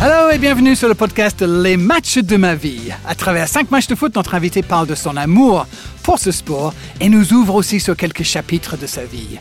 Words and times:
Hello 0.00 0.30
et 0.30 0.38
bienvenue 0.38 0.76
sur 0.76 0.86
le 0.86 0.94
podcast 0.94 1.42
Les 1.42 1.76
matchs 1.76 2.18
de 2.18 2.36
ma 2.36 2.54
vie. 2.54 2.92
À 3.04 3.16
travers 3.16 3.48
cinq 3.48 3.72
matchs 3.72 3.88
de 3.88 3.96
foot, 3.96 4.14
notre 4.14 4.36
invité 4.36 4.62
parle 4.62 4.86
de 4.86 4.94
son 4.94 5.16
amour 5.16 5.66
pour 6.04 6.20
ce 6.20 6.30
sport 6.30 6.72
et 7.00 7.08
nous 7.08 7.32
ouvre 7.32 7.56
aussi 7.56 7.80
sur 7.80 7.96
quelques 7.96 8.22
chapitres 8.22 8.76
de 8.76 8.86
sa 8.86 9.04
vie. 9.04 9.40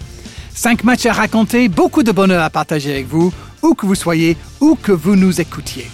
Cinq 0.56 0.84
matchs 0.84 1.06
à 1.06 1.14
raconter, 1.14 1.70
beaucoup 1.70 2.02
de 2.02 2.12
bonheur 2.12 2.44
à 2.44 2.50
partager 2.50 2.92
avec 2.92 3.08
vous, 3.08 3.32
où 3.62 3.76
que 3.76 3.86
vous 3.86 3.94
soyez, 3.94 4.36
où 4.60 4.76
que 4.82 4.92
vous 4.92 5.16
nous 5.16 5.40
écoutiez. 5.40 5.92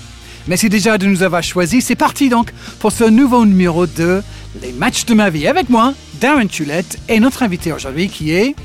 Merci 0.48 0.70
déjà 0.70 0.98
de 0.98 1.08
nous 1.08 1.24
avoir 1.24 1.44
choisis. 1.44 1.86
C'est 1.86 1.96
parti 1.96 2.30
donc 2.30 2.54
pour 2.80 2.94
ce 2.94 3.04
nouveau 3.04 3.46
numéro 3.46 3.86
de 3.86 4.24
Les 4.62 4.72
matchs 4.72 5.04
de 5.04 5.14
ma 5.14 5.30
vie. 5.30 5.46
Avec 5.46 5.70
moi, 5.70 5.94
Darren 6.22 6.48
Tulette 6.48 7.00
et 7.10 7.20
notre 7.20 7.44
invité 7.44 7.74
aujourd'hui 7.74 8.08
qui 8.08 8.32
est 8.32 8.56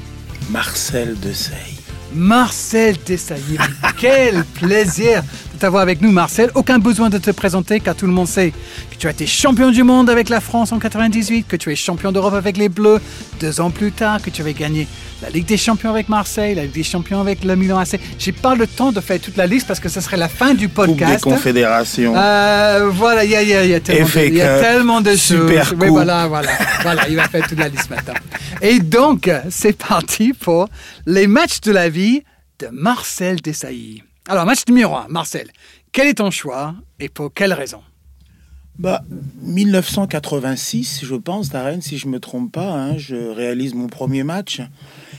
Marcel 0.51 1.19
Desailly. 1.19 1.79
Marcel 2.15 2.97
Desailly. 3.05 3.59
Quel 3.99 4.45
plaisir 4.55 5.23
t'avoir 5.59 5.83
avec 5.83 6.01
nous, 6.01 6.11
Marcel. 6.13 6.51
Aucun 6.55 6.79
besoin 6.79 7.11
de 7.11 7.19
te 7.19 7.31
présenter 7.31 7.81
car 7.81 7.95
tout 7.95 8.07
le 8.07 8.13
monde 8.13 8.29
sait 8.29 8.51
que 8.91 8.97
tu 8.99 9.07
as 9.07 9.11
été 9.11 9.27
champion 9.27 9.71
du 9.71 9.83
monde 9.83 10.09
avec 10.09 10.29
la 10.29 10.41
France 10.41 10.73
en 10.73 10.79
98, 10.79 11.47
que 11.49 11.57
tu 11.57 11.71
es 11.73 11.77
champion 11.77 12.13
d'Europe 12.13 12.35
avec 12.35 12.57
les 12.57 12.69
Bleus 12.69 13.01
deux 13.41 13.61
ans 13.61 13.71
plus 13.71 13.93
tard, 13.93 14.23
que 14.23 14.31
tu 14.31 14.41
avais 14.43 14.55
gagné 14.55 14.87
la 15.23 15.31
Ligue 15.31 15.47
des 15.47 15.57
Champions 15.57 15.91
avec 15.91 16.09
Marseille, 16.09 16.55
la 16.55 16.63
Ligue 16.63 16.75
des 16.75 16.83
Champions 16.85 17.21
avec 17.21 17.43
le 17.45 17.57
Milan 17.57 17.79
AC. 17.79 17.99
J'ai 18.19 18.31
pas 18.33 18.55
le 18.55 18.67
temps 18.69 18.93
de 18.93 19.01
faire 19.01 19.21
toute 19.21 19.37
la 19.37 19.47
liste 19.47 19.67
parce 19.67 19.81
que 19.81 19.89
ce 19.89 20.01
serait 20.01 20.17
la 20.17 20.29
fin 20.29 20.55
du 20.55 20.69
Coupe 20.69 20.87
podcast. 20.87 21.25
des 21.25 21.31
confédérations. 21.31 22.15
Euh, 22.17 22.89
voilà, 22.93 23.25
il 23.25 23.31
y 23.31 23.33
y 23.33 23.37
a- 23.37 23.65
il 23.65 23.71
y 23.71 23.75
a 23.75 23.81
tellement, 23.81 24.07
de, 24.15 24.35
y 24.35 24.41
a 24.41 24.61
tellement 24.61 25.01
de 25.01 25.15
Super 25.17 25.65
choses. 25.65 25.73
Oui, 25.81 25.87
Coupe. 25.87 25.97
voilà, 25.97 26.27
voilà, 26.29 26.51
voilà, 26.83 27.09
il 27.09 27.17
va 27.17 27.29
faire 27.29 27.47
toute 27.49 27.59
la 27.59 27.69
liste 27.69 27.91
maintenant. 27.91 28.15
Et 28.63 28.79
donc, 28.79 29.29
c'est 29.51 29.77
parti 29.77 30.33
pour 30.33 30.69
les 31.07 31.27
matchs 31.27 31.61
de 31.63 31.73
la 31.73 31.89
vie 31.89 32.23
de 32.61 32.69
Marcel 32.73 33.41
Desailly. 33.41 34.03
Alors, 34.31 34.45
match 34.45 34.59
numéro 34.69 34.95
1, 34.95 35.07
Marcel, 35.09 35.49
quel 35.91 36.07
est 36.07 36.19
ton 36.19 36.31
choix 36.31 36.75
et 37.01 37.09
pour 37.09 37.33
quelle 37.33 37.55
raison? 37.55 37.81
Bah, 38.79 39.03
1986, 39.41 41.01
je 41.03 41.15
pense, 41.15 41.49
Darren, 41.49 41.81
si 41.81 41.97
je 41.97 42.09
me 42.09 42.21
trompe 42.21 42.53
pas, 42.53 42.75
hein, 42.75 42.99
je 42.99 43.17
réalise 43.17 43.73
mon 43.73 43.87
premier 43.87 44.25
match. 44.25 44.61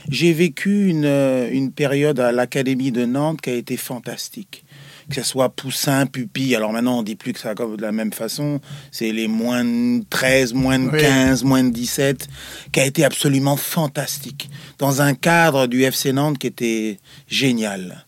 J'ai 0.08 0.32
vécu 0.32 0.88
une, 0.88 1.04
euh, 1.06 1.50
une 1.50 1.72
période 1.72 2.20
à 2.20 2.30
l'Académie 2.30 2.92
de 2.92 3.04
Nantes 3.04 3.40
qui 3.40 3.50
a 3.50 3.54
été 3.54 3.76
fantastique. 3.76 4.64
Que 5.08 5.16
ce 5.16 5.24
soit 5.24 5.48
Poussin, 5.48 6.06
Pupille, 6.06 6.54
alors 6.54 6.72
maintenant 6.72 7.00
on 7.00 7.02
dit 7.02 7.16
plus 7.16 7.32
que 7.32 7.40
ça 7.40 7.56
comme 7.56 7.76
de 7.76 7.82
la 7.82 7.90
même 7.90 8.12
façon, 8.12 8.60
c'est 8.92 9.10
les 9.10 9.26
moins 9.26 9.64
de 9.64 10.04
13, 10.08 10.54
moins 10.54 10.78
de 10.78 10.88
Oui. 10.88 11.00
15, 11.00 11.42
moins 11.42 11.64
de 11.64 11.70
17, 11.70 12.28
qui 12.70 12.78
a 12.78 12.84
été 12.84 13.04
absolument 13.04 13.56
fantastique, 13.56 14.48
dans 14.78 15.02
un 15.02 15.14
cadre 15.14 15.66
du 15.66 15.82
FC 15.82 16.12
Nantes 16.12 16.38
qui 16.38 16.46
était 16.46 17.00
génial. 17.26 18.06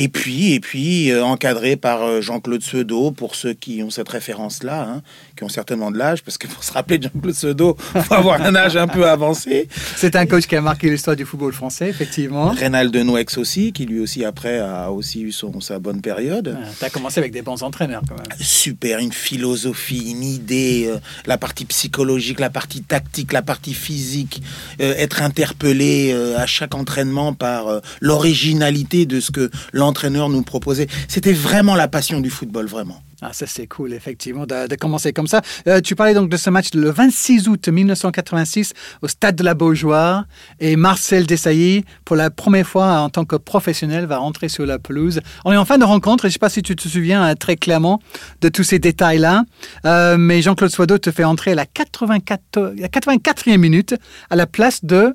Et 0.00 0.06
puis, 0.06 0.54
et 0.54 0.60
puis 0.60 1.10
euh, 1.10 1.24
encadré 1.24 1.74
par 1.74 2.04
euh, 2.04 2.20
Jean-Claude 2.20 2.62
Seudo, 2.62 3.10
pour 3.10 3.34
ceux 3.34 3.52
qui 3.52 3.82
ont 3.82 3.90
cette 3.90 4.08
référence-là, 4.08 4.88
hein, 4.88 5.02
qui 5.38 5.44
ont 5.44 5.48
certainement 5.48 5.90
de 5.92 5.98
l'âge, 5.98 6.22
parce 6.22 6.36
que 6.36 6.48
pour 6.48 6.64
se 6.64 6.72
rappeler 6.72 6.98
de 6.98 7.04
Jean-Claude 7.04 7.34
Seudo, 7.34 7.76
faut 7.78 8.14
avoir 8.14 8.42
un 8.42 8.54
âge 8.56 8.76
un 8.76 8.88
peu 8.88 9.08
avancé. 9.08 9.68
C'est 9.96 10.16
un 10.16 10.26
coach 10.26 10.46
qui 10.46 10.56
a 10.56 10.60
marqué 10.60 10.90
l'histoire 10.90 11.14
du 11.14 11.24
football 11.24 11.52
français, 11.52 11.88
effectivement. 11.88 12.48
Reynald 12.48 12.92
Denouex 12.92 13.38
aussi, 13.38 13.72
qui 13.72 13.86
lui 13.86 14.00
aussi 14.00 14.24
après 14.24 14.58
a 14.58 14.90
aussi 14.90 15.22
eu 15.22 15.30
son, 15.30 15.60
sa 15.60 15.78
bonne 15.78 16.00
période. 16.00 16.58
Tu 16.78 16.84
as 16.84 16.90
commencé 16.90 17.20
avec 17.20 17.32
des 17.32 17.42
bons 17.42 17.62
entraîneurs 17.62 18.02
quand 18.08 18.16
même. 18.16 18.38
Super, 18.40 18.98
une 18.98 19.12
philosophie, 19.12 20.10
une 20.10 20.24
idée, 20.24 20.88
euh, 20.88 20.98
la 21.26 21.38
partie 21.38 21.64
psychologique, 21.64 22.40
la 22.40 22.50
partie 22.50 22.82
tactique, 22.82 23.32
la 23.32 23.42
partie 23.42 23.74
physique, 23.74 24.42
euh, 24.80 24.94
être 24.96 25.22
interpellé 25.22 26.10
euh, 26.12 26.36
à 26.36 26.46
chaque 26.46 26.74
entraînement 26.74 27.32
par 27.32 27.80
l'originalité 28.00 29.06
de 29.06 29.20
ce 29.20 29.30
que 29.30 29.50
l'entraîneur 29.72 30.28
nous 30.28 30.42
proposait. 30.42 30.88
C'était 31.06 31.32
vraiment 31.32 31.76
la 31.76 31.86
passion 31.86 32.20
du 32.20 32.30
football, 32.30 32.66
vraiment. 32.66 33.00
Ah, 33.20 33.32
ça 33.32 33.46
c'est 33.48 33.66
cool, 33.66 33.92
effectivement, 33.94 34.46
de, 34.46 34.68
de 34.68 34.74
commencer 34.76 35.12
comme 35.12 35.26
ça. 35.26 35.40
Euh, 35.66 35.80
tu 35.80 35.96
parlais 35.96 36.14
donc 36.14 36.28
de 36.30 36.36
ce 36.36 36.50
match 36.50 36.68
le 36.74 36.88
26 36.90 37.48
août 37.48 37.68
1986 37.68 38.74
au 39.02 39.08
Stade 39.08 39.34
de 39.34 39.42
la 39.42 39.54
Beaujoire 39.54 40.24
et 40.60 40.76
Marcel 40.76 41.26
Desailly, 41.26 41.84
pour 42.04 42.14
la 42.14 42.30
première 42.30 42.66
fois 42.66 43.00
en 43.00 43.08
tant 43.10 43.24
que 43.24 43.34
professionnel, 43.34 44.06
va 44.06 44.18
rentrer 44.18 44.48
sur 44.48 44.66
la 44.66 44.78
pelouse. 44.78 45.20
On 45.44 45.50
est 45.52 45.56
en 45.56 45.64
fin 45.64 45.78
de 45.78 45.84
rencontre 45.84 46.26
et 46.26 46.28
je 46.28 46.30
ne 46.30 46.32
sais 46.34 46.38
pas 46.38 46.48
si 46.48 46.62
tu 46.62 46.76
te 46.76 46.86
souviens 46.88 47.24
euh, 47.26 47.34
très 47.34 47.56
clairement 47.56 48.00
de 48.40 48.48
tous 48.48 48.62
ces 48.62 48.78
détails-là, 48.78 49.42
Euh, 49.84 50.16
mais 50.16 50.40
Jean-Claude 50.42 50.70
Soideau 50.70 50.98
te 50.98 51.10
fait 51.10 51.24
entrer 51.24 51.52
à 51.52 51.54
la, 51.56 51.66
84, 51.66 52.74
la 52.78 52.88
84e 52.88 53.56
minute 53.58 53.94
à 54.30 54.36
la 54.36 54.46
place 54.46 54.84
de 54.84 55.12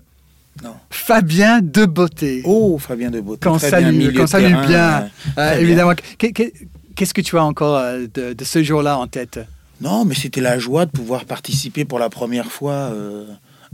Non. 0.61 0.75
Fabien 0.89 1.61
de 1.61 1.85
Beauté. 1.85 2.41
Oh, 2.43 2.77
Fabien 2.77 3.11
de 3.11 3.21
Beauté. 3.21 3.47
Qu'on 3.47 3.59
salue, 3.59 3.95
bien, 4.67 5.03
euh, 5.07 5.07
bien. 5.37 5.53
évidemment. 5.59 5.93
Qu'est-ce 6.95 7.13
que 7.13 7.21
tu 7.21 7.37
as 7.37 7.43
encore 7.43 7.77
euh, 7.77 8.05
de, 8.13 8.43
ce 8.43 8.63
jour-là 8.63 8.97
en 8.97 9.07
tête? 9.07 9.39
Non, 9.81 10.05
mais 10.05 10.15
c'était 10.15 10.41
la 10.41 10.59
joie 10.59 10.85
de 10.85 10.91
pouvoir 10.91 11.25
participer 11.25 11.85
pour 11.85 11.99
la 11.99 12.09
première 12.09 12.51
fois 12.51 12.73
euh, 12.73 13.25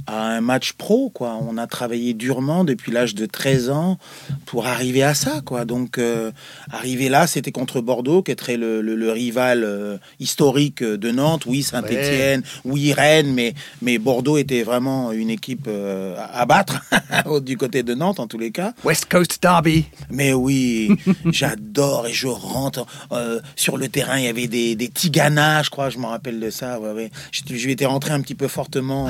à 0.08 0.28
un 0.28 0.42
match 0.42 0.74
pro. 0.74 1.10
Quoi. 1.10 1.38
On 1.42 1.58
a 1.58 1.68
travaillé 1.68 2.14
durement 2.14 2.64
depuis 2.64 2.92
l'âge 2.92 3.16
de 3.16 3.26
13 3.26 3.70
ans 3.70 3.98
pour 4.46 4.68
arriver 4.68 5.04
à 5.04 5.14
ça. 5.14 5.42
Quoi. 5.46 5.66
Donc, 5.66 5.98
euh, 5.98 6.32
arriver 6.72 7.10
là, 7.10 7.28
c'était 7.28 7.52
contre 7.52 7.82
Bordeaux, 7.82 8.22
qui 8.24 8.32
est 8.32 8.48
le, 8.58 8.82
le- 8.82 8.96
le 8.96 9.12
rival 9.12 9.64
euh, 9.64 9.98
historique 10.20 10.84
de 10.84 11.12
Nantes. 11.12 11.46
Oui, 11.46 11.64
Saint-Etienne, 11.64 12.42
oui, 12.66 12.94
Rennes, 12.94 13.34
mais, 13.34 13.54
mais 13.82 13.98
Bordeaux 13.98 14.38
était 14.38 14.64
vraiment 14.64 15.12
une 15.12 15.30
équipe 15.30 15.66
euh, 15.68 16.16
à 16.34 16.46
battre, 16.46 16.82
du 17.42 17.58
côté 17.58 17.84
de 17.84 17.94
Nantes 17.94 18.20
en 18.20 18.28
tous 18.28 18.38
les 18.40 18.52
cas. 18.52 18.74
West 18.84 19.06
Coast 19.10 19.40
Derby. 19.42 19.86
Mais 20.10 20.34
oui, 20.34 20.90
j'adore 21.26 22.08
et 22.08 22.14
je 22.14 22.28
rentre 22.28 22.86
sur 23.56 23.78
le 23.78 23.88
terrain. 23.88 24.18
Il 24.18 24.26
y 24.26 24.28
avait 24.28 24.48
des, 24.48 24.76
des 24.76 24.88
Tigana, 24.90 25.62
je 25.64 25.70
crois, 25.70 25.90
je 25.90 25.98
me 25.98 26.06
rappelle 26.06 26.40
de 26.40 26.50
ça. 26.50 26.80
Ouais, 26.80 26.92
ouais. 26.92 27.12
Je, 27.32 27.42
je 27.56 27.70
été 27.70 27.86
rentré 27.86 28.12
un 28.12 28.22
petit 28.22 28.36
peu 28.36 28.48
fortement 28.48 29.10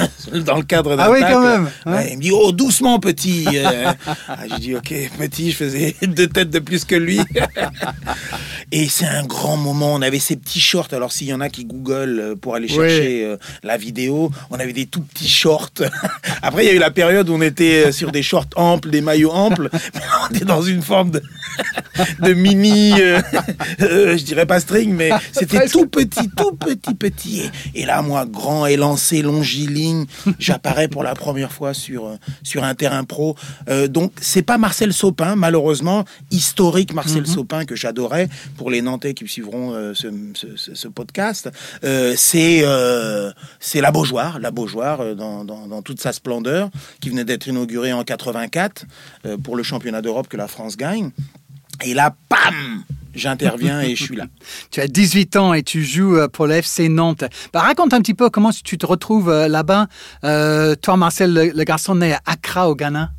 dans 0.46 0.56
le 0.56 0.62
cadre 0.62 0.96
d'un 0.96 1.04
Ah 1.04 1.10
oui, 1.10 1.20
tacle. 1.20 1.32
quand 1.32 1.42
même, 1.42 1.70
hein. 1.86 1.92
Ouais, 1.92 2.08
il 2.12 2.16
me 2.18 2.22
dit 2.22 2.30
Oh, 2.32 2.52
doucement, 2.52 2.98
petit. 2.98 3.46
Euh, 3.54 3.92
ah, 4.28 4.36
J'ai 4.50 4.58
dit 4.58 4.74
Ok, 4.76 4.94
petit, 5.18 5.50
je 5.50 5.56
faisais 5.56 5.96
deux 6.02 6.26
têtes 6.28 6.50
de 6.50 6.58
plus 6.58 6.84
que 6.84 6.94
lui. 6.94 7.20
et 8.72 8.88
c'est 8.88 9.06
un 9.06 9.24
grand 9.24 9.56
moment. 9.56 9.94
On 9.94 10.02
avait 10.02 10.18
ces 10.18 10.36
petits 10.36 10.60
shorts. 10.60 10.88
Alors, 10.92 11.12
s'il 11.12 11.28
y 11.28 11.34
en 11.34 11.40
a 11.40 11.48
qui 11.48 11.64
google 11.64 12.18
euh, 12.20 12.34
pour 12.36 12.54
aller 12.54 12.68
chercher 12.68 13.24
euh, 13.24 13.36
la 13.62 13.76
vidéo, 13.76 14.30
on 14.50 14.58
avait 14.58 14.72
des 14.72 14.86
tout 14.86 15.00
petits 15.02 15.28
shorts. 15.28 15.70
Après, 16.42 16.64
il 16.64 16.68
y 16.68 16.70
a 16.70 16.74
eu 16.74 16.78
la 16.78 16.90
période 16.90 17.28
où 17.28 17.34
on 17.34 17.42
était 17.42 17.86
euh, 17.86 17.92
sur 17.92 18.12
des 18.12 18.22
shorts 18.22 18.46
amples, 18.56 18.90
des 18.90 19.00
maillots 19.00 19.32
amples. 19.32 19.68
Mais 19.94 20.00
on 20.30 20.34
était 20.34 20.44
dans 20.44 20.62
une 20.62 20.82
forme 20.82 21.10
de, 21.10 21.22
de 22.20 22.32
mini, 22.34 22.92
euh, 23.00 23.20
euh, 23.80 24.16
je 24.16 24.24
dirais 24.24 24.46
pas 24.46 24.60
string, 24.60 24.92
mais 24.94 25.10
c'était 25.32 25.66
tout 25.68 25.86
petit, 25.86 26.28
tout 26.36 26.52
petit, 26.52 26.94
petit. 26.94 27.50
Et, 27.74 27.82
et 27.82 27.86
là, 27.86 28.02
moi, 28.02 28.24
grand, 28.26 28.66
élancé, 28.66 29.22
longiligne, 29.22 29.62
j'apparais 30.38 30.88
pour 30.88 31.02
la 31.02 31.14
première 31.14 31.52
fois 31.52 31.74
sur, 31.74 32.06
euh, 32.06 32.16
sur 32.42 32.64
un 32.64 32.74
terrain 32.74 33.04
pro. 33.04 33.36
Euh, 33.68 33.88
donc, 33.88 34.12
c'est 34.20 34.42
pas 34.42 34.58
Marcel 34.58 34.92
Sopin, 34.92 35.36
malheureusement, 35.36 36.04
historique 36.30 36.92
Marcel 36.94 37.26
Sopin 37.26 37.64
que 37.64 37.74
j'adorais 37.76 38.28
pour 38.56 38.70
les 38.70 38.82
Nantais 38.82 39.14
qui 39.14 39.26
suivront 39.28 39.72
euh, 39.72 39.94
ce, 39.94 40.08
ce- 40.34 40.56
ce- 40.56 40.74
ce 40.74 40.88
podcast. 40.88 41.50
Euh, 41.84 42.14
c'est 42.16 42.64
c'est 43.60 43.80
la 43.80 43.90
Beaujoire, 43.92 44.38
la 44.38 44.50
Beaujoire 44.50 45.14
dans, 45.14 45.44
dans, 45.44 45.66
dans 45.66 45.82
toute 45.82 46.00
sa 46.00 46.12
splendeur, 46.12 46.70
qui 47.00 47.10
venait 47.10 47.24
d'être 47.24 47.46
inaugurée 47.46 47.92
en 47.92 48.04
84 48.04 48.84
euh, 49.26 49.36
pour 49.38 49.56
le 49.56 49.62
championnat 49.62 50.02
d'Europe 50.02 50.28
que 50.28 50.36
la 50.36 50.48
France 50.48 50.76
gagne. 50.76 51.10
Et 51.84 51.94
là, 51.94 52.14
pam, 52.28 52.82
j'interviens 53.14 53.80
et 53.80 53.94
je 53.96 54.04
suis 54.04 54.16
là. 54.16 54.26
Tu 54.70 54.80
as 54.80 54.88
18 54.88 55.36
ans 55.36 55.54
et 55.54 55.62
tu 55.62 55.84
joues 55.84 56.16
euh, 56.16 56.28
pour 56.28 56.46
le 56.46 56.54
FC 56.54 56.88
Nantes. 56.88 57.24
Bah, 57.52 57.60
raconte 57.60 57.92
un 57.94 58.00
petit 58.00 58.14
peu 58.14 58.30
comment 58.30 58.50
tu 58.50 58.78
te 58.78 58.86
retrouves 58.86 59.28
euh, 59.28 59.48
là-bas. 59.48 59.86
Euh, 60.24 60.74
toi, 60.76 60.96
Marcel, 60.96 61.32
le, 61.32 61.50
le 61.50 61.64
garçon 61.64 61.94
né 61.94 62.12
à 62.12 62.20
Accra, 62.26 62.68
au 62.68 62.74
Ghana. 62.74 63.10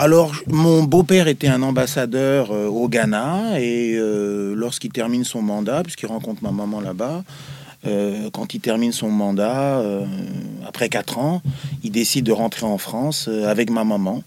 Alors, 0.00 0.32
mon 0.46 0.84
beau-père 0.84 1.26
était 1.26 1.48
un 1.48 1.60
ambassadeur 1.60 2.52
euh, 2.52 2.68
au 2.68 2.88
Ghana 2.88 3.58
et 3.58 3.96
euh, 3.96 4.54
lorsqu'il 4.54 4.92
termine 4.92 5.24
son 5.24 5.42
mandat, 5.42 5.82
puisqu'il 5.82 6.06
rencontre 6.06 6.40
ma 6.44 6.52
maman 6.52 6.80
là-bas, 6.80 7.24
euh, 7.84 8.30
quand 8.32 8.54
il 8.54 8.60
termine 8.60 8.92
son 8.92 9.10
mandat, 9.10 9.82
après 10.64 10.88
4 10.88 11.18
ans, 11.18 11.42
il 11.82 11.90
décide 11.90 12.24
de 12.24 12.30
rentrer 12.30 12.64
en 12.64 12.78
France 12.78 13.28
avec 13.44 13.70
ma 13.70 13.82
maman. 13.82 14.22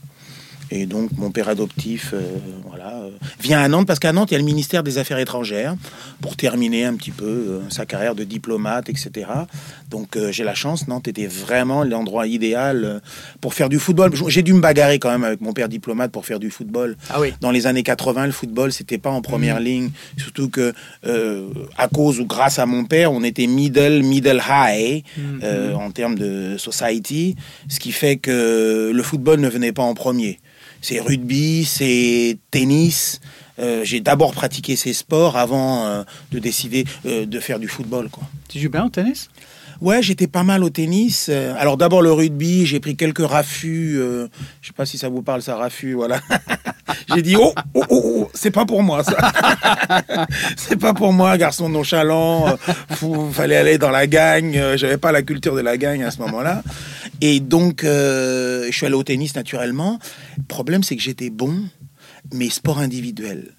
Et 0.71 0.85
donc, 0.85 1.09
mon 1.17 1.31
père 1.31 1.49
adoptif 1.49 2.11
euh, 2.13 2.21
voilà, 2.65 3.01
euh, 3.03 3.09
vient 3.41 3.59
à 3.59 3.67
Nantes, 3.67 3.85
parce 3.87 3.99
qu'à 3.99 4.13
Nantes, 4.13 4.31
il 4.31 4.35
y 4.35 4.37
a 4.37 4.39
le 4.39 4.45
ministère 4.45 4.83
des 4.83 4.97
Affaires 4.97 5.17
étrangères, 5.19 5.75
pour 6.21 6.37
terminer 6.37 6.85
un 6.85 6.95
petit 6.95 7.11
peu 7.11 7.25
euh, 7.25 7.59
sa 7.69 7.85
carrière 7.85 8.15
de 8.15 8.23
diplomate, 8.23 8.87
etc. 8.89 9.27
Donc, 9.89 10.17
j'ai 10.31 10.43
la 10.45 10.55
chance, 10.55 10.87
Nantes 10.87 11.07
était 11.09 11.27
vraiment 11.27 11.83
l'endroit 11.83 12.25
idéal 12.27 13.01
pour 13.41 13.53
faire 13.53 13.67
du 13.67 13.77
football. 13.79 14.13
J'ai 14.27 14.41
dû 14.41 14.53
me 14.53 14.61
bagarrer 14.61 14.99
quand 14.99 15.09
même 15.11 15.25
avec 15.25 15.41
mon 15.41 15.51
père 15.51 15.67
diplomate 15.67 16.11
pour 16.11 16.25
faire 16.25 16.39
du 16.39 16.49
football. 16.49 16.95
Ah 17.09 17.19
oui. 17.19 17.33
Dans 17.41 17.51
les 17.51 17.67
années 17.67 17.83
80, 17.83 18.27
le 18.27 18.31
football, 18.31 18.71
c'était 18.71 18.97
pas 18.97 19.09
en 19.09 19.21
première 19.21 19.57
Mhm. 19.59 19.65
ligne. 19.65 19.89
Surtout 20.17 20.49
que, 20.49 20.73
à 21.77 21.87
cause 21.89 22.19
ou 22.21 22.25
grâce 22.25 22.57
à 22.59 22.65
mon 22.65 22.85
père, 22.85 23.11
on 23.11 23.23
était 23.23 23.47
middle, 23.47 24.01
middle 24.03 24.41
high 24.49 25.03
euh, 25.43 25.73
en 25.73 25.91
termes 25.91 26.15
de 26.17 26.55
society, 26.57 27.35
ce 27.67 27.79
qui 27.79 27.91
fait 27.91 28.15
que 28.17 28.91
le 28.93 29.03
football 29.03 29.41
ne 29.41 29.49
venait 29.49 29.73
pas 29.73 29.83
en 29.83 29.93
premier. 29.93 30.39
C'est 30.81 30.99
rugby, 30.99 31.63
c'est 31.65 32.37
tennis. 32.49 33.19
Euh, 33.59 33.81
j'ai 33.83 33.99
d'abord 33.99 34.33
pratiqué 34.33 34.75
ces 34.75 34.93
sports 34.93 35.37
avant 35.37 35.85
euh, 35.85 36.03
de 36.31 36.39
décider 36.39 36.85
euh, 37.05 37.25
de 37.25 37.39
faire 37.39 37.59
du 37.59 37.67
football. 37.67 38.09
Quoi. 38.09 38.23
Tu 38.49 38.59
joues 38.59 38.69
bien 38.69 38.85
au 38.85 38.89
tennis? 38.89 39.29
Ouais, 39.81 40.01
j'étais 40.03 40.27
pas 40.27 40.43
mal 40.43 40.63
au 40.63 40.69
tennis. 40.69 41.29
Alors 41.29 41.75
d'abord 41.75 42.03
le 42.03 42.11
rugby, 42.11 42.67
j'ai 42.67 42.79
pris 42.79 42.95
quelques 42.95 43.25
raffus. 43.25 43.95
je 44.61 44.67
sais 44.67 44.73
pas 44.73 44.85
si 44.85 44.99
ça 44.99 45.09
vous 45.09 45.23
parle, 45.23 45.41
ça 45.41 45.55
raffut, 45.55 45.93
voilà. 45.93 46.19
j'ai 47.15 47.23
dit 47.23 47.35
oh, 47.35 47.51
oh, 47.73 47.83
oh, 47.89 48.01
oh, 48.05 48.29
c'est 48.35 48.51
pas 48.51 48.65
pour 48.65 48.83
moi 48.83 49.03
ça. 49.03 49.17
c'est 50.55 50.75
pas 50.79 50.93
pour 50.93 51.13
moi, 51.13 51.35
garçon 51.39 51.67
nonchalant. 51.67 52.57
fou- 52.91 53.31
fallait 53.31 53.55
aller 53.57 53.79
dans 53.79 53.89
la 53.89 54.05
gagne. 54.05 54.75
J'avais 54.75 54.97
pas 54.97 55.11
la 55.11 55.23
culture 55.23 55.55
de 55.55 55.61
la 55.61 55.77
gagne 55.77 56.03
à 56.03 56.11
ce 56.11 56.19
moment-là. 56.19 56.61
Et 57.21 57.39
donc 57.39 57.83
euh, 57.83 58.65
je 58.71 58.75
suis 58.75 58.85
allé 58.85 58.95
au 58.95 59.03
tennis 59.03 59.35
naturellement. 59.35 59.99
Le 60.37 60.43
problème 60.43 60.83
c'est 60.83 60.95
que 60.95 61.01
j'étais 61.01 61.29
bon, 61.29 61.63
mais 62.33 62.49
sport 62.49 62.79
individuel. 62.79 63.53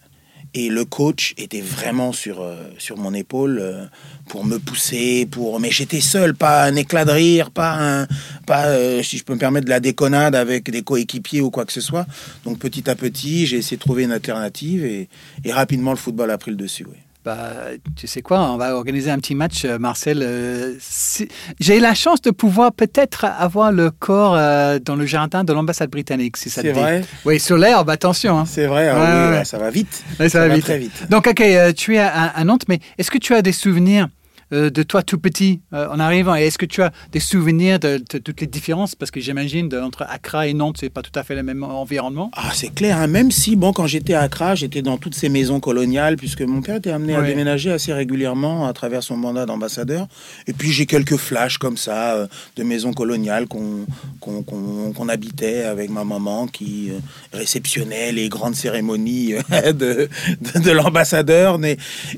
Et 0.54 0.68
le 0.68 0.84
coach 0.84 1.32
était 1.38 1.62
vraiment 1.62 2.12
sur, 2.12 2.42
euh, 2.42 2.56
sur 2.76 2.98
mon 2.98 3.14
épaule 3.14 3.58
euh, 3.58 3.86
pour 4.28 4.44
me 4.44 4.58
pousser, 4.58 5.26
pour 5.30 5.58
mais 5.60 5.70
j'étais 5.70 6.02
seul, 6.02 6.34
pas 6.34 6.64
un 6.64 6.76
éclat 6.76 7.06
de 7.06 7.12
rire, 7.12 7.50
pas 7.50 8.02
un, 8.02 8.06
pas 8.46 8.66
si 9.02 9.16
je 9.16 9.24
peux 9.24 9.32
me 9.32 9.38
permettre 9.38 9.64
de 9.64 9.70
la 9.70 9.80
déconnade 9.80 10.34
avec 10.34 10.70
des 10.70 10.82
coéquipiers 10.82 11.40
ou 11.40 11.50
quoi 11.50 11.64
que 11.64 11.72
ce 11.72 11.80
soit. 11.80 12.06
Donc 12.44 12.58
petit 12.58 12.90
à 12.90 12.96
petit, 12.96 13.46
j'ai 13.46 13.58
essayé 13.58 13.78
de 13.78 13.82
trouver 13.82 14.02
une 14.02 14.12
alternative 14.12 14.84
et, 14.84 15.08
et 15.44 15.52
rapidement 15.52 15.92
le 15.92 15.96
football 15.96 16.30
a 16.30 16.36
pris 16.36 16.50
le 16.50 16.58
dessus. 16.58 16.84
Oui. 16.86 16.98
Bah, 17.24 17.50
tu 17.94 18.08
sais 18.08 18.20
quoi, 18.20 18.40
on 18.50 18.56
va 18.56 18.74
organiser 18.74 19.08
un 19.10 19.18
petit 19.18 19.36
match, 19.36 19.64
euh, 19.64 19.78
Marcel. 19.78 20.22
euh, 20.22 20.74
si- 20.80 21.28
J'ai 21.60 21.78
la 21.78 21.94
chance 21.94 22.20
de 22.20 22.32
pouvoir 22.32 22.72
peut-être 22.72 23.24
avoir 23.24 23.70
le 23.70 23.92
corps 23.92 24.34
euh, 24.36 24.80
dans 24.80 24.96
le 24.96 25.06
jardin 25.06 25.44
de 25.44 25.52
l'ambassade 25.52 25.88
britannique, 25.90 26.36
si 26.36 26.50
ça 26.50 26.62
te 26.62 26.66
C'est 26.66 26.72
vrai, 26.72 27.04
Oui, 27.24 27.38
sur 27.38 27.56
l'herbe, 27.58 27.90
attention. 27.90 28.38
hein. 28.40 28.44
c'est 28.44 28.66
vrai. 28.66 28.88
ah 28.88 28.94
Ouais, 28.94 29.00
oui, 29.06 29.30
ouais. 29.30 29.36
là, 29.36 29.44
ça 29.44 29.58
va 29.58 29.70
vite. 29.70 30.02
Ouais, 30.18 30.28
ça, 30.28 30.48
va 30.48 30.54
vite. 30.54 30.64
très 30.64 30.78
vite. 30.78 31.08
Donc, 31.10 31.28
ok, 31.28 31.40
euh, 31.42 31.72
tu 31.72 31.94
es 31.94 31.98
à, 32.00 32.10
à 32.26 32.42
Nantes, 32.44 32.64
mais 32.68 32.80
est-ce 32.98 33.10
que 33.12 33.18
tu 33.18 33.34
as 33.34 33.42
des 33.42 33.52
souvenirs 33.52 34.08
euh, 34.52 34.70
de 34.70 34.82
toi 34.82 35.02
tout 35.02 35.18
petit 35.18 35.60
euh, 35.72 35.88
en 35.88 35.98
arrivant 35.98 36.34
Et 36.36 36.42
est-ce 36.42 36.58
que 36.58 36.66
tu 36.66 36.82
as 36.82 36.92
des 37.10 37.20
souvenirs 37.20 37.78
de, 37.78 37.98
de 37.98 38.18
toutes 38.18 38.40
les 38.40 38.46
différences? 38.46 38.94
Parce 38.94 39.10
que 39.10 39.20
j'imagine 39.20 39.72
entre 39.76 40.04
Accra 40.08 40.46
et 40.46 40.54
Nantes, 40.54 40.76
c'est 40.80 40.90
pas 40.90 41.02
tout 41.02 41.16
à 41.18 41.22
fait 41.22 41.34
le 41.34 41.42
même 41.42 41.62
environnement. 41.62 42.30
Ah, 42.34 42.50
c'est 42.54 42.74
clair, 42.74 42.98
hein. 42.98 43.06
même 43.06 43.30
si, 43.30 43.56
bon, 43.56 43.72
quand 43.72 43.86
j'étais 43.86 44.14
à 44.14 44.22
Accra, 44.22 44.54
j'étais 44.54 44.82
dans 44.82 44.98
toutes 44.98 45.14
ces 45.14 45.28
maisons 45.28 45.60
coloniales, 45.60 46.16
puisque 46.16 46.42
mon 46.42 46.60
père 46.60 46.76
était 46.76 46.90
amené 46.90 47.14
à 47.14 47.22
déménager 47.22 47.70
assez 47.70 47.92
régulièrement 47.92 48.66
à 48.66 48.72
travers 48.72 49.02
son 49.02 49.16
mandat 49.16 49.46
d'ambassadeur. 49.46 50.08
Et 50.46 50.52
puis 50.52 50.72
j'ai 50.72 50.86
quelques 50.86 51.16
flashs 51.16 51.58
comme 51.58 51.76
ça, 51.76 52.14
euh, 52.14 52.26
de 52.56 52.62
maisons 52.62 52.92
coloniales 52.92 53.46
qu'on 53.46 55.08
habitait 55.08 55.64
avec 55.64 55.90
ma 55.90 56.04
maman 56.04 56.46
qui 56.46 56.90
réceptionnait 57.32 58.12
les 58.12 58.28
grandes 58.28 58.54
cérémonies 58.54 59.34
de, 59.50 59.72
de, 59.72 60.60
de 60.60 60.70
l'ambassadeur. 60.70 61.58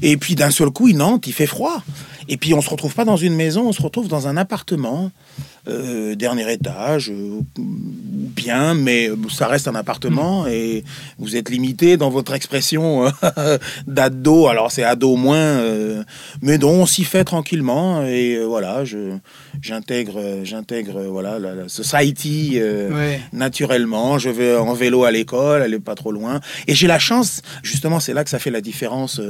Et 0.02 0.16
puis 0.16 0.34
d'un 0.34 0.50
seul 0.50 0.70
coup, 0.70 0.88
il 0.88 0.96
Nantes, 0.96 1.26
il 1.26 1.32
fait 1.32 1.46
froid. 1.46 1.82
Et 2.28 2.36
puis 2.36 2.54
on 2.54 2.60
se 2.60 2.70
retrouve 2.70 2.94
pas 2.94 3.04
dans 3.04 3.16
une 3.16 3.34
maison, 3.34 3.68
on 3.68 3.72
se 3.72 3.82
retrouve 3.82 4.08
dans 4.08 4.26
un 4.28 4.36
appartement. 4.36 5.10
Euh, 5.68 6.14
dernier 6.14 6.52
étage, 6.52 7.10
euh, 7.10 7.40
bien, 7.58 8.74
mais 8.74 9.10
ça 9.30 9.46
reste 9.46 9.68
un 9.68 9.74
appartement 9.74 10.46
et 10.46 10.84
vous 11.18 11.36
êtes 11.36 11.48
limité 11.48 11.96
dans 11.96 12.10
votre 12.10 12.34
expression 12.34 13.06
euh, 13.38 13.58
d'ado. 13.86 14.46
Alors 14.48 14.70
c'est 14.70 14.84
ado 14.84 15.16
moins, 15.16 15.36
euh, 15.36 16.02
mais 16.42 16.58
donc 16.58 16.72
on 16.74 16.86
s'y 16.86 17.04
fait 17.04 17.24
tranquillement 17.24 18.04
et 18.04 18.38
voilà, 18.44 18.84
je 18.84 19.16
j'intègre 19.62 20.40
j'intègre 20.44 21.02
voilà 21.04 21.38
la, 21.38 21.54
la 21.54 21.68
society 21.68 22.60
Ouais. 22.64 23.20
naturellement. 23.32 24.18
Je 24.18 24.28
vais 24.30 24.56
en 24.56 24.74
vélo 24.74 25.04
à 25.04 25.10
l'école, 25.10 25.62
elle 25.64 25.74
est 25.74 25.80
pas 25.80 25.94
trop 25.94 26.12
loin. 26.12 26.40
Et 26.66 26.74
j'ai 26.74 26.86
la 26.86 26.98
chance, 26.98 27.42
justement, 27.62 28.00
c'est 28.00 28.12
là 28.12 28.24
que 28.24 28.30
ça 28.30 28.38
fait 28.38 28.50
la 28.50 28.60
différence. 28.60 29.20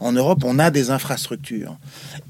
en 0.00 0.12
Europe, 0.12 0.42
on 0.44 0.58
a 0.58 0.70
des 0.70 0.90
infrastructures. 0.90 1.76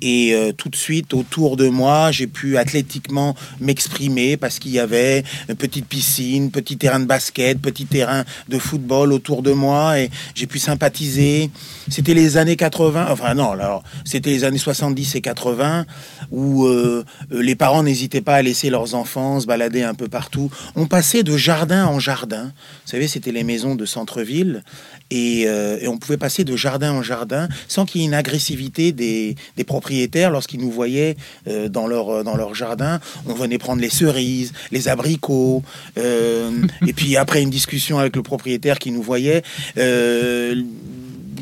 Et 0.03 0.35
tout 0.57 0.69
de 0.69 0.77
suite, 0.77 1.15
autour 1.15 1.57
de 1.57 1.69
moi, 1.69 2.11
j'ai 2.13 2.27
pu 2.27 2.57
athlétiquement 2.57 3.35
m'exprimer 3.61 4.37
parce 4.37 4.59
qu'il 4.59 4.73
y 4.73 4.79
avait 4.79 5.25
une 5.49 5.55
petite 5.55 5.87
piscine, 5.87 6.51
petit 6.51 6.77
terrain 6.77 7.01
de 7.01 7.07
basket, 7.07 7.61
petit 7.61 7.87
terrain 7.87 8.25
de 8.49 8.59
football 8.59 9.13
autour 9.13 9.43
de 9.43 9.53
moi. 9.53 9.99
Et 9.99 10.11
j'ai 10.35 10.47
pu 10.47 10.59
sympathiser. 10.59 11.51
C'était 11.89 12.15
les 12.15 12.37
années 12.37 12.57
80, 12.57 13.09
enfin 13.11 13.35
non, 13.35 13.53
alors 13.53 13.83
c'était 14.05 14.31
les 14.31 14.45
années 14.45 14.59
70 14.59 15.15
et 15.17 15.21
80 15.21 15.87
où 16.31 16.67
euh, 16.67 17.05
les 17.31 17.55
parents 17.55 17.83
n'hésitaient 17.83 18.21
pas 18.21 18.37
à 18.37 18.43
laisser 18.43 18.71
leurs 18.71 18.95
enfants 18.95 19.41
se 19.41 19.47
balader 19.47 19.83
un 19.83 19.95
peu 19.95 20.09
partout. 20.09 20.51
On 20.77 20.87
passait 20.87 21.23
de 21.23 21.37
jardin 21.37 21.87
en 21.87 21.99
jardin. 21.99 22.45
Vous 22.45 22.91
savez, 22.91 23.09
c'était 23.09 23.33
les 23.33 23.45
maisons 23.45 23.75
de 23.75 23.85
centre-ville. 23.85 24.63
Et, 25.11 25.45
euh, 25.47 25.79
et 25.81 25.89
on 25.89 25.97
pouvait 25.97 26.19
passer 26.19 26.45
de 26.45 26.55
jardin 26.55 26.93
en 26.93 27.03
jardin 27.03 27.49
sans 27.67 27.87
qu'il 27.87 28.03
y 28.03 28.05
ait 28.05 28.07
une 28.07 28.15
agressivité 28.15 28.93
des, 28.93 29.37
des 29.57 29.65
propriétaires 29.65 30.31
lorsqu'ils 30.31 30.61
nous 30.61 30.71
voyaient 30.71 31.17
euh, 31.47 31.69
dans, 31.69 31.87
leur, 31.87 32.25
dans 32.25 32.37
leur 32.37 32.55
jardin. 32.55 33.01
On 33.27 33.35
venait 33.35 33.59
prendre 33.59 33.81
les 33.81 33.91
cerises, 33.91 34.53
les 34.71 34.89
abricots. 34.89 35.63
et 35.97 36.93
puis 36.93 37.17
après 37.17 37.43
une 37.43 37.51
discussion 37.51 37.99
avec 37.99 38.17
le 38.17 38.23
propriétaire 38.23 38.79
qui 38.79 38.91
nous 38.91 39.03
voyait, 39.03 39.43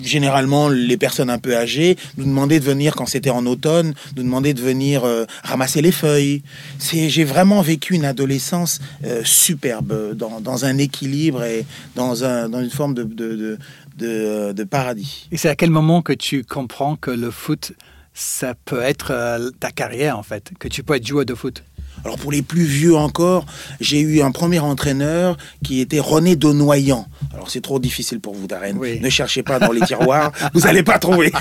généralement 0.02 0.68
les 0.68 0.96
personnes 0.96 1.30
un 1.30 1.38
peu 1.38 1.56
âgées 1.56 1.96
nous 2.16 2.24
demandaient 2.24 2.60
de 2.60 2.64
venir 2.64 2.94
quand 2.94 3.06
c'était 3.06 3.30
en 3.30 3.46
automne, 3.46 3.94
nous 4.16 4.22
demandaient 4.22 4.54
de 4.54 4.60
venir 4.60 5.04
euh, 5.04 5.24
ramasser 5.42 5.82
les 5.82 5.92
feuilles. 5.92 6.42
J'ai 6.78 7.24
vraiment 7.24 7.62
vécu 7.62 7.94
une 7.94 8.04
adolescence 8.04 8.80
euh, 9.04 9.22
superbe 9.24 10.14
dans, 10.14 10.64
un 10.64 10.78
équilibre 10.78 11.44
et 11.44 11.64
dans, 11.94 12.24
un, 12.24 12.48
dans 12.48 12.60
une 12.60 12.70
forme 12.70 12.94
de 12.94 14.64
paradis. 14.64 15.28
Et 15.32 15.36
c'est 15.36 15.48
à 15.48 15.56
quel 15.56 15.70
moment 15.70 16.02
que 16.02 16.12
tu 16.12 16.44
comprends 16.44 16.96
que 16.96 17.10
le 17.10 17.30
foot, 17.30 17.72
ça 18.16 18.54
peut 18.64 18.80
être 18.80 19.10
euh, 19.10 19.50
ta 19.60 19.70
carrière, 19.70 20.18
en 20.18 20.22
fait, 20.22 20.50
que 20.58 20.68
tu 20.68 20.82
peux 20.82 20.94
être 20.94 21.06
joueur 21.06 21.26
de 21.26 21.34
foot? 21.34 21.62
Alors 22.06 22.18
pour 22.18 22.30
les 22.30 22.42
plus 22.42 22.62
vieux 22.62 22.94
encore, 22.94 23.46
j'ai 23.80 23.98
eu 23.98 24.22
un 24.22 24.30
premier 24.30 24.60
entraîneur 24.60 25.36
qui 25.64 25.80
était 25.80 25.98
René 25.98 26.36
Donoyan. 26.36 27.08
Alors 27.34 27.50
c'est 27.50 27.60
trop 27.60 27.80
difficile 27.80 28.20
pour 28.20 28.32
vous, 28.32 28.46
Darren. 28.46 28.76
Oui. 28.76 29.00
Ne 29.00 29.10
cherchez 29.10 29.42
pas 29.42 29.58
dans 29.58 29.72
les 29.72 29.80
tiroirs, 29.80 30.30
vous 30.54 30.60
n'allez 30.60 30.84
pas 30.84 31.00
trouver. 31.00 31.32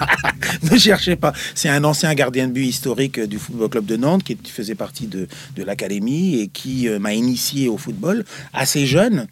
ne 0.70 0.76
cherchez 0.76 1.16
pas. 1.16 1.32
C'est 1.54 1.70
un 1.70 1.84
ancien 1.84 2.12
gardien 2.12 2.48
de 2.48 2.52
but 2.52 2.66
historique 2.66 3.18
euh, 3.18 3.26
du 3.26 3.38
Football 3.38 3.70
Club 3.70 3.86
de 3.86 3.96
Nantes 3.96 4.24
qui 4.24 4.36
faisait 4.44 4.74
partie 4.74 5.06
de, 5.06 5.26
de 5.56 5.62
l'académie 5.62 6.38
et 6.38 6.48
qui 6.48 6.86
euh, 6.86 6.98
m'a 6.98 7.14
initié 7.14 7.68
au 7.68 7.78
football 7.78 8.26
assez 8.52 8.84
jeune. 8.84 9.26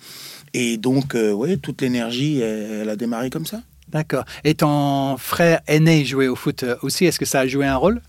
Et 0.54 0.78
donc, 0.78 1.14
euh, 1.14 1.32
ouais, 1.32 1.58
toute 1.58 1.82
l'énergie, 1.82 2.40
elle, 2.40 2.80
elle 2.80 2.88
a 2.88 2.96
démarré 2.96 3.28
comme 3.28 3.44
ça. 3.44 3.60
D'accord. 3.90 4.24
Et 4.42 4.54
ton 4.54 5.18
frère 5.18 5.60
aîné 5.66 6.06
jouait 6.06 6.28
au 6.28 6.36
foot 6.36 6.64
aussi, 6.80 7.04
est-ce 7.04 7.18
que 7.18 7.26
ça 7.26 7.40
a 7.40 7.46
joué 7.46 7.66
un 7.66 7.76
rôle? 7.76 8.00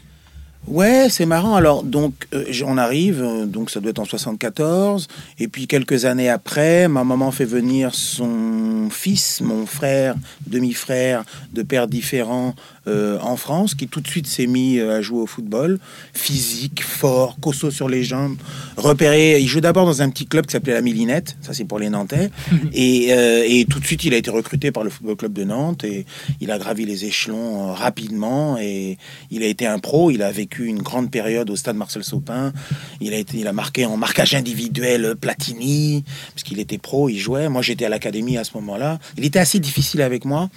Ouais, 0.66 1.08
c'est 1.10 1.26
marrant. 1.26 1.56
Alors, 1.56 1.84
donc, 1.84 2.14
euh, 2.34 2.46
on 2.66 2.78
arrive, 2.78 3.22
euh, 3.22 3.46
donc 3.46 3.70
ça 3.70 3.82
doit 3.82 3.90
être 3.90 4.00
en 4.00 4.06
74, 4.06 5.10
et 5.38 5.50
puis 5.50 5.68
quelques 5.68 6.06
années 6.06 6.30
après, 6.30 6.88
ma 6.88 7.04
maman 7.04 7.32
fait 7.32 7.44
venir 7.44 7.94
son 7.94 8.88
fils, 8.90 9.42
mon 9.42 9.66
frère, 9.66 10.16
demi-frère, 10.48 11.26
de 11.52 11.64
pères 11.64 11.90
différents, 11.90 12.56
euh, 12.88 13.18
en 13.22 13.36
France, 13.36 13.76
qui 13.76 13.88
tout 13.88 14.00
de 14.00 14.08
suite 14.08 14.26
s'est 14.26 14.48
mis 14.48 14.78
euh, 14.78 14.98
à 14.98 15.02
jouer 15.02 15.20
au 15.20 15.26
football, 15.26 15.80
physique, 16.14 16.82
fort, 16.82 17.38
costaud 17.42 17.72
sur 17.72 17.90
les 17.90 18.04
jambes, 18.04 18.38
repéré. 18.78 19.40
Il 19.42 19.48
jouait 19.48 19.62
d'abord 19.62 19.86
dans 19.86 20.02
un 20.02 20.10
petit 20.10 20.28
club 20.28 20.46
qui 20.46 20.54
s'appelait 20.54 20.74
la 20.74 20.82
Millinette, 20.82 21.36
ça 21.42 21.54
c'est 21.54 21.66
pour 21.66 21.80
les 21.80 21.90
Nantais, 21.90 22.30
et, 22.74 23.10
et 23.10 23.66
tout 23.66 23.80
de 23.80 23.86
suite 23.86 24.06
il 24.06 24.14
a 24.14 24.18
été 24.18 24.30
recruté 24.32 24.72
par 24.72 24.84
le 24.84 24.90
Football 24.90 25.16
Club 25.18 25.34
de 25.34 25.44
Nantes, 25.44 25.84
et 25.84 26.06
il 26.40 26.52
a 26.52 26.58
gravi 26.58 26.86
les 26.86 27.04
échelons 27.06 27.74
rapidement, 27.74 28.58
et 28.58 28.98
il 29.30 29.44
a 29.44 29.48
été 29.48 29.66
un 29.66 29.80
pro, 29.80 30.12
il 30.12 30.22
a 30.22 30.32
vécu 30.32 30.53
une 30.60 30.82
grande 30.82 31.12
période 31.12 31.50
au 31.50 31.56
stade 31.56 31.76
Marcel 31.76 32.04
Sopin, 32.04 32.54
il 33.02 33.14
a, 33.14 33.18
été, 33.18 33.38
il 33.38 33.48
a 33.48 33.54
marqué 33.54 33.86
en 33.86 33.98
marquage 33.98 34.36
individuel 34.36 35.06
euh, 35.06 35.16
Platini, 35.16 36.04
parce 36.34 36.44
qu'il 36.44 36.60
était 36.60 36.78
pro, 36.78 37.10
il 37.10 37.20
jouait, 37.20 37.50
moi 37.50 37.62
j'étais 37.62 37.86
à 37.86 37.90
l'académie 37.90 38.38
à 38.38 38.44
ce 38.44 38.52
moment-là, 38.56 39.00
il 39.18 39.26
était 39.26 39.40
assez 39.40 39.60
difficile 39.60 40.02
avec 40.02 40.26
moi, 40.26 40.50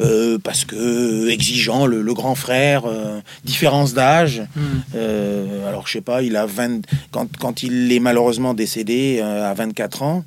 euh, 0.00 0.38
parce 0.42 0.64
que 0.64 1.28
exigeant, 1.28 1.86
le, 1.86 2.02
le 2.02 2.14
grand 2.14 2.34
frère, 2.34 2.84
euh, 2.86 3.20
différence 3.44 3.94
d'âge. 3.94 4.42
Euh, 4.94 5.68
alors 5.68 5.86
je 5.86 5.92
sais 5.92 6.00
pas, 6.00 6.22
il 6.22 6.36
a 6.36 6.46
20, 6.46 6.82
quand, 7.10 7.28
quand 7.38 7.62
il 7.62 7.92
est 7.92 8.00
malheureusement 8.00 8.54
décédé 8.54 9.20
à 9.20 9.52
24 9.54 10.02
ans, 10.02 10.24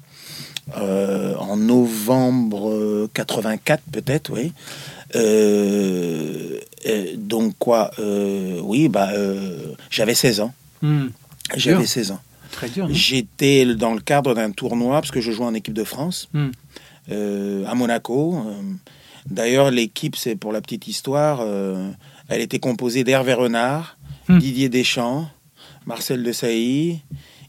en 0.75 1.57
novembre 1.57 2.69
euh, 2.69 3.09
84 3.13 3.83
peut-être, 3.91 4.31
oui. 4.33 4.51
Euh, 5.15 6.59
euh, 6.88 7.13
donc 7.17 7.55
quoi, 7.59 7.91
euh, 8.00 8.59
oui, 8.63 8.88
bah 8.89 9.09
j'avais 9.89 10.15
16 10.15 10.39
ans. 10.41 10.53
Hmm, 10.81 11.07
J'avais 11.55 11.77
Dur. 11.79 11.88
16 11.88 12.12
ans. 12.12 12.21
Très 12.51 12.69
dur, 12.69 12.88
J'étais 12.89 13.65
dans 13.75 13.93
le 13.93 14.00
cadre 14.00 14.33
d'un 14.33 14.51
tournoi 14.51 15.01
parce 15.01 15.12
que 15.12 15.19
je 15.21 15.31
jouais 15.31 15.45
en 15.45 15.53
équipe 15.53 15.74
de 15.74 15.83
France 15.83 16.29
Hmm. 16.33 16.50
euh, 17.12 17.65
à 17.67 17.75
Monaco. 17.75 18.38
D'ailleurs, 19.29 19.71
l'équipe, 19.71 20.15
c'est 20.15 20.35
pour 20.35 20.51
la 20.53 20.62
petite 20.62 20.88
histoire, 20.88 21.39
euh, 21.41 21.89
elle 22.29 22.41
était 22.41 22.59
composée 22.59 23.03
d'Hervé 23.03 23.33
Renard, 23.33 23.97
Hmm. 24.27 24.39
Didier 24.39 24.69
Deschamps, 24.69 25.29
Marcel 25.85 26.24
Desailly 26.24 27.01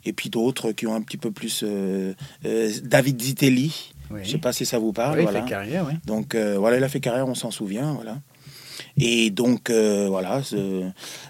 et 0.04 0.12
puis 0.12 0.28
d'autres 0.28 0.72
qui 0.72 0.86
ont 0.86 0.94
un 0.94 1.00
petit 1.00 1.16
peu 1.16 1.30
plus. 1.30 1.64
David 2.84 3.22
Zitelli. 3.22 3.92
Oui. 4.10 4.20
Je 4.22 4.30
sais 4.30 4.38
pas 4.38 4.52
si 4.52 4.66
ça 4.66 4.78
vous 4.78 4.92
parle. 4.92 5.16
Oui, 5.16 5.20
il 5.20 5.25
voilà. 5.25 5.42
fait 5.42 5.48
carrière, 5.48 5.84
oui. 5.88 5.94
Donc 6.06 6.34
voilà, 6.34 6.76
il 6.76 6.84
a 6.84 6.88
fait 6.88 7.00
carrière, 7.00 7.26
on 7.26 7.34
s'en 7.34 7.50
souvient. 7.50 7.92
Voilà. 7.94 8.18
Et 8.98 9.30
donc, 9.30 9.68
euh, 9.68 10.06
voilà, 10.08 10.42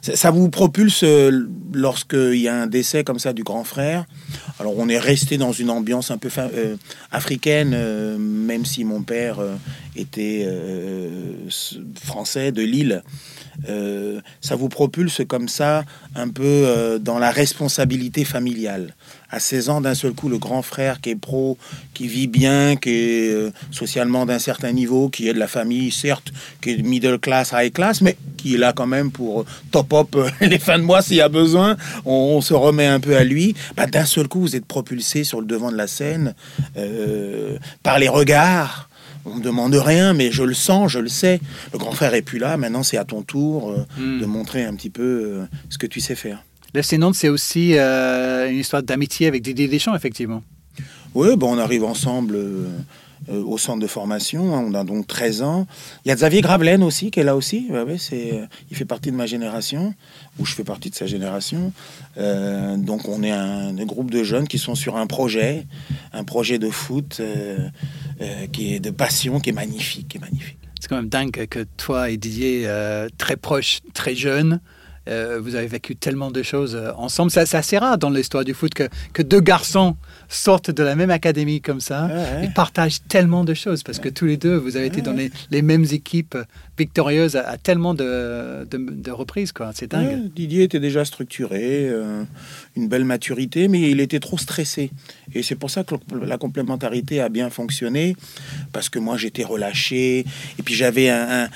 ça, 0.00 0.30
vous 0.30 0.50
propulse 0.50 1.02
euh, 1.02 1.47
lorsqu'il 1.73 2.37
y 2.37 2.49
a 2.49 2.54
un 2.54 2.66
décès 2.68 3.02
comme 3.02 3.18
ça 3.18 3.33
du 3.33 3.42
grand 3.42 3.64
frère. 3.64 4.04
Alors, 4.61 4.75
on 4.76 4.88
est 4.88 4.99
resté 4.99 5.37
dans 5.37 5.52
une 5.52 5.71
ambiance 5.71 6.11
un 6.11 6.18
peu 6.18 6.28
euh, 6.38 6.76
africaine, 7.11 7.73
euh, 7.75 8.18
même 8.18 8.64
si 8.64 8.85
mon 8.85 9.02
père 9.02 9.40
euh, 9.40 9.56
était 9.97 10.45
euh, 10.47 11.49
français 12.00 12.52
de 12.52 12.62
Lille. 12.62 13.02
Euh, 13.68 14.21
ça 14.40 14.54
vous 14.54 14.68
propulse 14.68 15.23
comme 15.26 15.49
ça 15.49 15.85
un 16.14 16.28
peu 16.28 16.45
euh, 16.45 16.99
dans 16.99 17.18
la 17.18 17.30
responsabilité 17.30 18.25
familiale. 18.25 18.95
À 19.30 19.40
16 19.40 19.68
ans, 19.71 19.80
d'un 19.80 19.95
seul 19.95 20.12
coup, 20.12 20.28
le 20.28 20.38
grand 20.38 20.62
frère 20.62 21.00
qui 21.00 21.11
est 21.11 21.16
pro, 21.16 21.59
qui 21.95 22.06
vit 22.06 22.28
bien, 22.28 22.76
qui 22.76 22.90
est 22.90 23.30
euh, 23.33 23.50
socialement 23.73 24.25
d'un 24.25 24.38
certain 24.38 24.71
niveau, 24.73 25.09
qui 25.09 25.28
est 25.28 25.35
de 25.35 25.38
la 25.38 25.49
famille, 25.49 25.90
certes, 25.90 26.33
qui 26.62 26.71
est 26.71 26.76
middle 26.83 27.18
class, 27.18 27.52
high 27.52 27.73
class, 27.73 28.02
mais 28.02 28.16
qui 28.37 28.54
est 28.54 28.59
là 28.59 28.73
quand 28.73 28.87
même 28.87 29.11
pour 29.11 29.40
euh, 29.40 29.47
top 29.73 29.92
up 29.95 30.14
euh, 30.14 30.30
les 30.47 30.59
fins 30.61 30.78
de 30.78 30.85
mois 30.85 31.02
s'il 31.02 31.16
y 31.16 31.21
a 31.21 31.28
besoin. 31.28 31.76
On, 32.04 32.12
on 32.37 32.40
se 32.40 32.54
remet 32.54 32.87
un 32.87 33.00
peu 33.00 33.16
à 33.16 33.25
lui. 33.25 33.54
Bah, 33.76 33.87
d'un 33.87 34.04
seul 34.04 34.28
coup, 34.28 34.40
vous 34.40 34.54
êtes 34.54 34.64
propulsé 34.66 35.25
sur 35.25 35.40
le 35.40 35.47
devant 35.47 35.73
de 35.73 35.76
la 35.76 35.88
scène 35.88 36.35
euh, 36.76 37.59
par 37.83 37.99
les 37.99 38.09
regards. 38.09 38.88
On 39.25 39.35
me 39.35 39.42
demande 39.42 39.75
rien, 39.75 40.12
mais 40.12 40.30
je 40.30 40.45
le 40.45 40.54
sens, 40.54 40.92
je 40.92 41.00
le 41.00 41.09
sais. 41.09 41.40
Le 41.73 41.78
grand 41.80 41.90
frère 41.90 42.14
est 42.14 42.23
plus 42.23 42.38
là. 42.38 42.56
Maintenant, 42.56 42.85
c'est 42.85 42.97
à 42.97 43.04
ton 43.04 43.23
tour 43.23 43.71
euh, 43.73 43.85
Hmm. 43.99 44.21
de 44.21 44.26
montrer 44.26 44.64
un 44.64 44.75
petit 44.76 44.90
peu 44.90 45.40
ce 45.68 45.78
que 45.78 45.87
tu 45.87 46.00
sais 46.00 46.14
faire. 46.14 46.45
Le 46.76 46.99
Nantes, 46.99 47.14
c'est 47.14 47.30
aussi 47.30 47.73
euh, 47.78 48.50
une 48.50 48.59
histoire 48.59 48.83
d'amitié 48.83 49.28
avec 49.28 49.40
Didier 49.40 49.66
Deschamps, 49.66 49.95
effectivement. 49.95 50.42
Oui, 51.14 51.35
bon, 51.35 51.56
on 51.56 51.59
arrive 51.59 51.85
ensemble 51.85 52.35
euh, 52.37 52.68
euh, 53.30 53.42
au 53.42 53.56
centre 53.56 53.80
de 53.80 53.87
formation. 53.87 54.54
hein, 54.54 54.62
on 54.62 54.75
a 54.75 54.85
donc 54.85 55.06
13 55.06 55.40
ans. 55.40 55.66
Il 56.04 56.09
y 56.09 56.11
a 56.11 56.14
Xavier 56.14 56.42
Gravelaine 56.42 56.83
aussi, 56.83 57.11
qui 57.11 57.21
est 57.21 57.25
là 57.25 57.35
aussi. 57.35 57.66
Ouais, 57.71 57.97
c'est, 57.97 58.42
il 58.71 58.76
fait 58.76 58.85
partie 58.85 59.11
de 59.11 59.16
ma 59.16 59.25
génération, 59.25 59.95
ou 60.38 60.45
je 60.45 60.52
fais 60.52 60.64
partie 60.64 60.90
de 60.90 60.95
sa 60.95 61.06
génération. 61.06 61.73
Euh, 62.18 62.76
donc, 62.76 63.09
on 63.09 63.23
est 63.23 63.30
un, 63.30 63.78
un 63.78 63.85
groupe 63.87 64.11
de 64.11 64.23
jeunes 64.23 64.47
qui 64.47 64.59
sont 64.59 64.75
sur 64.75 64.99
un 64.99 65.06
projet, 65.06 65.64
un 66.12 66.25
projet 66.25 66.59
de 66.59 66.68
foot 66.68 67.23
qui 68.52 68.75
est 68.75 68.80
de 68.80 68.90
passion, 68.90 69.40
qui 69.40 69.49
est 69.49 69.54
magnifique, 69.54 70.09
qui 70.09 70.18
est 70.18 70.21
magnifique. 70.21 70.59
C'est 70.78 70.88
quand 70.88 70.97
même 70.97 71.09
dingue 71.09 71.47
que 71.47 71.64
toi 71.78 72.11
et 72.11 72.18
Didier, 72.18 72.68
très 73.16 73.37
proches, 73.37 73.80
très 73.95 74.14
jeunes, 74.14 74.61
euh, 75.08 75.40
vous 75.42 75.54
avez 75.54 75.66
vécu 75.66 75.96
tellement 75.96 76.30
de 76.30 76.42
choses 76.42 76.75
euh, 76.75 76.92
ensemble. 76.96 77.30
C'est 77.30 77.54
assez 77.54 77.78
rare 77.78 77.98
dans 77.98 78.10
l'histoire 78.10 78.44
du 78.44 78.54
foot 78.54 78.75
que, 78.75 78.88
que 79.12 79.22
deux 79.22 79.40
garçons 79.40 79.96
sortent 80.28 80.70
de 80.70 80.82
la 80.82 80.96
même 80.96 81.10
académie 81.10 81.60
comme 81.60 81.80
ça. 81.80 82.08
Et 82.42 82.48
partagent 82.48 83.00
tellement 83.08 83.44
de 83.44 83.54
choses 83.54 83.82
parce 83.82 83.98
que 83.98 84.08
tous 84.08 84.26
les 84.26 84.36
deux, 84.36 84.56
vous 84.56 84.76
avez 84.76 84.86
été 84.86 85.02
dans 85.02 85.12
les, 85.12 85.30
les 85.50 85.62
mêmes 85.62 85.86
équipes 85.90 86.36
victorieuses 86.78 87.37
à, 87.37 87.56
tellement 87.56 87.95
de, 87.95 89.11
reprises. 89.11 89.52
quoi. 89.52 89.71
C'est 89.75 89.90
dingue. 89.90 90.33
Didier 90.35 90.64
était 90.64 90.80
déjà 90.80 91.04
structuré, 91.04 91.88
euh, 91.88 92.25
une 92.76 92.88
belle 92.88 93.04
maturité, 93.04 93.68
mais 93.68 93.90
il 93.90 94.00
était 94.00 94.21
trop 94.21 94.38
stressé. 94.38 94.90
Et 95.35 95.42
c'est 95.42 95.54
pour 95.54 95.71
ça 95.71 95.85
que 95.85 95.95
la 96.23 96.38
complémentarité 96.38 97.21
a 97.21 97.28
bien 97.28 97.50
fonctionné, 97.50 98.16
parce 98.73 98.88
que 98.88 98.99
moi 98.99 99.16
j'étais 99.16 99.45
relâché, 99.45 100.21
et 100.59 100.62
puis 100.64 100.75
j'avais 100.75 101.09
un, 101.09 101.49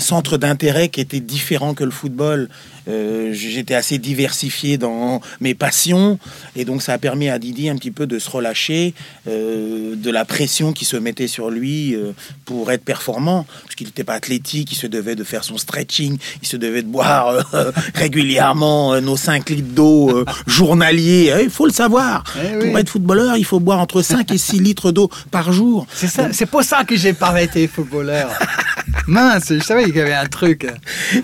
centre 0.00 0.36
d'intérêt 0.36 0.88
qui 0.88 1.00
était 1.00 1.20
différent 1.20 1.74
que 1.74 1.84
le 1.84 1.90
football. 1.90 2.48
Euh, 2.86 3.32
j'étais 3.32 3.74
assez 3.74 3.96
diversifié 3.96 4.76
dans 4.76 5.22
mes 5.40 5.54
passions, 5.54 6.18
et 6.54 6.66
donc 6.66 6.82
ça 6.82 6.92
a 6.92 6.98
permis 6.98 7.30
à 7.30 7.38
Didier 7.38 7.70
un 7.70 7.76
petit 7.76 7.90
peu 7.90 8.06
de 8.06 8.18
se 8.18 8.28
relâcher 8.28 8.92
euh, 9.26 9.96
de 9.96 10.10
la 10.10 10.26
pression 10.26 10.74
qui 10.74 10.84
se 10.84 10.96
mettait 10.98 11.28
sur 11.28 11.48
lui 11.48 11.96
pour 12.44 12.70
être 12.72 12.84
performant, 12.84 13.46
parce 13.62 13.74
qu'il 13.74 13.86
n'était 13.86 14.04
pas 14.04 14.14
athlétique, 14.14 14.63
il 14.72 14.76
se 14.76 14.86
devait 14.86 15.14
de 15.14 15.24
faire 15.24 15.44
son 15.44 15.58
stretching, 15.58 16.18
il 16.42 16.48
se 16.48 16.56
devait 16.56 16.82
de 16.82 16.88
boire 16.88 17.44
euh, 17.54 17.70
régulièrement 17.94 18.94
euh, 18.94 19.00
nos 19.00 19.16
5 19.16 19.50
litres 19.50 19.74
d'eau 19.74 20.10
euh, 20.10 20.24
journaliers. 20.46 21.30
Euh, 21.32 21.42
Il 21.42 21.50
faut 21.50 21.66
le 21.66 21.72
savoir. 21.72 22.24
Eh 22.42 22.66
Pour 22.68 22.78
être 22.78 22.88
footballeur, 22.88 23.36
il 23.36 23.44
faut 23.44 23.60
boire 23.60 23.80
entre 23.80 24.02
5 24.02 24.30
et 24.32 24.38
6 24.38 24.60
litres 24.60 24.92
d'eau 24.92 25.10
par 25.30 25.52
jour. 25.52 25.86
C'est 25.92 26.08
ça, 26.08 26.28
c'est 26.32 26.46
pour 26.46 26.62
ça 26.62 26.84
que 26.84 26.96
j'ai 26.96 27.12
pas 27.12 27.40
été 27.42 27.66
footballeur. 27.68 28.30
Mince, 29.06 29.52
je 29.52 29.60
savais 29.62 29.84
qu'il 29.84 29.96
y 29.96 30.00
avait 30.00 30.14
un 30.14 30.26
truc. 30.26 30.66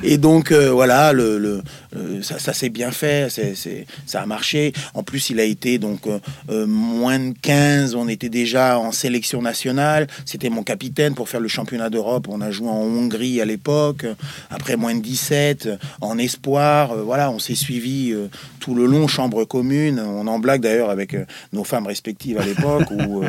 Et 0.02 0.18
donc 0.18 0.52
voilà, 0.52 1.12
le, 1.12 1.38
le- 1.38 1.62
euh, 1.97 2.23
ça, 2.23 2.38
ça 2.38 2.52
s'est 2.52 2.68
bien 2.68 2.90
fait, 2.90 3.28
ça 4.06 4.23
a 4.23 4.26
marché. 4.26 4.73
En 4.94 5.02
plus, 5.02 5.30
il 5.30 5.40
a 5.40 5.44
été 5.44 5.78
donc 5.78 6.06
euh, 6.06 6.18
euh, 6.50 6.66
moins 6.66 7.18
de 7.18 7.35
15, 7.42 7.94
on 7.94 8.09
était 8.09 8.28
déjà 8.28 8.78
en 8.78 8.92
sélection 8.92 9.42
nationale. 9.42 10.06
C'était 10.25 10.50
mon 10.50 10.62
capitaine 10.62 11.14
pour 11.14 11.28
faire 11.28 11.40
le 11.40 11.49
championnat 11.49 11.90
d'Europe. 11.90 12.26
On 12.28 12.40
a 12.40 12.50
joué 12.50 12.68
en 12.68 12.82
Hongrie 12.82 13.40
à 13.40 13.44
l'époque. 13.44 14.06
Après 14.50 14.76
moins 14.76 14.94
de 14.94 15.00
17, 15.00 15.66
euh, 15.66 15.76
en 16.00 16.18
espoir. 16.18 16.92
Euh, 16.92 17.02
voilà, 17.02 17.30
on 17.30 17.38
s'est 17.38 17.54
suivi 17.54 18.14
tout 18.59 18.75
le 18.75 18.87
long, 18.87 19.09
chambre 19.09 19.44
commune. 19.44 20.00
On 20.00 20.26
en 20.26 20.38
blague 20.38 20.61
d'ailleurs 20.61 20.90
avec 20.90 21.16
nos 21.52 21.64
femmes 21.64 21.87
respectives 21.87 22.38
à 22.38 22.44
l'époque 22.44 22.90
où 22.90 23.23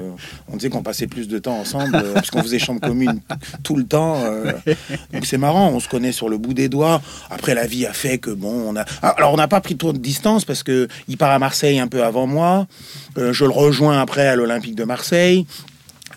on 0.48 0.58
disait 0.58 0.70
qu'on 0.70 0.84
passait 0.84 1.08
plus 1.08 1.28
de 1.28 1.40
temps 1.40 1.58
ensemble 1.58 1.96
euh, 1.96 2.14
parce 2.14 2.30
qu'on 2.30 2.44
faisait 2.44 2.60
chambre 2.60 2.82
commune 2.82 3.22
tout 3.64 3.76
le 3.76 3.84
temps. 3.84 4.22
donc 5.14 5.26
c'est 5.26 5.38
marrant, 5.38 5.70
on 5.70 5.80
se 5.80 5.88
connaît 5.88 6.12
sur 6.12 6.30
le 6.30 6.38
bout 6.38 6.54
des 6.54 6.70
doigts. 6.70 7.02
Après, 7.30 7.54
la 7.56 7.66
vie 7.66 7.86
a 7.86 7.94
fait 7.94 8.18
que 8.18 8.32
bon, 8.32 8.51
on. 8.52 8.76
Ah, 9.02 9.10
Alors, 9.18 9.34
on 9.34 9.38
n'a 9.38 9.48
pas 9.48 9.62
pris 9.62 9.76
trop 9.78 9.94
de 9.94 9.98
distance 9.98 10.46
parce 10.46 10.64
que 10.64 10.88
il 11.08 11.18
part 11.18 11.32
à 11.32 11.40
Marseille 11.40 11.80
un 11.80 11.88
peu 11.88 12.04
avant 12.04 12.28
moi. 12.28 12.68
Euh, 13.18 13.34
je 13.34 13.46
le 13.46 13.52
rejoins 13.52 14.02
après 14.02 14.28
à 14.28 14.36
l'Olympique 14.36 14.76
de 14.76 14.84
Marseille. 14.84 15.46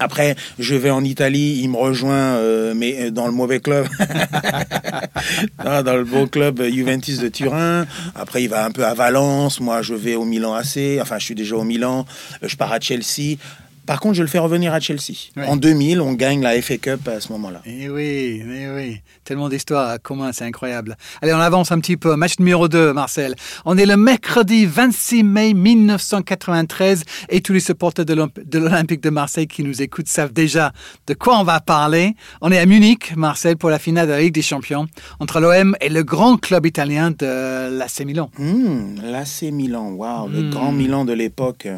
Après, 0.00 0.34
je 0.58 0.74
vais 0.74 0.90
en 0.90 1.04
Italie, 1.04 1.60
il 1.62 1.68
me 1.68 1.76
rejoint, 1.76 2.36
euh, 2.36 2.74
mais 2.74 2.96
euh, 3.00 3.10
dans 3.10 3.26
le 3.26 3.32
mauvais 3.32 3.60
club, 3.60 3.86
Ah, 5.58 5.82
dans 5.82 5.96
le 5.96 6.04
bon 6.04 6.26
club 6.26 6.62
Juventus 6.62 7.18
de 7.18 7.28
Turin. 7.28 7.86
Après, 8.14 8.42
il 8.42 8.48
va 8.48 8.64
un 8.64 8.70
peu 8.70 8.84
à 8.84 8.94
Valence. 8.94 9.60
Moi, 9.60 9.82
je 9.82 9.94
vais 9.94 10.14
au 10.14 10.24
Milan 10.24 10.54
AC. 10.54 10.98
Enfin, 11.00 11.18
je 11.18 11.24
suis 11.24 11.34
déjà 11.34 11.56
au 11.56 11.64
Milan. 11.64 12.06
Je 12.42 12.56
pars 12.56 12.72
à 12.72 12.80
Chelsea. 12.80 13.36
Par 13.86 14.00
contre, 14.00 14.14
je 14.14 14.22
le 14.22 14.28
fais 14.28 14.38
revenir 14.38 14.72
à 14.72 14.80
Chelsea. 14.80 15.30
Ouais. 15.36 15.46
En 15.46 15.56
2000, 15.56 16.00
on 16.00 16.12
gagne 16.14 16.40
la 16.42 16.60
FA 16.62 16.78
Cup 16.78 17.06
à 17.08 17.20
ce 17.20 17.30
moment-là. 17.32 17.60
Eh 17.66 17.88
oui, 17.90 18.42
eh 18.42 18.68
oui. 18.74 19.00
Tellement 19.24 19.48
d'histoires 19.48 20.00
communes, 20.02 20.32
c'est 20.32 20.44
incroyable. 20.44 20.96
Allez, 21.20 21.32
on 21.34 21.38
avance 21.38 21.70
un 21.72 21.78
petit 21.80 21.96
peu. 21.96 22.16
Match 22.16 22.38
numéro 22.38 22.66
2, 22.68 22.92
Marcel. 22.92 23.34
On 23.64 23.76
est 23.76 23.86
le 23.86 23.96
mercredi 23.96 24.64
26 24.66 25.22
mai 25.22 25.52
1993 25.54 27.02
et 27.28 27.40
tous 27.40 27.52
les 27.52 27.60
supporters 27.60 28.04
de 28.04 28.14
l'Olymp- 28.14 28.48
de 28.48 28.58
l'Olympique 28.58 29.02
de 29.02 29.10
Marseille 29.10 29.46
qui 29.46 29.62
nous 29.62 29.82
écoutent 29.82 30.08
savent 30.08 30.32
déjà 30.32 30.72
de 31.06 31.14
quoi 31.14 31.38
on 31.38 31.44
va 31.44 31.60
parler. 31.60 32.14
On 32.40 32.50
est 32.52 32.58
à 32.58 32.66
Munich, 32.66 33.14
Marcel, 33.16 33.56
pour 33.56 33.70
la 33.70 33.78
finale 33.78 34.06
de 34.06 34.12
la 34.12 34.20
Ligue 34.20 34.34
des 34.34 34.42
Champions 34.42 34.86
entre 35.20 35.40
l'OM 35.40 35.76
et 35.80 35.88
le 35.88 36.02
grand 36.02 36.36
club 36.36 36.66
italien 36.66 37.10
de 37.10 37.70
l'AC 37.76 38.00
Milan. 38.04 38.30
Hmm, 38.38 38.96
L'AC 39.02 39.42
Milan, 39.52 39.90
waouh, 39.92 40.28
le 40.28 40.42
Hmm. 40.42 40.50
grand 40.50 40.72
Milan 40.72 41.04
de 41.04 41.12
l'époque. 41.12 41.68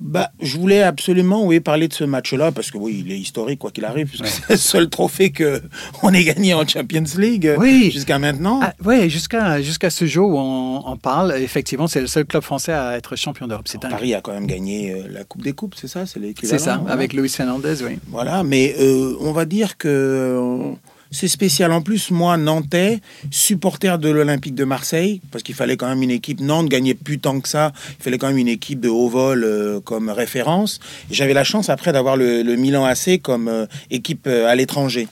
Bah, 0.00 0.30
je 0.40 0.58
voulais 0.58 0.82
absolument 0.82 1.44
oui, 1.46 1.60
parler 1.60 1.88
de 1.88 1.94
ce 1.94 2.04
match-là, 2.04 2.52
parce 2.52 2.70
que 2.70 2.78
oui, 2.78 3.02
il 3.04 3.12
est 3.12 3.18
historique, 3.18 3.58
quoi 3.60 3.70
qu'il 3.70 3.84
arrive, 3.84 4.08
puisque 4.08 4.26
c'est 4.26 4.50
le 4.50 4.56
seul 4.56 4.88
trophée 4.88 5.30
que 5.30 5.62
on 6.02 6.12
ait 6.12 6.24
gagné 6.24 6.52
en 6.54 6.66
Champions 6.66 7.04
League 7.16 7.54
Oui. 7.58 7.90
jusqu'à 7.92 8.18
maintenant. 8.18 8.60
Ah, 8.62 8.74
oui, 8.84 9.08
jusqu'à 9.08 9.62
jusqu'à 9.62 9.90
ce 9.90 10.04
jour 10.06 10.30
où 10.30 10.38
on, 10.38 10.82
on 10.86 10.96
parle, 10.96 11.34
effectivement, 11.38 11.86
c'est 11.86 12.00
le 12.00 12.06
seul 12.06 12.24
club 12.24 12.42
français 12.42 12.72
à 12.72 12.96
être 12.96 13.16
champion 13.16 13.46
d'Europe. 13.46 13.66
C'est. 13.68 13.80
Paris 13.80 14.14
a 14.14 14.20
quand 14.20 14.32
même 14.32 14.46
gagné 14.46 14.92
euh, 14.92 15.04
la 15.10 15.24
Coupe 15.24 15.42
des 15.42 15.52
Coupes, 15.52 15.74
c'est 15.76 15.88
ça? 15.88 16.04
C'est 16.06 16.58
ça, 16.58 16.76
voilà. 16.78 16.92
avec 16.92 17.12
Luis 17.12 17.28
Fernandez, 17.28 17.82
oui. 17.82 17.98
Voilà, 18.08 18.42
mais 18.42 18.74
euh, 18.80 19.14
on 19.20 19.32
va 19.32 19.44
dire 19.44 19.76
que 19.76 19.88
euh, 19.88 20.72
c'est 21.14 21.28
spécial. 21.28 21.72
En 21.72 21.80
plus, 21.80 22.10
moi, 22.10 22.36
Nantais, 22.36 23.00
supporter 23.30 23.98
de 23.98 24.10
l'Olympique 24.10 24.54
de 24.54 24.64
Marseille, 24.64 25.20
parce 25.30 25.44
qu'il 25.44 25.54
fallait 25.54 25.76
quand 25.76 25.88
même 25.88 26.02
une 26.02 26.10
équipe. 26.10 26.40
Nantes 26.40 26.68
gagnait 26.68 26.94
plus 26.94 27.20
tant 27.20 27.40
que 27.40 27.48
ça. 27.48 27.72
Il 28.00 28.02
fallait 28.02 28.18
quand 28.18 28.26
même 28.26 28.38
une 28.38 28.48
équipe 28.48 28.80
de 28.80 28.88
haut 28.88 29.08
vol 29.08 29.44
euh, 29.44 29.80
comme 29.80 30.10
référence. 30.10 30.80
J'avais 31.10 31.32
la 31.32 31.44
chance 31.44 31.70
après 31.70 31.92
d'avoir 31.92 32.16
le, 32.16 32.42
Milan 32.56 32.84
AC 32.84 33.22
comme 33.22 33.48
euh, 33.48 33.66
équipe 33.90 34.26
euh, 34.26 34.48
à 34.48 34.56
l'étranger. 34.56 35.06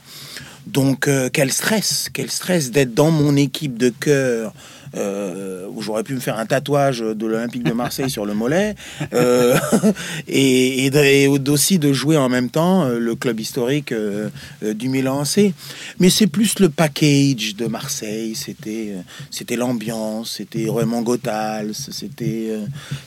Donc, 0.67 1.09
quel 1.33 1.51
stress, 1.51 2.09
quel 2.13 2.31
stress 2.31 2.71
d'être 2.71 2.95
dans 2.95 3.11
mon 3.11 3.35
équipe 3.35 3.77
de 3.77 3.89
cœur. 3.89 4.55
Euh, 4.97 5.67
où 5.75 5.83
j'aurais 5.83 6.03
pu 6.03 6.15
me 6.15 6.21
faire 6.21 6.39
un 6.39 6.47
tatouage 6.47 7.01
de 7.01 7.27
l'Olympique 7.27 7.63
de 7.63 7.73
Marseille 7.73 8.11
sur 8.11 8.27
le 8.27 8.35
mollet, 8.35 8.75
euh, 9.15 9.57
et, 10.29 10.87
et, 10.87 11.29
aussi 11.29 11.79
de 11.79 11.93
jouer 11.93 12.17
en 12.17 12.29
même 12.29 12.51
temps 12.51 12.85
euh, 12.85 12.99
le 12.99 13.15
club 13.15 13.41
historique 13.41 13.93
euh, 13.93 14.29
du 14.63 14.89
Milan 14.89 15.21
AC. 15.21 15.53
Mais 15.99 16.11
c'est 16.11 16.27
plus 16.27 16.59
le 16.59 16.69
package 16.69 17.57
de 17.57 17.67
Marseille, 17.67 18.35
c'était 18.35 18.95
c'était 19.31 19.57
l'ambiance, 19.57 20.35
c'était 20.37 20.65
vraiment 20.65 21.03
Gothals, 21.03 21.75
c'était 21.75 22.51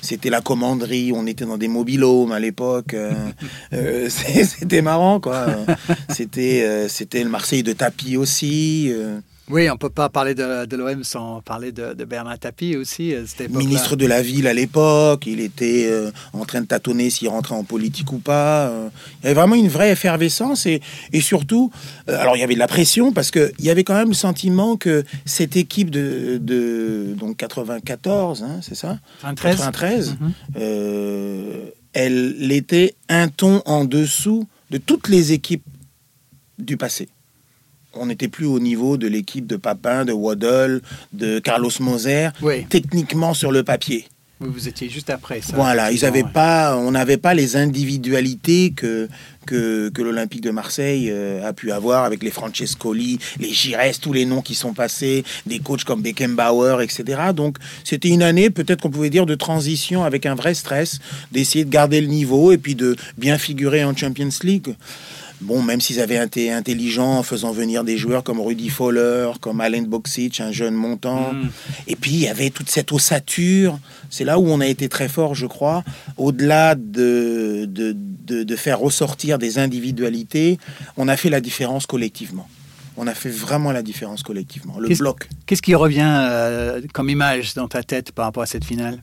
c'était 0.01 0.29
la 0.29 0.41
commanderie, 0.41 1.11
on 1.13 1.25
était 1.25 1.45
dans 1.45 1.57
des 1.57 1.67
mobilhomes 1.67 2.31
à 2.31 2.39
l'époque, 2.39 2.95
c'était 4.09 4.81
marrant 4.81 5.19
quoi. 5.19 5.47
C'était 6.09 6.87
c'était 6.87 7.23
le 7.23 7.29
Marseille 7.29 7.63
de 7.63 7.73
tapis 7.73 8.17
aussi. 8.17 8.93
Oui, 9.47 9.69
on 9.69 9.77
peut 9.77 9.91
pas 9.91 10.09
parler 10.09 10.33
de, 10.33 10.75
l'OM 10.75 11.03
sans 11.03 11.41
parler 11.41 11.71
de, 11.71 11.93
Bernard 12.05 12.39
Tapie 12.39 12.75
aussi. 12.75 13.13
Euh, 13.13 13.25
Ministre 13.49 13.95
de 13.95 14.07
la 14.07 14.21
ville 14.23 14.47
à 14.47 14.53
l'époque, 14.53 15.27
il 15.27 15.39
était 15.39 15.87
euh, 15.87 16.09
en 16.33 16.45
train 16.45 16.61
de 16.61 16.65
tâtonner 16.65 17.11
s'il 17.11 17.29
rentrait 17.29 17.53
en 17.53 17.63
politique 17.63 18.11
ou 18.11 18.17
pas. 18.17 18.67
Euh. 18.67 18.89
il 19.21 19.25
y 19.25 19.27
avait 19.27 19.35
vraiment 19.39 19.55
une 19.55 19.67
vraie 19.67 19.91
effervescence 19.91 20.65
et, 20.65 20.81
et 21.13 21.21
surtout, 21.21 21.71
alors 22.07 22.35
il 22.35 22.39
y 22.39 22.43
avait 22.43 22.55
de 22.55 22.59
la 22.59 22.67
pression 22.67 23.13
parce 23.13 23.29
qu'il 23.29 23.51
y 23.59 23.69
avait 23.69 23.83
quand 23.83 23.93
même 23.93 24.09
le 24.09 24.15
sentiment 24.15 24.77
que 24.77 25.03
cette 25.25 25.55
équipe 25.55 25.91
de, 25.91 26.39
de 26.41 27.13
donc 27.15 27.37
94, 27.37 28.43
hein, 28.43 28.59
c'est 28.63 28.75
ça? 28.75 28.97
93, 29.21 30.17
mhm. 30.19 30.33
elle 31.93 32.51
était 32.51 32.95
un 33.09 33.27
ton 33.27 33.61
en 33.65 33.85
dessous 33.85 34.47
de 34.71 34.79
toutes 34.79 35.07
les 35.07 35.33
équipes 35.33 35.63
du 36.57 36.77
passé 36.77 37.09
on 37.95 38.07
n'était 38.07 38.27
plus 38.27 38.45
au 38.45 38.59
niveau 38.59 38.97
de 38.97 39.07
l'équipe 39.07 39.47
de 39.47 39.55
Papin, 39.55 40.05
de 40.05 40.11
Waddle, 40.11 40.81
de 41.13 41.39
Carlos 41.39 41.71
Moser, 41.79 42.29
techniquement 42.69 43.33
sur 43.33 43.51
le 43.51 43.63
papier. 43.63 44.05
vous 44.39 44.67
étiez 44.67 44.89
juste 44.89 45.09
après 45.09 45.41
ça. 45.41 45.55
Voilà, 45.55 45.91
ils 45.91 46.05
avaient 46.05 46.23
pas, 46.23 46.77
on 46.77 46.91
n'avait 46.91 47.17
pas 47.17 47.33
les 47.33 47.55
individualités 47.55 48.73
que, 48.75 49.07
que, 49.45 49.91
l'Olympique 50.01 50.41
de 50.41 50.51
Marseille 50.51 51.09
euh, 51.09 51.47
a 51.47 51.53
pu 51.53 51.71
avoir 51.71 52.03
avec 52.03 52.21
les 52.21 52.31
Francescoli, 52.31 53.19
les 53.39 53.53
Gires, 53.53 53.99
tous 54.01 54.13
les 54.13 54.25
noms 54.25 54.41
qui 54.41 54.55
sont 54.55 54.73
passés, 54.73 55.23
des 55.45 55.59
coachs 55.59 55.83
comme 55.83 56.01
Beckenbauer, 56.01 56.81
etc. 56.81 57.21
Donc 57.33 57.57
c'était 57.83 58.09
une 58.09 58.23
année, 58.23 58.49
peut-être 58.49 58.81
qu'on 58.81 58.91
pouvait 58.91 59.09
dire, 59.09 59.25
de 59.25 59.35
transition 59.35 60.03
avec 60.03 60.25
un 60.25 60.35
vrai 60.35 60.53
stress, 60.53 60.99
d'essayer 61.31 61.65
de 61.65 61.69
garder 61.69 62.01
le 62.01 62.07
niveau 62.07 62.51
et 62.51 62.57
puis 62.57 62.75
de 62.75 62.95
bien 63.17 63.37
figurer 63.37 63.83
en 63.83 63.95
Champions 63.95 64.29
League 64.43 64.75
bon, 65.41 65.61
même 65.61 65.81
s'ils 65.81 65.99
avaient 65.99 66.23
été 66.23 66.51
intelligents 66.51 67.19
en 67.19 67.23
faisant 67.23 67.51
venir 67.51 67.83
des 67.83 67.97
joueurs 67.97 68.23
comme 68.23 68.39
Rudy 68.39 68.69
Fowler, 68.69 69.31
comme 69.41 69.61
Alain 69.61 69.83
Boxic, 69.83 70.39
un 70.41 70.51
jeune 70.51 70.73
montant. 70.73 71.33
Mm. 71.33 71.49
Et 71.87 71.95
puis, 71.95 72.11
il 72.11 72.19
y 72.19 72.27
avait 72.27 72.49
toute 72.49 72.69
cette 72.69 72.91
ossature. 72.91 73.79
C'est 74.09 74.23
là 74.23 74.39
où 74.39 74.47
on 74.47 74.59
a 74.61 74.67
été 74.67 74.89
très 74.89 75.07
fort, 75.07 75.35
je 75.35 75.45
crois. 75.45 75.83
Au-delà 76.17 76.75
de, 76.75 77.65
de, 77.65 78.55
faire 78.55 78.79
ressortir 78.79 79.37
des 79.37 79.59
individualités, 79.59 80.57
on 80.97 81.07
a 81.07 81.17
fait 81.17 81.29
la 81.29 81.41
différence 81.41 81.85
collectivement. 81.85 82.47
On 82.97 83.07
a 83.07 83.13
fait 83.13 83.29
vraiment 83.29 83.71
la 83.73 83.83
différence 83.83 84.23
collectivement. 84.23 84.79
Le 84.79 84.87
bloc. 84.95 85.27
Qu'est-ce 85.45 85.61
qui 85.61 85.75
revient 85.75 86.07
euh, 86.07 86.81
comme 86.93 87.09
image 87.09 87.53
dans 87.53 87.67
ta 87.67 87.83
tête 87.83 88.13
par 88.13 88.25
rapport 88.25 88.43
à 88.43 88.45
cette 88.45 88.63
finale? 88.63 89.01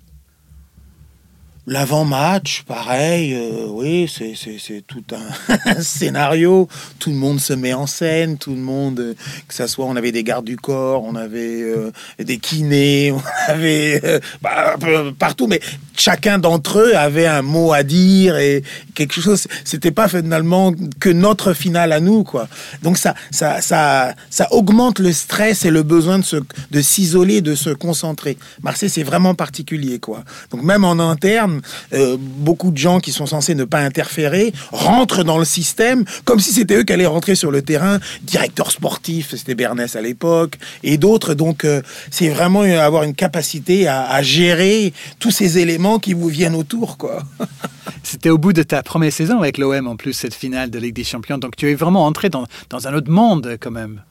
L'avant-match, 1.68 2.64
pareil, 2.64 3.34
euh, 3.34 3.66
oui, 3.68 4.12
c'est 4.12 4.82
tout 4.84 5.04
un, 5.64 5.80
scénario. 5.80 6.68
Tout 6.98 7.10
le 7.10 7.16
monde 7.16 7.38
se 7.38 7.52
met 7.52 7.72
en 7.72 7.86
scène, 7.86 8.36
tout 8.36 8.50
le 8.50 8.60
monde, 8.60 8.98
euh, 8.98 9.14
que 9.46 9.54
ça 9.54 9.68
soit, 9.68 9.84
on 9.84 9.94
avait 9.94 10.10
des 10.10 10.24
gardes 10.24 10.44
du 10.44 10.56
corps, 10.56 11.04
on 11.04 11.14
avait 11.14 11.62
euh, 11.62 11.92
des 12.18 12.38
kinés, 12.38 13.12
on 13.16 13.22
avait 13.46 14.02
bah, 14.40 14.74
partout, 15.20 15.46
mais 15.46 15.60
chacun 15.96 16.38
d'entre 16.38 16.78
eux 16.78 16.96
avait 16.96 17.26
un 17.26 17.42
mot 17.42 17.72
à 17.72 17.82
dire 17.82 18.36
et 18.36 18.62
quelque 18.94 19.20
chose. 19.20 19.46
C'était 19.64 19.90
pas 19.90 20.08
finalement 20.08 20.72
que 21.00 21.08
notre 21.08 21.52
finale 21.52 21.92
à 21.92 22.00
nous, 22.00 22.24
quoi. 22.24 22.48
Donc 22.82 22.98
ça, 22.98 23.14
ça, 23.30 23.60
ça, 23.60 24.14
ça 24.30 24.48
augmente 24.52 24.98
le 24.98 25.12
stress 25.12 25.64
et 25.64 25.70
le 25.70 25.82
besoin 25.82 26.18
de 26.18 26.24
se, 26.24 26.36
de 26.70 26.80
s'isoler, 26.80 27.40
de 27.40 27.54
se 27.54 27.70
concentrer. 27.70 28.36
Marseille, 28.62 28.90
c'est 28.90 29.02
vraiment 29.02 29.34
particulier, 29.34 29.98
quoi. 29.98 30.24
Donc 30.50 30.62
même 30.62 30.84
en 30.84 30.98
interne 30.98 31.60
euh, 31.92 32.16
beaucoup 32.18 32.70
de 32.70 32.78
gens 32.78 33.00
qui 33.00 33.12
sont 33.12 33.26
censés 33.26 33.54
ne 33.54 33.64
pas 33.64 33.80
interférer 33.80 34.52
rentrent 34.70 35.24
dans 35.24 35.38
le 35.38 35.44
système 35.44 36.04
comme 36.24 36.40
si 36.40 36.52
c'était 36.52 36.76
eux 36.76 36.82
qui 36.82 36.92
allaient 36.92 37.06
rentrer 37.06 37.34
sur 37.34 37.50
le 37.50 37.62
terrain. 37.62 37.98
Directeur 38.22 38.70
sportif, 38.70 39.34
c'était 39.36 39.54
Bernès 39.54 39.96
à 39.96 40.00
l'époque, 40.00 40.58
et 40.82 40.98
d'autres. 40.98 41.34
Donc, 41.34 41.64
euh, 41.64 41.82
c'est 42.10 42.28
vraiment 42.28 42.62
avoir 42.62 43.02
une 43.02 43.14
capacité 43.14 43.88
à, 43.88 44.22
gérer 44.22 44.92
tous 45.18 45.30
ces 45.30 45.58
éléments 45.58 45.81
qui 45.98 46.14
vous 46.14 46.28
viennent 46.28 46.54
autour, 46.54 46.96
quoi. 46.96 47.22
C'était 48.02 48.30
au 48.30 48.38
bout 48.38 48.52
de 48.52 48.62
ta 48.62 48.82
première 48.82 49.12
saison 49.12 49.38
avec 49.40 49.58
l'OM 49.58 49.86
en 49.86 49.96
plus, 49.96 50.12
cette 50.12 50.34
finale 50.34 50.70
de 50.70 50.78
Ligue 50.78 50.94
des 50.94 51.04
Champions. 51.04 51.38
Donc 51.38 51.56
tu 51.56 51.70
es 51.70 51.74
vraiment 51.74 52.06
entré 52.06 52.28
dans, 52.28 52.46
dans 52.70 52.88
un 52.88 52.94
autre 52.94 53.10
monde 53.10 53.56
quand 53.60 53.70
même. 53.70 54.02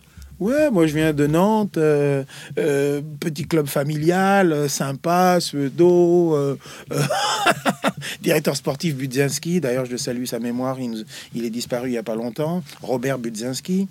Ouais, 0.41 0.71
moi 0.71 0.87
je 0.87 0.95
viens 0.95 1.13
de 1.13 1.27
Nantes, 1.27 1.77
euh, 1.77 2.23
euh, 2.57 2.99
petit 3.19 3.45
club 3.45 3.67
familial, 3.67 4.51
euh, 4.51 4.67
sympa, 4.67 5.37
pseudo, 5.39 6.57
directeur 8.23 8.55
sportif 8.55 8.95
Budzinski, 8.95 9.61
d'ailleurs 9.61 9.85
je 9.85 9.97
salue 9.97 10.25
sa 10.25 10.39
mémoire, 10.39 10.79
il, 10.79 11.45
est 11.45 11.51
disparu 11.51 11.89
il 11.89 11.91
n'y 11.91 11.99
a 11.99 12.03
pas 12.03 12.15
longtemps, 12.15 12.63
Robert 12.81 13.19
Budzinski. 13.19 13.87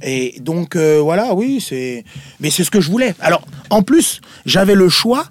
Et 0.00 0.36
donc 0.38 0.76
voilà, 0.76 1.34
oui, 1.34 1.60
c'est... 1.60 2.04
Mais 2.38 2.50
c'est 2.50 2.62
ce 2.62 2.70
que 2.70 2.80
je 2.80 2.92
voulais. 2.92 3.16
Alors, 3.18 3.42
en 3.70 3.82
plus, 3.82 4.20
j'avais 4.46 4.76
le 4.76 4.88
choix 4.88 5.28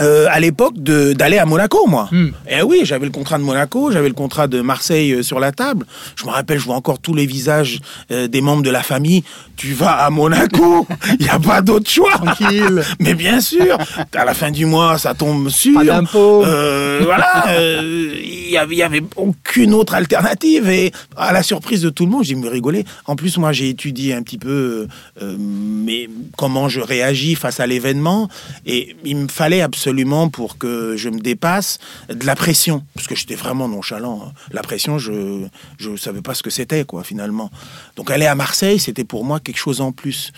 euh, 0.00 0.26
à 0.30 0.40
l'époque 0.40 0.74
d'aller 0.78 1.38
à 1.38 1.46
Monaco, 1.46 1.86
moi. 1.86 2.08
Hmm. 2.10 2.28
Et 2.48 2.56
eh 2.58 2.62
oui, 2.62 2.80
j'avais 2.84 3.06
le 3.06 3.12
contrat 3.12 3.38
de 3.38 3.44
Monaco, 3.44 3.92
j'avais 3.92 4.08
le 4.08 4.14
contrat 4.14 4.48
de 4.48 4.60
Marseille 4.60 5.12
euh, 5.12 5.22
sur 5.22 5.38
la 5.38 5.52
table. 5.52 5.86
Je 6.16 6.24
me 6.24 6.30
rappelle, 6.30 6.58
je 6.58 6.64
vois 6.64 6.74
encore 6.74 6.98
tous 6.98 7.14
les 7.14 7.26
visages 7.26 7.78
euh, 8.10 8.26
des 8.26 8.40
membres 8.40 8.62
de 8.62 8.70
la 8.70 8.82
famille. 8.82 9.22
Tu 9.56 9.72
vas 9.72 9.92
à 9.92 10.10
Monaco, 10.10 10.86
il 11.20 11.24
n'y 11.24 11.30
a 11.30 11.38
pas 11.38 11.62
d'autre 11.62 11.88
choix. 11.88 12.10
Tranquille. 12.12 12.82
Mais 12.98 13.14
bien 13.14 13.40
sûr, 13.40 13.78
à 14.14 14.24
la 14.24 14.34
fin 14.34 14.50
du 14.50 14.66
mois, 14.66 14.98
ça 14.98 15.14
tombe 15.14 15.48
sur. 15.48 15.74
Pas 15.74 15.84
d'impôt. 15.84 16.42
voilà, 16.42 17.44
il 17.60 18.50
y 18.50 18.56
avait, 18.56 18.74
y 18.74 18.82
avait 18.82 19.04
aucune 19.16 19.74
autre 19.74 19.94
alternative. 19.94 20.68
Et 20.68 20.92
à 21.16 21.32
la 21.32 21.42
surprise 21.42 21.82
de 21.82 21.90
tout 21.90 22.04
le 22.04 22.10
monde, 22.10 22.24
j'ai 22.24 22.34
me 22.34 22.48
rigolé. 22.48 22.84
En 23.06 23.14
plus, 23.14 23.38
moi, 23.38 23.52
j'ai 23.52 23.68
étudié 23.68 24.14
un 24.14 24.22
petit 24.22 24.38
peu 24.38 24.88
mais 25.20 26.08
comment 26.36 26.68
je 26.68 26.80
réagis 26.80 27.34
face 27.36 27.60
à 27.60 27.66
l'événement, 27.66 28.28
et 28.66 28.96
il 29.04 29.16
me 29.16 29.28
fallait 29.28 29.60
absolument 29.60 29.83
absolument 29.84 30.30
pour 30.30 30.56
que 30.56 30.96
je 30.96 31.10
me 31.10 31.20
dépasse 31.20 31.78
de 32.08 32.24
la 32.24 32.34
pression, 32.34 32.82
parce 32.94 33.06
que 33.06 33.14
j'étais 33.14 33.34
vraiment 33.34 33.68
nonchalant. 33.68 34.28
Hein. 34.28 34.32
La 34.50 34.62
pression, 34.62 34.98
je 34.98 35.46
ne 35.78 35.96
savais 35.98 36.22
pas 36.22 36.32
ce 36.32 36.42
que 36.42 36.48
c'était, 36.48 36.86
quoi, 36.86 37.04
finalement. 37.04 37.50
Donc 37.96 38.10
aller 38.10 38.24
à 38.24 38.34
Marseille, 38.34 38.78
c'était 38.78 39.04
pour 39.04 39.26
moi 39.26 39.40
quelque 39.40 39.58
chose 39.58 39.82
en 39.82 39.92
plus. 39.92 40.32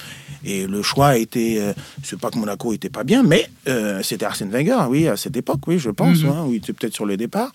Et 0.45 0.67
le 0.67 0.83
choix 0.83 1.09
a 1.09 1.17
été, 1.17 1.61
euh, 1.61 1.73
c'est 2.03 2.19
pas 2.19 2.31
que 2.31 2.39
Monaco 2.39 2.73
était 2.73 2.91
pas 2.91 3.05
bien, 3.05 3.23
mais 3.23 3.49
euh, 3.69 4.03
c'était 4.03 4.25
Arsène 4.25 4.51
Wenger, 4.51 4.87
oui, 4.89 5.07
à 5.07 5.17
cette 5.17 5.37
époque, 5.37 5.61
oui, 5.69 5.79
je 5.79 5.91
pense, 5.91 6.25
mhm. 6.25 6.29
hein, 6.29 6.45
oui, 6.47 6.55
il 6.55 6.57
était 6.57 6.73
peut-être 6.73 6.95
sur 6.95 7.07
le 7.07 7.17
départ. 7.17 7.53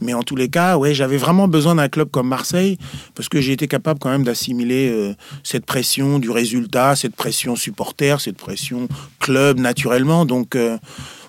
Mais 0.00 0.14
en 0.14 0.24
tous 0.24 0.36
les 0.36 0.48
cas, 0.48 0.78
ouais, 0.78 0.94
j'avais 0.94 1.16
vraiment 1.16 1.46
besoin 1.46 1.76
d'un 1.76 1.88
club 1.88 2.10
comme 2.10 2.26
Marseille, 2.26 2.76
parce 3.14 3.28
que 3.28 3.40
j'ai 3.40 3.52
été 3.52 3.68
capable 3.68 4.00
quand 4.00 4.10
même 4.10 4.24
d'assimiler 4.24 4.90
euh, 4.90 5.14
cette 5.44 5.64
pression 5.64 6.18
du 6.18 6.30
résultat, 6.30 6.96
cette 6.96 7.14
pression 7.14 7.54
supporter, 7.54 8.20
cette 8.20 8.36
pression 8.36 8.88
club 9.20 9.60
naturellement. 9.60 10.24
Donc 10.24 10.56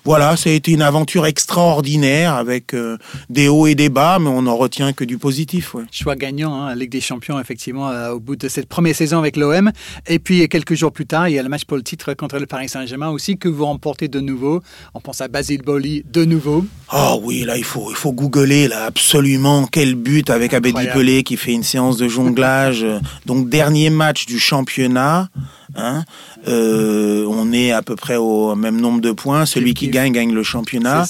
voilà, 0.04 0.36
ça 0.36 0.50
a 0.50 0.52
été 0.52 0.72
une 0.72 0.82
aventure 0.82 1.26
extraordinaire 1.26 2.34
avec 2.34 2.74
euh, 2.74 2.98
des 3.30 3.48
hauts 3.48 3.68
et 3.68 3.76
des 3.76 3.88
bas, 3.88 4.18
mais 4.18 4.28
on 4.28 4.42
n'en 4.42 4.56
retient 4.56 4.92
que 4.92 5.04
du 5.04 5.16
positif. 5.16 5.74
Ouais. 5.74 5.84
Choix 5.92 6.16
gagnant, 6.16 6.54
hein, 6.54 6.74
Ligue 6.74 6.90
des 6.90 7.00
Champions, 7.00 7.38
effectivement, 7.38 7.88
euh, 7.88 8.10
au 8.10 8.20
bout 8.20 8.34
de 8.34 8.48
cette 8.48 8.68
première 8.68 8.96
saison 8.96 9.18
avec 9.18 9.36
l'OM. 9.36 9.70
Et 10.08 10.18
puis, 10.18 10.48
quelques 10.48 10.74
jours 10.74 10.90
plus 10.90 11.06
tard, 11.06 11.28
il 11.28 11.34
y 11.34 11.38
a 11.38 11.42
le 11.42 11.48
match 11.48 11.64
pour 11.64 11.76
le 11.76 11.84
titre 11.84 12.14
contre 12.14 12.38
le 12.38 12.46
Paris 12.46 12.68
Saint-Germain 12.68 13.10
aussi, 13.10 13.38
que 13.38 13.48
vous 13.48 13.64
remportez 13.64 14.08
de 14.08 14.18
nouveau. 14.18 14.60
On 14.94 15.00
pense 15.00 15.20
à 15.20 15.28
Basile 15.28 15.62
Boli 15.62 16.04
de 16.10 16.24
nouveau. 16.24 16.64
Ah 16.88 17.14
oui, 17.22 17.44
là, 17.44 17.56
il 17.56 17.64
faut, 17.64 17.90
il 17.90 17.96
faut 17.96 18.12
googler, 18.12 18.66
là, 18.66 18.86
absolument. 18.86 19.68
Quel 19.70 19.94
but 19.94 20.30
avec 20.30 20.52
Abedi 20.52 20.86
Pelé 20.92 21.22
qui 21.22 21.36
fait 21.36 21.52
une 21.52 21.62
séance 21.62 21.96
de 21.96 22.08
jonglage. 22.08 22.84
Donc, 23.26 23.48
dernier 23.48 23.90
match 23.90 24.26
du 24.26 24.40
championnat. 24.40 25.28
Hein. 25.74 26.04
Euh, 26.48 27.26
on 27.28 27.52
est 27.52 27.72
à 27.72 27.82
peu 27.82 27.96
près 27.96 28.16
au 28.16 28.54
même 28.54 28.80
nombre 28.80 29.00
de 29.00 29.12
points. 29.12 29.46
Celui 29.46 29.74
qui 29.74 29.88
gagne 29.88 30.12
gagne 30.12 30.32
le 30.32 30.42
championnat. 30.42 31.06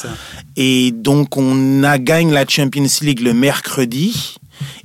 Et 0.57 0.92
donc 0.92 1.37
on 1.37 1.83
a 1.85 1.98
gagne 1.98 2.33
la 2.33 2.46
Champions 2.46 2.87
League 3.03 3.20
le 3.20 3.35
mercredi. 3.35 4.37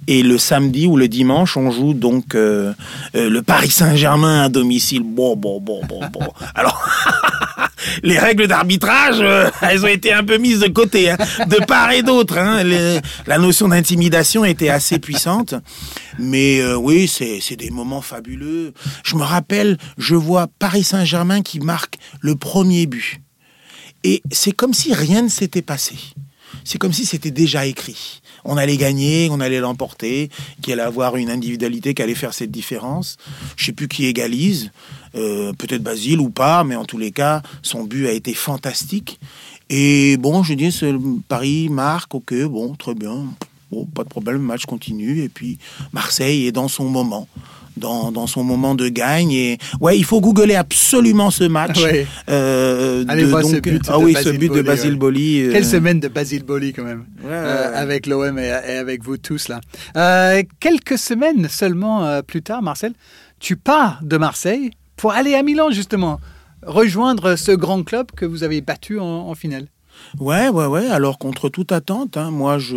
Et 0.08 0.24
le 0.24 0.38
samedi 0.38 0.88
ou 0.88 0.98
le 0.98 1.08
dimanche, 1.08 1.58
on 1.58 1.72
joue 1.72 1.94
donc 1.94 2.36
euh, 2.36 2.74
euh, 3.16 3.30
le 3.30 3.42
Paris 3.42 3.70
Saint-Germain 3.70 4.44
à 4.44 4.50
domicile. 4.50 5.04
Bon, 5.04 5.36
bon, 5.36 5.60
bon, 5.60 5.82
bon, 5.88 6.02
bon. 6.12 6.28
Alors, 6.56 6.82
les 8.04 8.18
règles 8.18 8.48
d'arbitrage, 8.48 9.24
elles 9.62 9.84
ont 9.84 9.90
été 9.90 10.14
un 10.14 10.24
peu 10.24 10.38
mises 10.38 10.60
de 10.60 10.68
côté, 10.68 11.12
hein, 11.12 11.18
de 11.48 11.58
part 11.66 11.92
et 11.92 12.04
d'autre. 12.04 12.38
Hein. 12.38 12.64
la 13.26 13.38
notion 13.38 13.68
d'intimidation 13.68 14.46
était 14.46 14.70
assez 14.70 15.00
puissante. 15.00 15.56
Mais 16.20 16.60
euh, 16.60 16.76
oui, 16.76 17.08
c'est 17.08 17.56
des 17.56 17.70
moments 17.70 18.02
fabuleux. 18.02 18.74
Je 19.04 19.16
me 19.16 19.24
rappelle, 19.24 19.78
je 19.98 20.16
vois 20.16 20.48
Paris 20.60 20.84
Saint-Germain 20.84 21.42
qui 21.42 21.60
marque 21.60 21.98
le 22.22 22.36
premier 22.36 22.86
but. 22.86 23.22
Et 24.04 24.22
c'est 24.32 24.52
comme 24.52 24.74
si 24.74 24.94
rien 24.94 25.22
ne 25.22 25.30
s'était 25.30 25.62
passé. 25.62 25.96
C'est 26.64 26.78
comme 26.78 26.94
si 26.94 27.06
c'était 27.06 27.32
déjà 27.32 27.66
écrit. 27.66 28.22
On 28.48 28.58
allait 28.58 28.78
gagner, 28.78 29.28
on 29.30 29.40
allait 29.40 29.60
l'emporter, 29.60 30.30
qu'il 30.62 30.74
allait 30.74 30.82
avoir 30.82 31.18
une 31.18 31.30
individualité 31.30 31.94
qui 31.94 32.02
allait 32.02 32.16
faire 32.16 32.34
cette 32.34 32.50
différence. 32.50 33.18
Je 33.58 33.66
sais 33.66 33.74
plus 33.74 33.88
qui 33.88 34.06
égalise, 34.06 34.72
euh, 35.16 35.52
peut-être 35.54 35.84
Basile 35.84 36.20
ou 36.20 36.30
pas, 36.30 36.64
mais 36.64 36.76
en 36.76 36.86
tous 36.86 36.98
les 36.98 37.12
cas, 37.12 37.44
son 37.62 37.84
but 37.84 38.08
a 38.08 38.12
été 38.12 38.34
fantastique. 38.34 39.20
Et 39.70 40.18
bon, 40.18 40.44
je 40.44 40.54
dis, 40.54 40.74
Paris 41.28 41.68
marque, 41.70 42.16
ok, 42.16 42.34
bon, 42.46 42.74
très 42.76 42.96
bien. 42.96 43.26
Pas 43.94 44.04
de 44.04 44.10
problème, 44.10 44.38
le 44.38 44.44
match 44.44 44.66
continue. 44.66 45.24
Et 45.24 45.30
puis 45.30 45.60
Marseille 45.92 46.48
est 46.48 46.54
dans 46.54 46.70
son 46.70 46.86
moment. 46.86 47.28
Dans, 47.78 48.12
dans, 48.12 48.28
son 48.28 48.44
moment 48.44 48.76
de 48.76 48.88
gagne. 48.90 49.32
Et 49.32 49.58
ouais, 49.80 49.98
il 49.98 50.04
faut 50.04 50.20
googler 50.22 50.56
absolument 50.56 51.32
ce 51.32 51.44
match. 51.46 51.82
Ouais. 51.84 52.06
Euh, 52.30 53.06
Allez 53.08 53.24
de- 53.24 53.28
voir 53.28 53.44
ce 53.44 53.54
donc, 53.54 53.62
but 53.64 53.82
ah 53.88 53.98
de 53.98 54.04
oui, 54.04 54.14
Basile 54.14 54.34
ce 54.34 54.38
but 54.38 54.48
de 54.48 54.54
Boli, 54.54 54.64
Basile 54.64 54.92
ouais. 54.92 54.96
Boli. 54.98 55.42
euh, 55.42 55.52
Quelle 55.54 55.66
semaine 55.66 56.00
de 56.00 56.08
Basile 56.08 56.44
Boli 56.44 56.74
quand 56.74 56.84
même, 56.84 57.06
ouais, 57.24 57.30
euh, 57.32 57.72
avec 57.82 58.06
l'OM 58.08 58.38
et, 58.40 58.48
et 58.48 58.78
avec 58.78 59.04
vous 59.04 59.18
tous 59.18 59.48
là. 59.48 59.62
Quelques 60.60 60.98
semaines 60.98 61.48
seulement 61.50 62.22
plus 62.24 62.42
tard, 62.42 62.62
Marcel, 62.62 62.94
tu 63.40 63.56
pars 63.56 64.00
de 64.04 64.18
Marseille 64.18 64.72
pour 64.96 65.12
aller 65.12 65.36
à 65.36 65.44
Milan 65.44 65.70
justement, 65.72 66.20
rejoindre 66.66 67.36
ce 67.36 67.52
grand 67.52 67.84
club 67.84 68.08
que 68.16 68.26
vous 68.26 68.44
avez 68.44 68.62
battu 68.62 69.00
en, 69.00 69.06
en 69.06 69.36
finale. 69.36 69.68
Ouais, 70.20 70.50
ouais, 70.50 70.66
ouais. 70.68 70.88
Alors 70.88 71.18
contre 71.18 71.50
toute 71.50 71.72
attente, 71.72 72.18
hein, 72.18 72.30
moi 72.32 72.60
je 72.60 72.76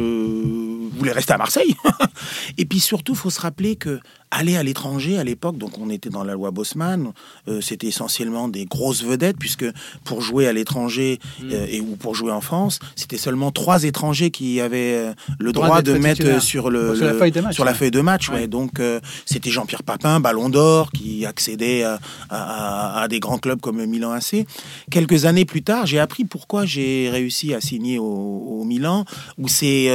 voulais 0.96 1.12
rester 1.12 1.32
à 1.34 1.38
Marseille. 1.38 1.74
Et 2.58 2.64
puis 2.64 2.80
surtout, 2.80 3.14
faut 3.14 3.30
se 3.30 3.40
rappeler 3.40 3.76
que 3.76 4.00
aller 4.30 4.56
à 4.56 4.62
l'étranger 4.62 5.18
à 5.18 5.24
l'époque, 5.24 5.58
donc 5.58 5.78
on 5.78 5.90
était 5.90 6.08
dans 6.10 6.22
la 6.24 6.34
loi 6.34 6.50
Bosman, 6.52 7.12
euh, 7.48 7.60
c'était 7.60 7.88
essentiellement 7.88 8.46
des 8.48 8.64
grosses 8.64 9.02
vedettes 9.02 9.36
puisque 9.38 9.64
pour 10.04 10.20
jouer 10.22 10.46
à 10.46 10.52
l'étranger 10.52 11.18
euh, 11.50 11.66
et 11.68 11.80
ou 11.80 11.96
pour 11.96 12.14
jouer 12.14 12.30
en 12.30 12.40
France, 12.40 12.78
c'était 12.94 13.16
seulement 13.18 13.50
trois 13.50 13.82
étrangers 13.84 14.30
qui 14.30 14.60
avaient 14.60 14.94
euh, 14.94 15.12
le 15.38 15.52
Droit 15.52 15.82
de 15.82 15.94
mettre 15.94 16.40
sur 16.42 16.70
le, 16.70 16.94
Sur 16.94 17.04
la 17.06 17.12
le- 17.12 17.18
feuille 17.18 17.32
de 17.32 17.40
match, 17.40 17.54
sur 17.54 17.64
la 17.64 17.72
ouais. 17.72 17.76
feuille 17.76 17.90
de 17.90 18.00
match. 18.00 18.28
Ouais. 18.28 18.34
ouais. 18.36 18.46
Donc 18.46 18.80
c'était 19.26 19.50
Jean-Pierre 19.50 19.82
Papin, 19.82 20.20
Ballon 20.20 20.48
d'Or, 20.48 20.92
qui 20.92 21.26
accédait 21.26 21.82
à, 21.82 21.98
à- 22.28 23.00
à 23.02 23.08
des 23.08 23.18
grands 23.20 23.38
clubs 23.38 23.60
comme 23.60 23.84
Milan 23.84 24.12
AC. 24.12 24.46
Quelques 24.90 25.24
années 25.24 25.44
plus 25.44 25.62
tard, 25.62 25.86
j'ai 25.86 25.98
appris 25.98 26.24
pourquoi 26.24 26.66
j'ai 26.66 27.08
réussi 27.10 27.52
à 27.52 27.60
signer 27.60 27.98
au, 27.98 28.04
au 28.04 28.64
Milan, 28.64 29.04
où 29.38 29.48
c'est 29.48 29.88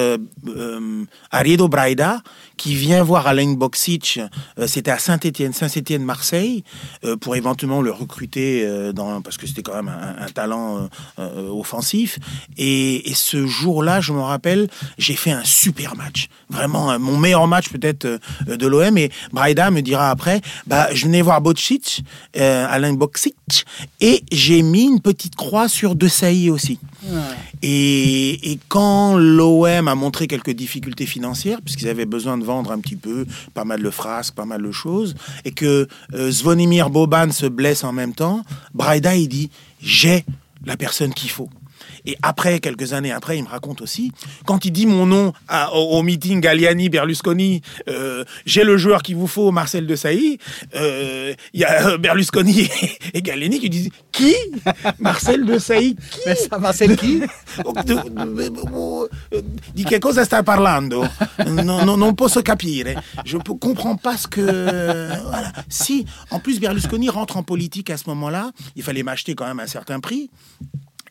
Ariedo 1.31 1.67
Braida 1.67 2.21
qui 2.57 2.75
vient 2.75 3.03
voir 3.03 3.27
Alain 3.27 3.53
Boksic, 3.53 4.19
euh, 4.59 4.67
c'était 4.67 4.91
à 4.91 4.99
Saint-Étienne, 4.99 5.53
Saint-Étienne, 5.53 6.03
Marseille, 6.03 6.63
euh, 7.03 7.17
pour 7.17 7.35
éventuellement 7.35 7.81
le 7.81 7.91
recruter 7.91 8.63
euh, 8.65 8.93
parce 9.23 9.37
que 9.37 9.47
c'était 9.47 9.61
quand 9.61 9.75
même 9.75 9.89
un, 9.89 10.27
talent 10.33 10.89
offensif. 11.17 12.19
Et, 12.57 13.03
ce 13.15 13.45
jour-là, 13.45 14.01
je 14.01 14.11
me 14.11 14.19
rappelle, 14.19 14.67
j'ai 14.97 15.15
fait 15.15 15.31
un 15.31 15.43
super 15.43 15.95
match, 15.95 16.27
vraiment 16.49 16.99
mon 16.99 17.17
meilleur 17.17 17.47
match 17.47 17.69
peut-être 17.69 18.19
de 18.45 18.67
l'OM. 18.67 18.97
Et 18.97 19.11
Braida 19.31 19.71
me 19.71 19.81
dira 19.81 20.09
après, 20.09 20.41
bah, 20.67 20.87
je 20.93 21.05
venais 21.05 21.21
voir 21.21 21.41
Bocic, 21.41 22.03
Alain 22.35 22.93
Boksic, 22.93 23.65
et 24.01 24.23
j'ai 24.31 24.61
mis 24.61 24.83
une 24.83 24.99
petite 24.99 25.35
croix 25.35 25.69
sur 25.69 25.95
De 25.95 26.07
Sailly 26.07 26.49
aussi. 26.49 26.79
Et, 27.61 28.51
et 28.51 28.59
quand 28.67 29.17
l'OM 29.17 29.87
a 29.87 29.95
montré 29.95 30.27
quelques 30.27 30.51
difficultés 30.51 31.05
financières, 31.05 31.61
puisqu'ils 31.61 31.89
avaient 31.89 32.05
besoin 32.05 32.37
de 32.37 32.43
vendre 32.43 32.71
un 32.71 32.79
petit 32.79 32.95
peu, 32.95 33.25
pas 33.53 33.63
mal 33.63 33.81
de 33.81 33.89
frasques, 33.89 34.35
pas 34.35 34.45
mal 34.45 34.61
de 34.61 34.71
choses, 34.71 35.15
et 35.43 35.51
que 35.51 35.87
euh, 36.13 36.31
Zvonimir 36.31 36.89
Boban 36.89 37.31
se 37.31 37.45
blesse 37.45 37.83
en 37.83 37.93
même 37.93 38.13
temps, 38.13 38.43
Braida, 38.73 39.15
il 39.15 39.27
dit 39.27 39.49
J'ai 39.81 40.25
la 40.65 40.77
personne 40.77 41.13
qu'il 41.13 41.29
faut. 41.29 41.49
Et 42.05 42.17
après, 42.21 42.59
quelques 42.59 42.93
années 42.93 43.11
après, 43.11 43.37
il 43.37 43.43
me 43.43 43.47
raconte 43.49 43.81
aussi, 43.81 44.11
quand 44.45 44.65
il 44.65 44.71
dit 44.71 44.85
mon 44.85 45.05
nom 45.05 45.33
à- 45.47 45.73
au, 45.73 45.97
au 45.97 46.03
meeting 46.03 46.39
Galliani, 46.41 46.89
Berlusconi, 46.89 47.61
euh, 47.89 48.23
j'ai 48.45 48.63
le 48.63 48.77
joueur 48.77 49.01
qu'il 49.03 49.15
vous 49.15 49.27
faut, 49.27 49.51
Marcel 49.51 49.87
de 49.87 49.95
Sailly, 49.95 50.37
euh, 50.75 51.33
il 51.53 51.61
y 51.61 51.63
a 51.63 51.87
euh, 51.89 51.97
Berlusconi 51.97 52.61
et, 52.61 53.17
et 53.17 53.21
Galliani 53.21 53.59
qui 53.59 53.69
disent 53.69 53.89
Qui 54.11 54.35
Marcel 54.99 55.45
de 55.45 55.57
Sailly 55.59 55.95
Qui 55.95 56.19
Mais 56.25 56.35
ça, 56.35 56.57
Marcel 56.59 56.95
qui 56.95 57.21
Oh, 57.63 57.73
oh, 58.73 59.07
eh, 59.31 59.43
Di 59.73 59.83
che 59.83 59.99
cosa 59.99 60.23
stai 60.25 60.43
parlando 60.43 61.07
non, 61.47 61.83
non, 61.85 61.97
non 61.97 62.13
posso 62.15 62.41
capire. 62.41 63.01
Je 63.23 63.37
ne 63.37 63.41
comprends 63.57 63.95
pas 63.95 64.17
ce 64.17 64.27
que. 64.27 64.41
Voilà. 65.29 65.51
Si, 65.69 66.05
en 66.31 66.39
plus, 66.39 66.59
Berlusconi 66.59 67.09
rentre 67.09 67.37
en 67.37 67.43
politique 67.43 67.89
à 67.89 67.97
ce 67.97 68.03
moment-là, 68.09 68.51
il 68.75 68.83
fallait 68.83 69.03
m'acheter 69.03 69.35
quand 69.35 69.45
même 69.45 69.59
un 69.59 69.67
certain 69.67 69.99
prix. 69.99 70.29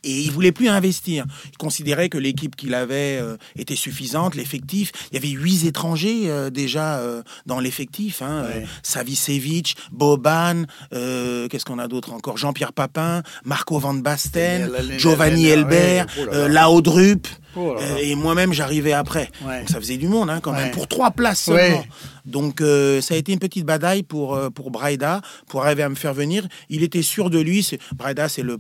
Et 0.05 0.21
il 0.21 0.31
voulait 0.31 0.53
plus 0.53 0.69
investir. 0.69 1.25
Il 1.51 1.57
considérait 1.57 2.09
que 2.09 2.19
l'équipe 2.19 2.55
qu'il 2.57 2.75
avait 2.75 3.19
euh, 3.21 3.37
était 3.57 3.75
suffisante, 3.77 4.35
l'effectif. 4.35 4.93
Il 5.11 5.15
y 5.15 5.19
avait 5.19 5.31
huit 5.31 5.65
étrangers 5.65 6.31
euh, 6.31 6.51
déjà 6.51 6.99
euh, 6.99 7.23
dans 7.47 7.59
l'effectif. 7.59 8.23
Hein, 8.23 8.45
Ouais. 8.45 8.63
euh, 8.63 8.67
Savicevic, 8.83 9.77
Boban, 9.93 10.65
euh, 10.93 11.49
qu'est-ce 11.49 11.65
qu'on 11.65 11.79
a 11.79 11.89
d'autre 11.89 12.13
encore? 12.13 12.37
Jean-Pierre 12.37 12.73
Papin, 12.73 13.23
Marco 13.45 13.79
Van 13.79 13.95
Basten, 13.95 14.71
Giovanni 14.99 15.47
Elbert, 15.47 16.07
ouais, 16.07 16.23
oh 16.23 16.27
là 16.27 16.35
euh, 16.37 16.49
là. 16.49 16.65
Laudrup. 16.65 17.27
Oh 17.57 17.77
et 18.01 18.17
moi-même, 18.17 18.53
j'arrivais 18.53 18.93
après. 18.93 19.31
Ouais. 19.45 19.61
Donc 19.61 19.69
ça 19.71 19.79
faisait 19.79 19.97
du 19.97 20.09
monde, 20.09 20.29
hein, 20.29 20.41
quand 20.43 20.53
Ouais. 20.53 20.65
même, 20.65 20.71
pour 20.73 20.89
trois 20.89 21.13
places 21.13 21.43
seulement. 21.45 21.79
Ouais. 21.79 21.89
Donc 22.27 22.61
euh, 22.61 23.01
ça 23.01 23.15
a 23.15 23.17
été 23.17 23.33
une 23.33 23.39
petite 23.39 23.65
bataille 23.65 24.03
pour, 24.03 24.37
pour 24.55 24.71
Braida, 24.73 25.21
pour 25.49 25.65
arriver 25.65 25.85
à 25.85 25.89
me 25.89 25.95
faire 25.95 26.15
venir. 26.15 26.47
Il 26.69 26.83
était 26.83 27.03
sûr 27.03 27.31
de 27.31 27.39
lui. 27.39 27.65
Braida, 27.95 28.29
c'est 28.29 28.43
le 28.43 28.59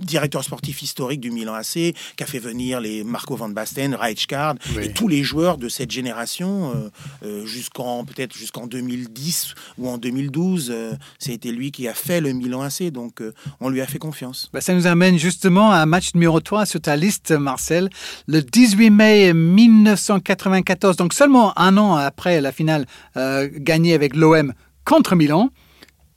directeur 0.00 0.42
sportif 0.44 0.82
historique 0.82 1.20
du 1.20 1.30
Milan 1.30 1.54
AC, 1.54 1.72
qui 1.72 1.94
a 2.20 2.26
fait 2.26 2.38
venir 2.38 2.80
les 2.80 3.04
Marco 3.04 3.36
Van 3.36 3.48
Basten, 3.48 3.94
Rijkaard, 3.94 4.54
Oui. 4.76 4.84
et 4.86 4.92
tous 4.92 5.08
les 5.08 5.22
joueurs 5.22 5.56
de 5.58 5.68
cette 5.68 5.90
génération 5.90 6.72
euh, 6.74 6.90
euh, 7.24 7.46
jusqu'en 7.46 8.04
peut-être 8.04 8.34
jusqu'en 8.36 8.66
2010 8.66 9.54
ou 9.78 9.88
en 9.88 9.98
2012. 9.98 10.70
euh, 10.70 10.92
C'était 11.18 11.52
lui 11.52 11.70
qui 11.70 11.86
a 11.88 11.94
fait 11.94 12.20
le 12.20 12.32
Milan 12.32 12.62
AC, 12.62 12.90
donc 12.90 13.20
euh, 13.20 13.32
on 13.60 13.68
lui 13.68 13.80
a 13.80 13.86
fait 13.86 13.98
confiance. 13.98 14.50
Bah, 14.52 14.60
ça 14.60 14.74
nous 14.74 14.86
amène 14.86 15.18
justement 15.18 15.70
à 15.70 15.76
un 15.76 15.86
match 15.86 16.14
numéro 16.14 16.40
3 16.40 16.66
sur 16.66 16.80
ta 16.80 16.96
liste, 16.96 17.30
Marcel. 17.32 17.90
Le 18.26 18.42
18 18.42 18.90
mai 18.90 19.32
1994, 19.34 20.96
donc 20.96 21.12
seulement 21.12 21.58
un 21.58 21.76
an 21.76 21.94
après 21.96 22.40
la 22.40 22.52
finale 22.52 22.86
euh, 23.16 23.48
gagnée 23.52 23.94
avec 23.94 24.14
l'OM 24.16 24.52
contre 24.84 25.14
Milan. 25.16 25.50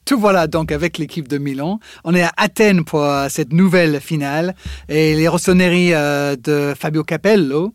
Tout 0.05 0.19
voilà 0.19 0.47
donc 0.47 0.71
avec 0.71 0.97
l'équipe 0.97 1.27
de 1.29 1.37
Milan. 1.37 1.79
On 2.03 2.13
est 2.13 2.23
à 2.23 2.31
Athènes 2.35 2.83
pour 2.83 3.03
euh, 3.03 3.27
cette 3.29 3.53
nouvelle 3.53 4.01
finale 4.01 4.53
et 4.89 5.15
les 5.15 5.27
rossonneries 5.29 5.93
euh, 5.93 6.35
de 6.35 6.73
Fabio 6.77 7.03
Capello 7.03 7.73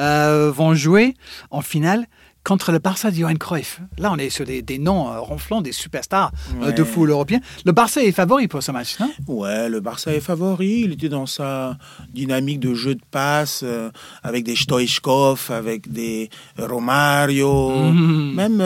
euh, 0.00 0.50
vont 0.50 0.74
jouer 0.74 1.14
en 1.50 1.60
finale 1.60 2.06
contre 2.48 2.72
le 2.72 2.78
Barça 2.78 3.10
de 3.10 3.16
Johan 3.16 3.34
Cruyff. 3.34 3.80
Là, 3.98 4.10
on 4.10 4.16
est 4.16 4.30
sur 4.30 4.46
des, 4.46 4.62
des 4.62 4.78
noms 4.78 5.10
euh, 5.12 5.20
ronflants, 5.20 5.60
des 5.60 5.72
superstars 5.72 6.32
euh, 6.62 6.72
de 6.72 6.82
Ouais. 6.82 6.88
foot 6.88 7.08
européen. 7.10 7.40
Le 7.66 7.72
Barça 7.72 8.02
est 8.02 8.10
favori 8.12 8.48
pour 8.48 8.62
ce 8.62 8.72
match, 8.72 8.98
non? 8.98 9.10
Ouais, 9.26 9.68
le 9.68 9.80
Barça 9.80 10.14
est 10.14 10.20
favori. 10.20 10.80
Il 10.86 10.92
était 10.92 11.10
dans 11.10 11.26
sa 11.26 11.76
dynamique 12.14 12.60
de 12.60 12.72
jeu 12.74 12.94
de 12.94 13.02
passe 13.10 13.60
euh, 13.64 13.90
avec 14.22 14.44
des 14.44 14.56
Stoichkov, 14.56 15.50
avec 15.50 15.92
des 15.92 16.30
Romario. 16.58 17.70
Mhm. 17.70 18.34
Même, 18.34 18.62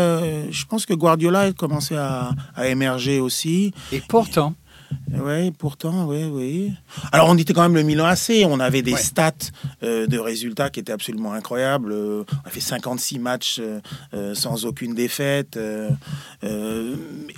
je 0.51 0.65
pense 0.67 0.87
que 0.87 0.95
Guardiola 0.95 1.41
a 1.41 1.53
commencé 1.53 1.97
à, 1.97 2.31
à 2.55 2.69
émerger 2.69 3.19
aussi. 3.19 3.73
Et 3.91 4.01
pourtant, 4.09 4.55
Oui, 5.15 5.51
pourtant, 5.53 6.07
oui, 6.07 6.25
oui. 6.25 6.73
Alors, 7.13 7.29
on 7.29 7.37
était 7.37 7.53
quand 7.53 7.63
même 7.63 7.75
le 7.75 7.83
Milan 7.83 8.07
AC. 8.07 8.45
On 8.47 8.61
avait 8.61 8.83
des 8.83 8.93
Ouais. 8.95 9.01
stats 9.01 9.33
euh, 9.83 10.07
de 10.07 10.19
résultats 10.19 10.71
qui 10.71 10.81
étaient 10.81 10.93
absolument 10.93 11.33
incroyables. 11.33 11.93
Euh, 11.93 12.25
on 12.45 12.49
a 12.49 12.51
fait 12.51 12.61
56 12.61 13.19
matchs 13.19 13.61
euh, 14.15 14.35
sans 14.35 14.65
aucune 14.65 14.95
défaite. 14.95 15.59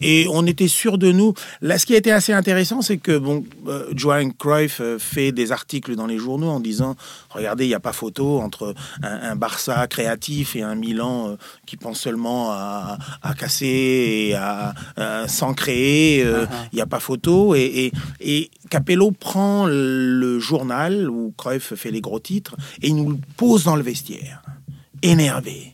et 0.00 0.26
on 0.30 0.46
était 0.46 0.68
sûr 0.68 0.98
de 0.98 1.12
nous. 1.12 1.34
Là, 1.60 1.78
ce 1.78 1.86
qui 1.86 1.94
a 1.94 1.98
été 1.98 2.12
assez 2.12 2.32
intéressant, 2.32 2.82
c'est 2.82 2.96
que 2.98 3.16
bon, 3.18 3.44
Johan 3.94 4.30
Cruyff 4.38 4.80
fait 4.98 5.32
des 5.32 5.52
articles 5.52 5.94
dans 5.96 6.06
les 6.06 6.18
journaux 6.18 6.48
en 6.50 6.60
disant 6.60 6.96
Regardez, 7.30 7.64
il 7.64 7.68
n'y 7.68 7.74
a 7.74 7.80
pas 7.80 7.92
photo 7.92 8.40
entre 8.40 8.74
un, 9.02 9.30
un 9.32 9.36
Barça 9.36 9.86
créatif 9.88 10.56
et 10.56 10.62
un 10.62 10.74
Milan 10.74 11.36
qui 11.66 11.76
pense 11.76 12.00
seulement 12.00 12.50
à, 12.52 12.98
à 13.22 13.34
casser 13.34 13.66
et 14.30 14.34
à, 14.34 14.74
à 14.96 15.28
sans 15.28 15.54
créer. 15.54 16.22
euh, 16.24 16.44
Uh-huh. 16.44 16.48
il 16.72 16.76
n'y 16.76 16.82
a 16.82 16.86
pas 16.86 17.00
photo. 17.00 17.43
Et, 17.52 17.92
Capello 18.70 19.10
prend 19.10 19.66
le 19.66 20.38
journal 20.38 21.08
où 21.10 21.34
Cruyff 21.36 21.74
fait 21.74 21.90
les 21.90 22.00
gros 22.00 22.18
titres 22.20 22.56
et 22.82 22.88
il 22.88 22.96
nous 22.96 23.10
le 23.10 23.18
pose 23.36 23.64
dans 23.64 23.76
le 23.76 23.82
vestiaire, 23.82 24.42
énervé. 25.02 25.72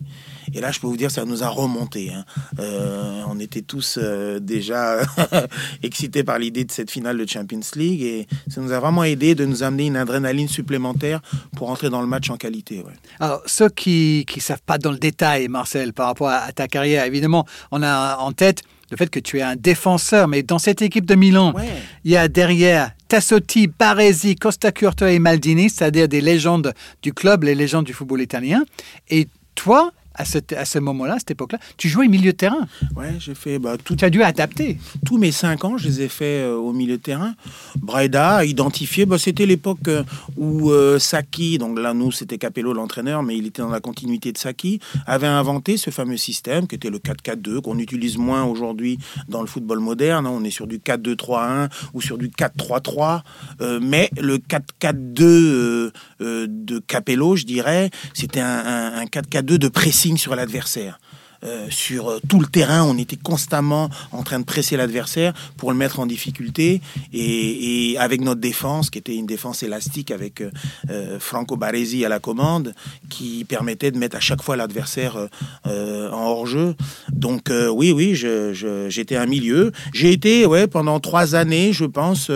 Et 0.53 0.61
là, 0.61 0.73
je 0.73 0.81
peux 0.81 0.89
vous 0.89 0.97
dire, 0.97 1.11
ça 1.11 1.25
nous 1.25 1.45
a 1.45 1.49
remonté. 1.49 2.11
hein. 2.13 2.25
Euh, 2.59 3.23
on 3.29 3.39
était 3.39 3.63
tous 3.63 3.99
euh, 4.03 4.41
déjà 4.41 4.99
excités 5.83 6.25
par 6.25 6.39
l'idée 6.39 6.65
de 6.65 6.73
cette 6.73 6.91
finale 6.91 7.19
de 7.19 7.29
Champions 7.29 7.61
League 7.77 8.03
et 8.03 8.27
ça 8.49 8.61
nous 8.61 8.73
a 8.73 8.81
vraiment 8.81 9.05
aidé 9.05 9.37
de 9.37 9.45
nous 9.45 9.63
amener 9.63 9.87
une 9.87 9.97
adrénaline 9.97 10.49
supplémentaire 10.49 11.21
pour 11.57 11.71
entrer 11.71 11.89
dans 11.89 12.01
le 12.01 12.09
match 12.09 12.31
en 12.31 12.37
qualité. 12.37 12.83
Alors, 13.21 13.43
ceux 13.47 13.69
qui 13.69 14.27
ne 14.35 14.41
savent 14.41 14.63
pas 14.67 14.79
dans 14.79 14.91
le 14.91 14.99
détail, 14.99 15.47
Marcel, 15.49 15.93
par 15.93 16.07
rapport 16.07 16.29
à, 16.29 16.39
à 16.39 16.53
ta 16.53 16.67
carrière, 16.67 17.05
évidemment, 17.05 17.47
on 17.71 17.83
a 17.83 18.17
en 18.17 18.33
tête 18.33 18.63
le 18.91 18.97
fait 18.97 19.09
que 19.09 19.21
tu 19.21 19.39
es 19.39 19.43
un 19.43 19.57
défenseur, 19.57 20.27
mais 20.29 20.43
dans 20.43 20.59
cette 20.59 20.83
équipe 20.83 21.07
de 21.07 21.15
Milan, 21.15 21.53
Ouais. 21.55 21.63
il 22.05 22.11
y 22.13 22.17
a 22.17 22.29
derrière 22.29 22.93
Tassotti, 23.09 23.67
Baresi, 23.69 24.37
Costa 24.37 24.73
Curto 24.73 25.07
et 25.07 25.19
Maldini, 25.19 25.71
c'est-à-dire 25.71 26.09
des 26.09 26.21
légendes 26.21 26.73
du 27.03 27.13
club, 27.13 27.45
les 27.45 27.55
légendes 27.55 27.85
du 27.85 27.93
football 27.93 28.21
italien. 28.21 28.65
Et 29.09 29.29
toi, 29.55 29.93
à, 30.15 30.25
ce, 30.25 30.39
à 30.57 30.65
ce 30.65 30.79
moment-là, 30.79 31.15
à 31.15 31.19
cette 31.19 31.31
époque-là. 31.33 31.59
Tu 31.77 31.89
jouais 31.89 32.09
milieu 32.09 32.33
de 32.33 32.37
terrain. 32.37 32.67
Ouais, 32.97 33.15
j'ai 33.19 33.35
fait 33.35 33.59
bah, 33.59 33.77
tout, 33.83 33.95
Tu 33.97 34.05
as 34.05 34.11
dû 34.11 34.23
adapter. 34.23 34.79
tous 35.07 35.19
mes 35.19 35.33
cinq 35.33 35.65
ans, 35.65 35.77
je 35.79 35.87
les 35.89 36.03
ai 36.03 36.09
fait 36.09 36.41
euh, 36.43 36.57
au 36.57 36.73
milieu 36.73 36.97
de 36.97 37.03
terrain. 37.03 37.35
Breda 37.81 38.37
a 38.37 38.45
identifié, 38.45 39.07
bah, 39.07 39.19
c'était 39.19 39.47
l'époque 39.47 39.87
euh, 39.89 40.03
où 40.37 40.71
euh, 40.71 40.99
Saki, 40.99 41.59
donc 41.59 41.79
là 41.79 41.95
nous 41.95 42.11
c'était 42.13 42.39
Capello 42.39 42.73
l'entraîneur, 42.73 43.23
mais 43.23 43.37
il 43.37 43.47
était 43.47 43.63
dans 43.63 43.69
la 43.69 43.81
continuité 43.81 44.33
de 44.33 44.39
Saki, 44.39 44.81
avait 45.07 45.27
inventé 45.27 45.77
ce 45.77 45.91
fameux 45.91 46.17
système 46.17 46.67
qui 46.67 46.75
était 46.75 46.91
le 46.91 46.99
4-4-2 46.99 47.61
qu'on 47.63 47.79
utilise 47.79 48.17
moins 48.19 48.45
aujourd'hui 48.45 48.99
dans 49.29 49.41
le 49.41 49.47
football 49.47 49.79
moderne. 49.79 50.27
hein. 50.27 50.31
On 50.33 50.45
est 50.45 50.51
sur 50.51 50.67
du 50.67 50.79
4-2-3-1 50.79 51.69
ou 51.95 52.01
sur 52.01 52.19
du 52.19 52.29
4-3-3, 52.29 53.23
euh, 53.61 53.79
mais 53.83 54.11
le 54.21 54.39
4-4-2 54.39 55.23
euh, 55.23 55.91
euh, 56.21 56.47
de 56.49 56.79
Capello, 56.81 57.37
je 57.37 57.45
dirais, 57.45 57.91
c'était 58.15 58.41
un, 58.41 58.47
un- 58.65 58.99
un 59.01 59.05
4-4-2 59.05 59.59
de 59.59 59.69
pressing 60.01 60.17
sur 60.17 60.35
l'adversaire. 60.35 60.99
Euh, 61.43 61.69
sur 61.71 62.11
euh, 62.11 62.19
tout 62.29 62.39
le 62.39 62.47
terrain, 62.47 62.83
on 62.83 62.99
était 62.99 63.17
constamment 63.17 63.89
en 64.13 64.23
train 64.23 64.41
de 64.41 64.45
presser 64.45 64.77
l'adversaire 64.77 65.33
pour 65.57 65.71
le 65.73 65.77
mettre 65.79 65.99
en 65.99 66.05
difficulté. 66.05 66.83
Et, 67.15 67.97
avec 67.99 68.21
notre 68.21 68.41
défense, 68.41 68.91
qui 68.91 68.99
était 68.99 69.15
une 69.15 69.27
défense 69.27 69.63
élastique 69.63 70.11
avec 70.11 70.43
euh, 70.91 71.19
Franco 71.19 71.57
Baresi 71.57 72.05
à 72.05 72.09
la 72.09 72.19
commande, 72.19 72.75
qui 73.09 73.45
permettait 73.45 73.91
de 73.91 73.99
mettre 73.99 74.17
à 74.17 74.21
chaque 74.21 74.43
fois 74.43 74.57
l'adversaire 74.57 75.29
en 75.65 76.27
hors-jeu. 76.27 76.75
Donc 77.11 77.51
oui, 77.73 77.93
oui, 77.93 78.15
j'étais 78.15 79.17
un 79.17 79.27
milieu. 79.27 79.73
J'ai 79.93 80.13
été, 80.13 80.47
ouais, 80.47 80.67
pendant 80.67 81.01
trois 81.01 81.35
années, 81.35 81.73
je 81.73 81.85
pense, 81.85 82.31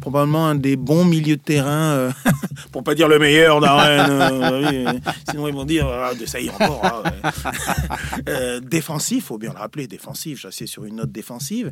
probablement 0.00 0.48
un 0.48 0.54
des 0.54 0.76
bons 0.76 1.04
milieux 1.04 1.36
de 1.36 1.42
terrain, 1.42 2.10
pour 2.72 2.82
pas 2.82 2.94
dire 2.94 3.08
le 3.08 3.18
meilleur 3.18 3.60
d'Arène. 3.60 4.64
oui, 4.64 5.00
sinon 5.28 5.48
ils 5.48 5.54
vont 5.54 5.64
dire, 5.64 5.86
ah, 5.86 6.10
ça 6.26 6.40
y 6.40 6.46
est 6.46 6.50
encore. 6.50 6.80
ah, 6.82 7.02
ouais. 7.04 8.32
Euh, 8.46 8.60
défensif, 8.60 9.26
faut 9.26 9.38
bien 9.38 9.52
le 9.52 9.58
rappeler, 9.58 9.86
défensif. 9.86 10.40
J'assieds 10.40 10.66
sur 10.66 10.84
une 10.84 10.96
note 10.96 11.12
défensive. 11.12 11.70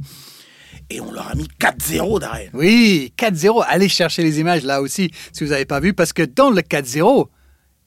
Et 0.90 1.00
on 1.00 1.12
leur 1.12 1.28
a 1.30 1.34
mis 1.34 1.48
4-0 1.60 2.20
d'arène. 2.20 2.50
Oui, 2.52 3.12
4-0. 3.16 3.64
Allez 3.68 3.88
chercher 3.88 4.22
les 4.22 4.40
images 4.40 4.64
là 4.64 4.82
aussi, 4.82 5.10
si 5.32 5.44
vous 5.44 5.50
n'avez 5.50 5.64
pas 5.66 5.78
vu, 5.80 5.94
parce 5.94 6.12
que 6.12 6.22
dans 6.22 6.50
le 6.50 6.62
4-0, 6.62 7.28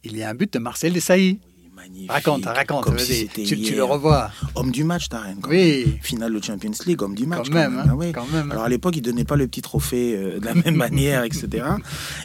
il 0.06 0.16
y 0.18 0.24
a 0.24 0.30
un 0.30 0.34
but 0.34 0.54
de 0.54 0.60
Marcel 0.60 0.94
Desailly. 0.94 1.40
Magnifique. 1.76 2.12
Raconte, 2.12 2.46
raconte. 2.46 2.84
Comme 2.86 2.98
si 2.98 3.28
tu, 3.28 3.76
le 3.76 3.84
revois. 3.84 4.32
Homme 4.56 4.72
du 4.72 4.84
match 4.84 5.10
quand 5.10 5.20
Oui. 5.48 6.00
Finale 6.02 6.34
de 6.34 6.44
Champions 6.44 6.72
League, 6.88 7.02
homme 7.04 7.14
du 7.14 7.28
match. 7.28 7.50
Quand 7.50 7.54
même, 7.56 7.78
hein, 7.78 7.86
Ah 7.92 7.96
ouais. 7.96 8.12
quand 8.14 8.26
même. 8.32 8.52
Alors 8.52 8.64
à 8.64 8.70
l'époque, 8.70 8.96
il 8.96 9.02
donnait 9.04 9.26
pas 9.26 9.36
le 9.36 9.48
petit 9.48 9.62
trophée 9.62 10.16
euh, 10.16 10.40
de 10.40 10.46
la 10.46 10.56
même 10.56 10.76
manière, 10.88 11.24
etc. 11.24 11.66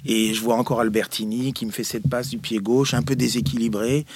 Et 0.07 0.33
je 0.33 0.41
vois 0.41 0.57
encore 0.57 0.81
Albertini 0.81 1.53
qui 1.53 1.67
me 1.67 1.71
fait 1.71 1.85
cette 1.85 2.09
passe 2.09 2.31
du 2.31 2.39
pied 2.39 2.59
gauche, 2.61 2.95
un 2.95 3.03
peu 3.03 3.15
déséquilibré. 3.15 4.07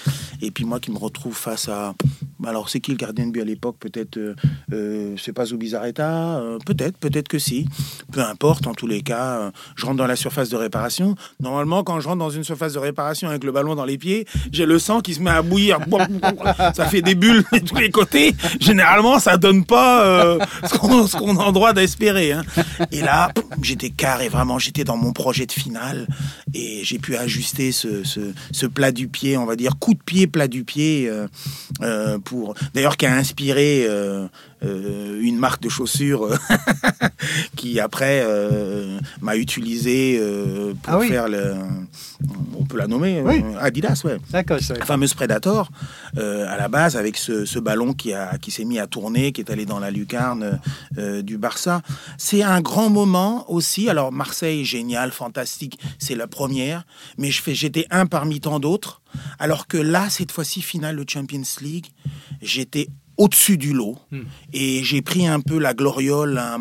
Et 0.40 0.50
puis 0.50 0.64
moi 0.64 0.80
qui 0.80 0.90
me 0.90 0.98
retrouve 0.98 1.36
face 1.36 1.68
à. 1.68 1.94
Alors 2.44 2.68
c'est 2.68 2.80
qui 2.80 2.90
le 2.90 2.96
gardien 2.96 3.26
de 3.26 3.32
but 3.32 3.40
à 3.42 3.44
l'époque? 3.44 3.76
Peut-être. 3.80 4.16
Euh, 4.18 4.34
euh, 4.72 5.14
c'est 5.16 5.32
pas 5.32 5.46
Zubizarreta 5.46 6.38
euh, 6.38 6.58
Peut-être, 6.64 6.96
peut-être 6.98 7.28
que 7.28 7.38
si. 7.38 7.66
Peu 8.12 8.20
importe, 8.20 8.66
en 8.66 8.74
tous 8.74 8.86
les 8.86 9.02
cas, 9.02 9.38
euh, 9.38 9.50
je 9.76 9.86
rentre 9.86 9.96
dans 9.96 10.06
la 10.06 10.16
surface 10.16 10.48
de 10.48 10.56
réparation. 10.56 11.14
Normalement, 11.40 11.82
quand 11.82 12.00
je 12.00 12.08
rentre 12.08 12.18
dans 12.18 12.30
une 12.30 12.44
surface 12.44 12.74
de 12.74 12.78
réparation 12.78 13.28
avec 13.28 13.44
le 13.44 13.52
ballon 13.52 13.74
dans 13.74 13.84
les 13.84 13.98
pieds, 13.98 14.26
j'ai 14.52 14.66
le 14.66 14.78
sang 14.78 15.00
qui 15.00 15.14
se 15.14 15.20
met 15.20 15.30
à 15.30 15.42
bouillir. 15.42 15.78
Ça 16.74 16.86
fait 16.86 17.02
des 17.02 17.14
bulles 17.14 17.44
de 17.52 17.58
tous 17.58 17.76
les 17.76 17.90
côtés. 17.90 18.34
Généralement, 18.60 19.18
ça 19.18 19.36
donne 19.36 19.64
pas 19.64 20.38
ce 20.64 21.16
qu'on 21.16 21.38
a 21.38 21.46
le 21.46 21.52
droit 21.52 21.72
d'espérer. 21.72 22.32
hein. 22.32 22.42
Et 22.92 23.00
là, 23.00 23.32
j'étais 23.62 23.90
carré, 23.90 24.28
vraiment, 24.28 24.58
j'étais 24.58 24.84
dans 24.84 24.96
mon 24.96 25.12
projet 25.12 25.46
de 25.46 25.52
finale 25.52 26.06
et 26.54 26.80
j'ai 26.84 26.98
pu 26.98 27.16
ajuster 27.16 27.72
ce, 27.72 28.04
ce, 28.04 28.20
ce 28.52 28.66
plat 28.66 28.92
du 28.92 29.08
pied, 29.08 29.36
on 29.36 29.46
va 29.46 29.56
dire 29.56 29.78
coup 29.78 29.94
de 29.94 30.02
pied, 30.04 30.26
plat 30.26 30.48
du 30.48 30.64
pied, 30.64 31.10
pour 32.26 32.54
d'ailleurs 32.74 32.96
qui 32.96 33.06
a 33.06 33.14
inspiré 33.14 33.86
euh, 34.62 35.20
une 35.20 35.38
marque 35.38 35.62
de 35.62 35.68
chaussures 35.68 36.24
euh, 36.24 36.36
qui 37.56 37.78
après 37.80 38.22
euh, 38.24 38.98
m'a 39.20 39.36
utilisé 39.36 40.18
euh, 40.20 40.72
pour 40.82 40.94
Ah 40.94 40.98
oui. 40.98 41.08
faire 41.08 41.28
le, 41.28 41.54
on 42.58 42.64
peut 42.64 42.78
la 42.78 42.86
nommer, 42.86 43.20
Oui. 43.24 43.42
Adidas, 43.60 44.02
ouais 44.04 44.16
D'accord, 44.30 44.58
la 44.70 44.84
fameuse 44.84 45.14
Predator, 45.14 45.70
à 46.16 46.56
la 46.56 46.68
base, 46.68 46.96
avec 46.96 47.16
ce, 47.16 47.44
ce 47.44 47.58
ballon 47.58 47.92
qui, 47.92 48.12
a, 48.12 48.38
qui 48.38 48.50
s'est 48.50 48.64
mis 48.64 48.78
à 48.78 48.86
tourner, 48.86 49.32
qui 49.32 49.40
est 49.42 49.50
allé 49.50 49.66
dans 49.66 49.78
la 49.78 49.90
lucarne 49.90 50.58
du 51.22 51.36
Barça. 51.38 51.82
C'est 52.18 52.42
un 52.42 52.60
grand 52.60 52.90
moment 52.90 53.50
aussi. 53.50 53.88
Alors, 53.88 54.12
Marseille, 54.12 54.64
génial, 54.64 55.10
fantastique, 55.12 55.78
c'est 55.98 56.14
la 56.14 56.26
première, 56.26 56.84
mais 57.18 57.30
je 57.30 57.42
fais, 57.42 57.54
j'étais 57.54 57.86
un 57.90 58.06
parmi 58.06 58.40
tant 58.40 58.58
d'autres. 58.58 59.02
Alors 59.38 59.66
que 59.66 59.76
là, 59.76 60.08
cette 60.10 60.32
fois-ci, 60.32 60.62
finale 60.62 60.96
de 60.96 61.08
Champions 61.08 61.42
League, 61.60 61.86
j'étais 62.42 62.88
au-dessus 63.18 63.56
du 63.58 63.72
lot 63.72 63.96
Hmm. 64.12 64.22
et 64.52 64.84
j'ai 64.84 65.02
pris 65.02 65.26
un 65.26 65.40
peu 65.40 65.58
la 65.58 65.74
gloriole 65.74 66.38
hein, 66.38 66.58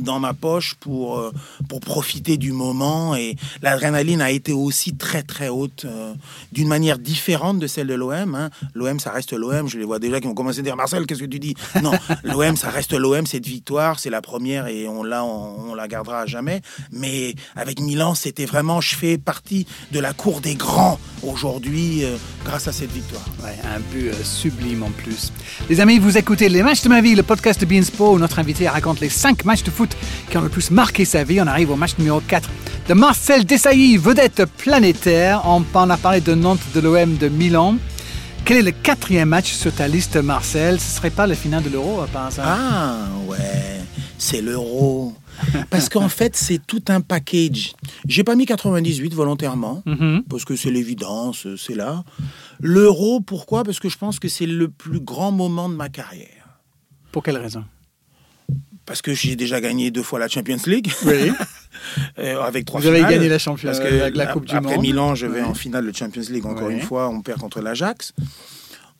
dans 0.00 0.18
ma 0.18 0.34
poche 0.34 0.74
pour, 0.80 1.18
euh, 1.18 1.30
pour 1.68 1.78
profiter 1.80 2.36
du 2.36 2.52
moment 2.52 3.14
et 3.14 3.36
l'adrénaline 3.62 4.20
a 4.20 4.30
été 4.30 4.52
aussi 4.52 4.94
très 4.96 5.22
très 5.22 5.48
haute 5.48 5.84
euh, 5.84 6.14
d'une 6.50 6.66
manière 6.68 6.98
différente 6.98 7.58
de 7.60 7.66
celle 7.68 7.86
de 7.86 7.94
l'OM. 7.94 8.34
hein. 8.34 8.50
L'OM 8.74 8.98
ça 8.98 9.12
reste 9.12 9.32
l'OM, 9.32 9.68
je 9.68 9.78
les 9.78 9.84
vois 9.84 9.98
déjà 10.00 10.20
qui 10.20 10.26
ont 10.26 10.34
commencé 10.34 10.58
à 10.60 10.62
dire 10.62 10.74
Marcel 10.76 11.06
qu'est-ce 11.06 11.20
que 11.20 11.26
tu 11.26 11.38
dis? 11.38 11.54
Non, 11.82 11.92
l'OM 12.24 12.56
ça 12.56 12.70
reste 12.70 12.92
l'OM, 12.94 13.26
cette 13.26 13.46
victoire 13.46 14.00
c'est 14.00 14.10
la 14.10 14.22
première 14.22 14.66
et 14.66 14.88
on 14.88 15.04
l'a 15.04 15.24
on, 15.24 15.70
on 15.70 15.74
la 15.74 15.86
gardera 15.86 16.22
à 16.22 16.26
jamais. 16.26 16.60
Mais 16.90 17.34
avec 17.54 17.78
Milan 17.78 18.14
c'était 18.16 18.46
vraiment 18.46 18.80
je 18.80 18.96
fais 18.96 19.18
partie 19.18 19.66
de 19.92 20.00
la 20.00 20.12
cour 20.12 20.40
des 20.40 20.54
grands 20.56 20.98
aujourd'hui 21.22 22.04
euh, 22.04 22.16
grâce 22.44 22.66
à 22.68 22.72
cette 22.72 22.90
victoire. 22.90 23.24
Ouais, 23.44 23.56
un 23.64 23.78
but 23.80 24.08
euh, 24.08 24.24
sublime 24.24 24.82
en 24.82 24.90
plus. 24.90 25.32
Les 25.68 25.80
amis, 25.80 25.98
vous 25.98 26.16
écoutez 26.18 26.48
Les 26.48 26.62
Matchs 26.62 26.82
de 26.82 26.88
ma 26.88 27.00
vie, 27.00 27.14
le 27.14 27.22
podcast 27.22 27.60
de 27.60 27.66
Beansport 27.66 28.12
où 28.12 28.18
notre 28.18 28.38
invité 28.38 28.68
raconte 28.68 29.00
les 29.00 29.08
5 29.08 29.44
matchs 29.44 29.62
de 29.62 29.70
foot 29.70 29.96
qui 30.30 30.36
ont 30.38 30.42
le 30.42 30.48
plus 30.48 30.70
marqué 30.70 31.04
sa 31.04 31.24
vie. 31.24 31.40
On 31.40 31.46
arrive 31.46 31.70
au 31.70 31.76
match 31.76 31.92
numéro 31.98 32.20
4 32.20 32.48
de 32.88 32.94
Marcel 32.94 33.44
Desailly, 33.44 33.96
vedette 33.96 34.44
planétaire. 34.58 35.42
On 35.46 35.64
en 35.74 35.90
a 35.90 35.96
parlé 35.96 36.20
de 36.20 36.34
Nantes, 36.34 36.60
de 36.74 36.80
l'OM, 36.80 37.16
de 37.16 37.28
Milan. 37.28 37.76
Quel 38.44 38.58
est 38.58 38.62
le 38.62 38.72
quatrième 38.72 39.28
match 39.28 39.52
sur 39.52 39.72
ta 39.72 39.86
liste, 39.86 40.16
Marcel? 40.16 40.80
Ce 40.80 40.96
serait 40.96 41.10
pas 41.10 41.26
le 41.28 41.34
final 41.34 41.62
de 41.62 41.68
l'Euro, 41.70 42.00
à 42.00 42.06
part 42.08 42.32
ça 42.32 42.42
Ah 42.44 42.96
ouais, 43.28 43.38
c'est 44.18 44.40
l'euro. 44.42 45.14
Parce 45.70 45.88
qu'en 45.88 46.08
fait, 46.18 46.36
c'est 46.36 46.60
tout 46.66 46.82
un 46.88 47.00
package. 47.00 47.72
J'ai 48.08 48.24
pas 48.24 48.34
mis 48.34 48.44
98 48.46 49.14
volontairement, 49.14 49.82
Mhm. 49.86 50.22
parce 50.28 50.44
que 50.44 50.56
c'est 50.56 50.70
l'évidence, 50.72 51.46
c'est 51.56 51.74
là. 51.76 52.02
L'euro, 52.62 53.20
pourquoi? 53.20 53.64
Parce 53.64 53.80
que 53.80 53.88
je 53.88 53.98
pense 53.98 54.18
que 54.18 54.28
c'est 54.28 54.46
le 54.46 54.68
plus 54.68 55.00
grand 55.00 55.32
moment 55.32 55.68
de 55.68 55.74
ma 55.74 55.88
carrière. 55.88 56.60
Pour 57.10 57.22
quelle 57.22 57.36
raison? 57.36 57.64
Parce 58.86 59.02
que 59.02 59.12
j'ai 59.14 59.36
déjà 59.36 59.60
gagné 59.60 59.90
deux 59.90 60.02
fois 60.02 60.18
la 60.18 60.28
Champions 60.28 60.56
League. 60.66 60.90
Oui. 61.04 61.30
Euh, 62.18 62.40
avec 62.42 62.64
trois 62.66 62.80
Vous 62.80 62.86
avez 62.86 63.00
gagné 63.00 63.28
la 63.28 63.38
champion- 63.38 63.66
Parce 63.68 63.80
que 63.80 63.88
la- 63.88 64.10
la 64.10 64.26
Coupe 64.26 64.44
du 64.46 64.54
après 64.54 64.74
Monde. 64.76 64.82
Milan, 64.82 65.14
je 65.14 65.26
vais 65.26 65.40
Ouais. 65.40 65.46
en 65.46 65.54
finale 65.54 65.86
de 65.90 65.96
Champions 65.96 66.22
League 66.30 66.44
encore 66.46 66.68
Ouais. 66.68 66.74
une 66.74 66.80
fois. 66.82 67.08
On 67.08 67.22
perd 67.22 67.40
contre 67.40 67.60
l'Ajax. 67.60 68.12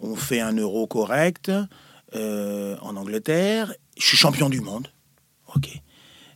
On 0.00 0.16
fait 0.16 0.40
un 0.40 0.54
euro 0.56 0.86
correct 0.86 1.52
euh, 2.16 2.76
en 2.80 2.96
Angleterre. 2.96 3.72
Je 3.98 4.04
suis 4.04 4.16
champion 4.16 4.48
du 4.48 4.60
monde. 4.62 4.88
Ok. 5.54 5.68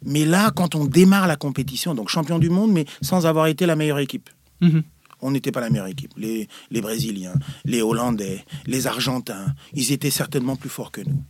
Mais 0.04 0.24
là, 0.24 0.52
quand 0.54 0.74
on 0.74 0.84
démarre 0.84 1.26
la 1.26 1.36
compétition, 1.36 1.94
donc 1.94 2.10
champion 2.10 2.38
du 2.38 2.50
monde, 2.50 2.70
mais 2.72 2.84
sans 3.02 3.26
avoir 3.26 3.46
été 3.48 3.66
la 3.66 3.74
meilleure 3.74 3.98
équipe. 3.98 4.30
Mhm. 4.60 4.82
On 5.22 5.30
n'était 5.30 5.52
pas 5.52 5.60
la 5.60 5.70
meilleure 5.70 5.86
équipe. 5.86 6.12
Les, 6.16 6.48
les 6.70 6.80
Brésiliens, 6.80 7.34
les 7.64 7.82
Hollandais, 7.82 8.44
les 8.66 8.86
Argentins, 8.86 9.54
ils 9.72 9.92
étaient 9.92 10.10
certainement 10.10 10.56
plus 10.56 10.68
forts 10.68 10.92
que 10.92 11.00
nous. 11.00 11.22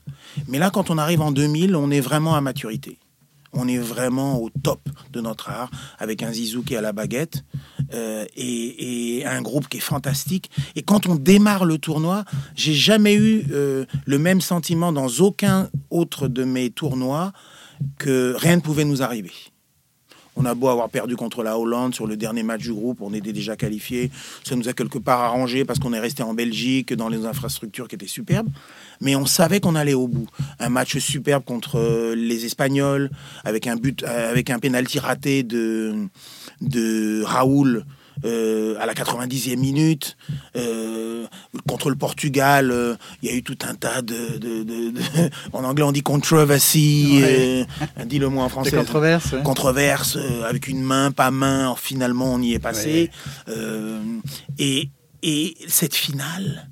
Mais 0.49 0.59
là, 0.59 0.71
quand 0.71 0.91
on 0.91 0.99
arrive 0.99 1.21
en 1.21 1.33
2000, 1.33 1.77
on 1.77 1.91
est 1.91 2.01
vraiment 2.01 2.35
à 2.35 2.41
maturité. 2.41 2.99
On 3.53 3.69
est 3.69 3.79
vraiment 3.79 4.41
au 4.41 4.51
top 4.51 4.81
de 5.13 5.21
notre 5.21 5.49
art, 5.49 5.71
avec 5.99 6.23
un 6.23 6.33
Zizou 6.33 6.63
qui 6.63 6.75
est 6.75 6.77
à 6.77 6.83
la 6.83 6.93
baguette 6.93 7.45
euh, 7.95 8.27
et, 8.37 9.25
un 9.25 9.41
groupe 9.41 9.69
qui 9.69 9.79
est 9.79 9.81
fantastique. 9.81 10.51
Et 10.77 10.83
quand 10.83 11.07
on 11.07 11.17
démarre 11.17 11.65
le 11.65 11.79
tournoi, 11.79 12.25
j'ai 12.55 12.75
jamais 12.75 13.15
eu 13.15 13.47
euh, 13.51 13.87
le 14.05 14.19
même 14.19 14.41
sentiment 14.41 14.93
dans 14.93 15.09
aucun 15.21 15.71
autre 15.91 16.29
de 16.29 16.45
mes 16.45 16.71
tournois 16.71 17.33
que 17.99 18.35
rien 18.39 18.57
ne 18.57 18.61
pouvait 18.61 18.85
nous 18.85 19.03
arriver. 19.03 19.33
On 20.37 20.45
a 20.45 20.55
beau 20.55 20.69
avoir 20.69 20.91
perdu 20.91 21.17
contre 21.17 21.43
la 21.43 21.59
Hollande 21.59 21.95
sur 21.95 22.07
le 22.07 22.17
dernier 22.17 22.43
match 22.43 22.63
du 22.63 22.73
groupe, 22.73 22.99
on 23.01 23.13
était 23.15 23.33
déjà 23.33 23.57
qualifié. 23.57 24.11
Ça 24.45 24.55
nous 24.55 24.69
a 24.69 24.75
quelque 24.75 24.99
part 24.99 25.21
arrangé 25.21 25.65
parce 25.65 25.79
qu'on 25.79 25.93
est 25.93 26.01
resté 26.01 26.23
en 26.23 26.35
Belgique 26.35 26.93
dans 26.93 27.09
les 27.09 27.25
infrastructures 27.25 27.89
qui 27.89 27.95
étaient 27.95 28.07
superbes. 28.07 28.49
Mais 29.01 29.17
on 29.17 29.27
savait 29.27 29.61
qu'on 29.61 29.75
allait 29.75 29.95
au 29.95 30.09
bout. 30.09 30.29
Un 30.59 30.69
match 30.69 30.99
superbe 30.99 31.45
contre 31.45 31.79
euh, 31.79 32.15
les 32.15 32.45
Espagnols 32.45 33.11
avec 33.45 33.67
un 33.67 33.77
but, 33.77 34.03
euh, 34.03 34.31
avec 34.31 34.51
un 34.51 34.59
penalty 34.59 34.99
raté 34.99 35.43
de 35.43 35.95
de 36.61 37.23
Raoul. 37.23 37.85
Euh, 38.25 38.77
à 38.81 38.87
la 38.87 38.95
90e 38.95 39.57
minute, 39.57 40.17
euh, 40.57 41.27
contre 41.69 41.91
le 41.91 41.97
Portugal, 41.97 42.71
euh, 42.71 42.95
il 43.23 43.29
y 43.29 43.33
a 43.33 43.35
eu 43.37 43.43
tout 43.43 43.59
un 43.69 43.75
tas 43.75 44.03
de, 44.03 44.39
de- 44.39 44.63
de- 44.63 44.91
de- 44.91 45.01
en 45.53 45.65
anglais 45.65 45.85
on 45.85 45.93
dit 45.93 46.03
controversy, 46.03 47.21
Ouais. 47.23 47.67
dis-le 48.07 48.29
moi 48.29 48.45
en 48.45 48.49
français 48.49 48.77
controverses 48.77 49.33
ouais. 49.33 49.43
controverse 49.43 50.19
avec 50.49 50.69
une 50.69 50.83
main, 50.83 51.11
pas 51.11 51.31
main. 51.31 51.75
Finalement, 51.77 52.33
on 52.33 52.41
y 52.41 52.55
est 52.55 52.59
passé. 52.59 53.11
Et, 54.59 54.91
et 55.23 55.57
cette 55.69 55.95
finale, 55.95 56.69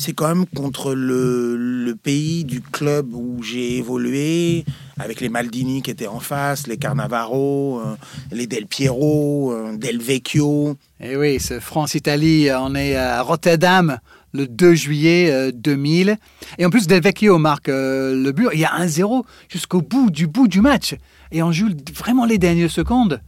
c'est 0.00 0.14
quand 0.14 0.28
même 0.28 0.46
contre 0.46 0.94
le, 0.94 1.94
pays 2.02 2.44
du 2.44 2.62
club 2.62 3.12
où 3.12 3.42
j'ai 3.42 3.76
évolué, 3.76 4.64
avec 4.98 5.20
les 5.20 5.28
Maldini 5.28 5.82
qui 5.82 5.90
étaient 5.90 6.06
en 6.06 6.20
face, 6.20 6.66
les 6.66 6.78
Carnavaro, 6.78 7.80
euh, 7.80 7.96
les 8.32 8.46
Del 8.46 8.66
Piero, 8.66 9.52
euh, 9.52 9.76
Del 9.76 10.00
Vecchio. 10.00 10.78
Et 11.00 11.10
eh 11.10 11.16
oui, 11.18 11.38
ce 11.38 11.60
France-Italie, 11.60 12.48
on 12.58 12.74
est 12.74 12.96
à 12.96 13.20
Rotterdam 13.20 13.98
le 14.32 14.46
2 14.46 14.74
juillet 14.74 15.52
2000. 15.52 16.16
Et 16.56 16.64
en 16.64 16.70
plus, 16.70 16.86
Del 16.86 17.02
Vecchio 17.02 17.36
marque 17.36 17.68
le 17.68 18.30
but. 18.30 18.48
Il 18.54 18.60
y 18.60 18.64
a 18.64 18.78
1-0 18.78 19.24
jusqu'au 19.50 19.82
bout 19.82 20.10
du 20.10 20.26
bout 20.26 20.48
du 20.48 20.62
match. 20.62 20.94
Et 21.30 21.42
on 21.42 21.52
joue 21.52 21.68
vraiment 21.94 22.24
les 22.24 22.38
dernières 22.38 22.70
secondes 22.70 23.20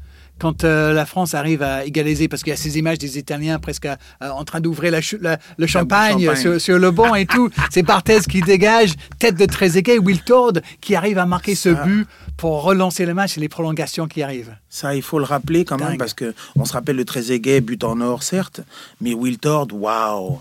quand 0.43 0.65
euh, 0.65 0.93
la 0.93 1.07
France 1.07 1.35
arrive 1.35 1.63
à 1.63 1.85
égaliser, 1.85 2.27
parce 2.27 2.43
qu'il 2.43 2.51
y 2.51 2.55
a 2.55 2.57
ces 2.57 2.77
images 2.77 2.99
des 2.99 3.17
Italiens 3.17 3.61
presque 3.61 3.87
en 4.21 4.45
train 4.45 4.61
d'ouvrir 4.61 4.93
le 4.93 5.67
champagne, 5.69 6.29
Sur, 6.59 6.81
le 6.81 6.91
banc 6.91 7.15
et 7.15 7.27
tout. 7.27 7.49
C'est 7.71 7.85
Barthez 7.85 8.19
qui 8.29 8.41
dégage, 8.41 8.95
tête 9.21 9.37
de 9.37 9.47
Trezeguet, 9.47 9.99
Wiltord 9.99 10.55
qui 10.81 10.97
arrive 10.97 11.19
à 11.19 11.27
marquer 11.27 11.55
ce 11.55 11.69
but 11.69 12.09
pour 12.37 12.63
relancer 12.65 13.07
le 13.07 13.15
match 13.15 13.39
et 13.39 13.41
les 13.41 13.49
prolongations 13.49 14.09
qui 14.09 14.21
arrivent. 14.21 14.57
Ça, 14.69 14.97
il 14.97 15.03
faut 15.03 15.21
le 15.21 15.25
rappeler 15.25 15.65
quand 15.65 15.79
même, 15.79 15.97
parce 15.97 16.15
que 16.15 16.35
on 16.57 16.65
se 16.65 16.73
rappelle 16.73 16.97
le 16.97 17.05
Trezeguet, 17.05 17.61
but 17.61 17.85
en 17.85 18.01
or, 18.01 18.25
certes, 18.25 18.63
mais 19.01 19.15
Wiltord, 19.15 19.69
waouh 19.73 20.41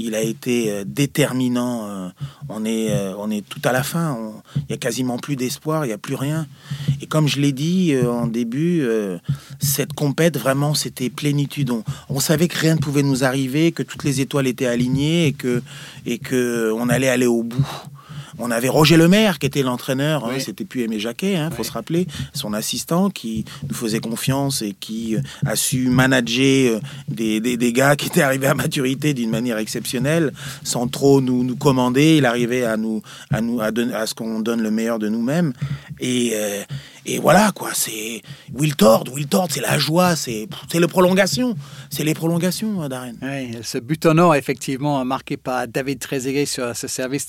il 0.00 0.14
a 0.14 0.22
été 0.22 0.70
euh, 0.70 0.84
déterminant. 0.86 1.86
Euh, 1.86 2.08
on 2.48 2.64
est, 2.64 2.90
euh, 2.90 3.14
on 3.18 3.30
est 3.30 3.46
tout 3.46 3.60
à 3.64 3.72
la 3.72 3.82
fin. 3.82 4.18
Il 4.56 4.64
n'y 4.70 4.74
a 4.74 4.78
quasiment 4.78 5.18
plus 5.18 5.36
d'espoir, 5.36 5.84
il 5.84 5.88
n'y 5.88 5.94
a 5.94 5.98
plus 5.98 6.14
rien. 6.14 6.46
Et 7.00 7.06
comme 7.06 7.28
je 7.28 7.40
l'ai 7.40 7.52
dit 7.52 7.94
en 8.06 8.26
début, 8.26 8.84
cette 9.58 9.92
compète, 9.92 10.36
vraiment, 10.38 10.74
c'était 10.74 11.10
plénitude. 11.10 11.72
On, 12.08 12.20
savait 12.20 12.48
que 12.48 12.58
rien 12.58 12.74
ne 12.74 12.80
pouvait 12.80 13.02
nous 13.02 13.24
arriver, 13.24 13.72
que 13.72 13.82
toutes 13.82 14.04
les 14.04 14.20
étoiles 14.20 14.46
étaient 14.46 14.66
alignées 14.66 15.28
et 15.28 15.32
que, 15.32 15.62
et 16.06 16.18
que 16.18 16.72
on 16.76 16.88
allait 16.88 17.08
aller 17.08 17.26
au 17.26 17.42
bout. 17.42 17.66
On 18.40 18.50
avait 18.50 18.68
Roger 18.68 18.96
Lemaire 18.96 19.38
qui 19.38 19.46
était 19.46 19.62
l'entraîneur, 19.62 20.24
hein, 20.24 20.38
c'était 20.38 20.64
plus 20.64 20.82
Aimé 20.82 20.98
Jacquet, 20.98 21.32
il 21.32 21.36
hein, 21.36 21.50
faut 21.50 21.62
se 21.62 21.72
rappeler, 21.72 22.06
son 22.32 22.52
assistant 22.52 23.10
qui 23.10 23.44
nous 23.68 23.74
faisait 23.74 24.00
confiance 24.00 24.62
et 24.62 24.72
qui 24.72 25.16
euh, 25.16 25.20
a 25.46 25.56
su 25.56 25.88
manager 25.88 26.76
euh, 26.76 26.80
des, 27.08 27.40
des, 27.40 27.72
gars 27.72 27.96
qui 27.96 28.06
étaient 28.06 28.22
arrivés 28.22 28.46
à 28.46 28.54
maturité 28.54 29.14
d'une 29.14 29.30
manière 29.30 29.58
exceptionnelle, 29.58 30.32
sans 30.64 30.88
trop 30.88 31.20
nous, 31.20 31.44
nous 31.44 31.56
commander. 31.56 32.16
Il 32.16 32.26
arrivait 32.26 32.64
à 32.64 32.76
nous 32.76 33.02
à 33.30 33.40
nous 33.40 33.60
à, 33.60 33.70
à 33.94 34.06
ce 34.06 34.14
qu'on 34.14 34.40
donne 34.40 34.62
le 34.62 34.70
meilleur 34.70 34.98
de 34.98 35.08
nous-mêmes. 35.08 35.52
Et 36.00 36.32
euh, 36.34 36.62
et 37.06 37.18
voilà, 37.18 37.50
quoi, 37.54 37.70
c'est 37.72 38.22
Will 38.52 38.76
Tord, 38.76 39.04
Will 39.12 39.26
Tord, 39.26 39.48
c'est 39.50 39.60
la 39.60 39.78
joie, 39.78 40.16
c'est 40.16 40.48
le 40.74 40.86
prolongation. 40.86 41.54
C'est 41.90 42.04
les 42.04 42.14
prolongations, 42.14 42.82
hein, 42.82 42.88
Darren. 42.88 43.14
Oui, 43.22 43.58
ce 43.62 43.78
but 43.78 44.04
en 44.06 44.18
or, 44.18 44.34
effectivement, 44.34 45.04
marqué 45.04 45.36
par 45.36 45.66
David 45.66 45.98
Trezeguet 45.98 46.46
sur 46.46 46.76
ce 46.76 46.86
service 46.86 47.28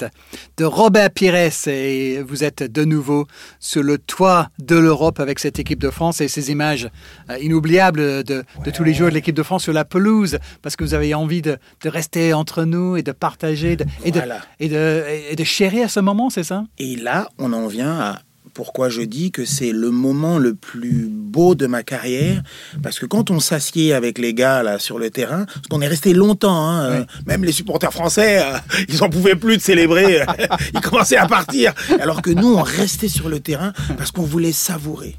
de 0.57 0.65
Robert 0.65 1.09
Pires. 1.11 1.51
Et 1.67 2.21
vous 2.21 2.43
êtes 2.43 2.63
de 2.63 2.83
nouveau 2.83 3.27
sur 3.59 3.83
le 3.83 3.97
toit 3.97 4.49
de 4.59 4.75
l'Europe 4.75 5.19
avec 5.19 5.39
cette 5.39 5.59
équipe 5.59 5.79
de 5.79 5.89
France 5.89 6.21
et 6.21 6.27
ces 6.27 6.51
images 6.51 6.89
euh, 7.29 7.37
inoubliables 7.39 8.23
de, 8.23 8.43
tous 8.73 8.83
les 8.83 8.93
jours 8.93 9.09
de 9.09 9.13
l'équipe 9.13 9.35
de 9.35 9.43
France 9.43 9.63
sur 9.63 9.73
la 9.73 9.85
pelouse, 9.85 10.37
parce 10.61 10.75
que 10.75 10.83
vous 10.83 10.93
avez 10.93 11.13
envie 11.13 11.41
de, 11.41 11.57
rester 11.85 12.33
entre 12.33 12.63
nous 12.63 12.97
et 12.97 13.03
de 13.03 13.11
partager 13.11 13.73
et, 13.73 13.75
de, 14.11 14.21
et, 14.59 14.69
de, 14.69 15.03
et 15.29 15.35
de 15.35 15.43
chérir 15.43 15.89
ce 15.89 15.99
moment, 15.99 16.29
c'est 16.29 16.43
ça? 16.43 16.63
Et 16.77 16.95
là, 16.95 17.29
on 17.37 17.53
en 17.53 17.67
vient 17.67 17.99
à 17.99 18.19
pourquoi 18.53 18.89
je 18.89 19.01
dis 19.01 19.31
que 19.31 19.45
c'est 19.45 19.71
le 19.71 19.91
moment 19.91 20.37
le 20.37 20.53
plus 20.53 21.07
beau 21.09 21.55
de 21.55 21.67
ma 21.67 21.83
carrière 21.83 22.43
Parce 22.83 22.99
que 22.99 23.05
quand 23.05 23.31
on 23.31 23.39
s'assied 23.39 23.93
avec 23.93 24.17
les 24.17 24.33
gars 24.33 24.63
là 24.63 24.79
sur 24.79 24.99
le 24.99 25.09
terrain, 25.09 25.45
parce 25.45 25.67
qu'on 25.69 25.81
est 25.81 25.87
resté 25.87 26.13
longtemps, 26.13 26.69
hein, 26.69 26.83
euh, 26.83 27.05
même 27.25 27.43
les 27.43 27.51
supporters 27.51 27.91
français, 27.91 28.43
euh, 28.43 28.57
ils 28.89 29.03
en 29.03 29.09
pouvaient 29.09 29.35
plus 29.35 29.57
de 29.57 29.61
célébrer, 29.61 30.23
ils 30.73 30.81
commençaient 30.81 31.17
à 31.17 31.27
partir. 31.27 31.73
Alors 31.99 32.21
que 32.21 32.31
nous, 32.31 32.53
on 32.55 32.61
restait 32.61 33.07
sur 33.07 33.29
le 33.29 33.39
terrain 33.39 33.73
parce 33.97 34.11
qu'on 34.11 34.23
voulait 34.23 34.51
savourer. 34.51 35.15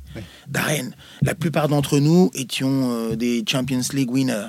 Darren, 0.48 0.90
la 1.22 1.34
plupart 1.34 1.68
d'entre 1.68 1.98
nous 1.98 2.30
étions 2.34 2.90
euh, 2.92 3.16
des 3.16 3.44
Champions 3.48 3.80
League 3.92 4.10
winners, 4.10 4.48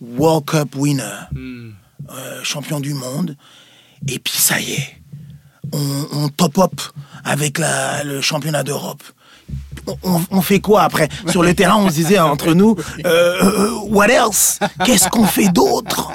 World 0.00 0.44
Cup 0.44 0.76
winners, 0.76 1.28
hmm. 1.32 1.70
champions 2.42 2.80
du 2.80 2.94
monde. 2.94 3.36
Et 4.08 4.18
puis 4.18 4.36
ça 4.36 4.60
y 4.60 4.72
est, 4.72 4.99
on, 5.72 6.06
on 6.12 6.28
top 6.28 6.58
up 6.58 6.80
avec 7.24 7.58
le 8.04 8.20
championnat 8.20 8.62
d'Europe. 8.62 9.02
On, 10.02 10.42
fait 10.42 10.60
quoi 10.60 10.82
après? 10.82 11.08
Sur 11.28 11.42
le 11.42 11.54
terrain, 11.54 11.76
on 11.76 11.88
se 11.88 11.94
disait 11.94 12.18
entre 12.18 12.54
nous, 12.54 12.76
euh, 13.04 13.42
euh 13.42 13.70
what 13.88 14.08
else? 14.08 14.58
Qu'est-ce 14.84 15.08
qu'on 15.08 15.26
fait 15.26 15.48
d'autre? 15.48 16.12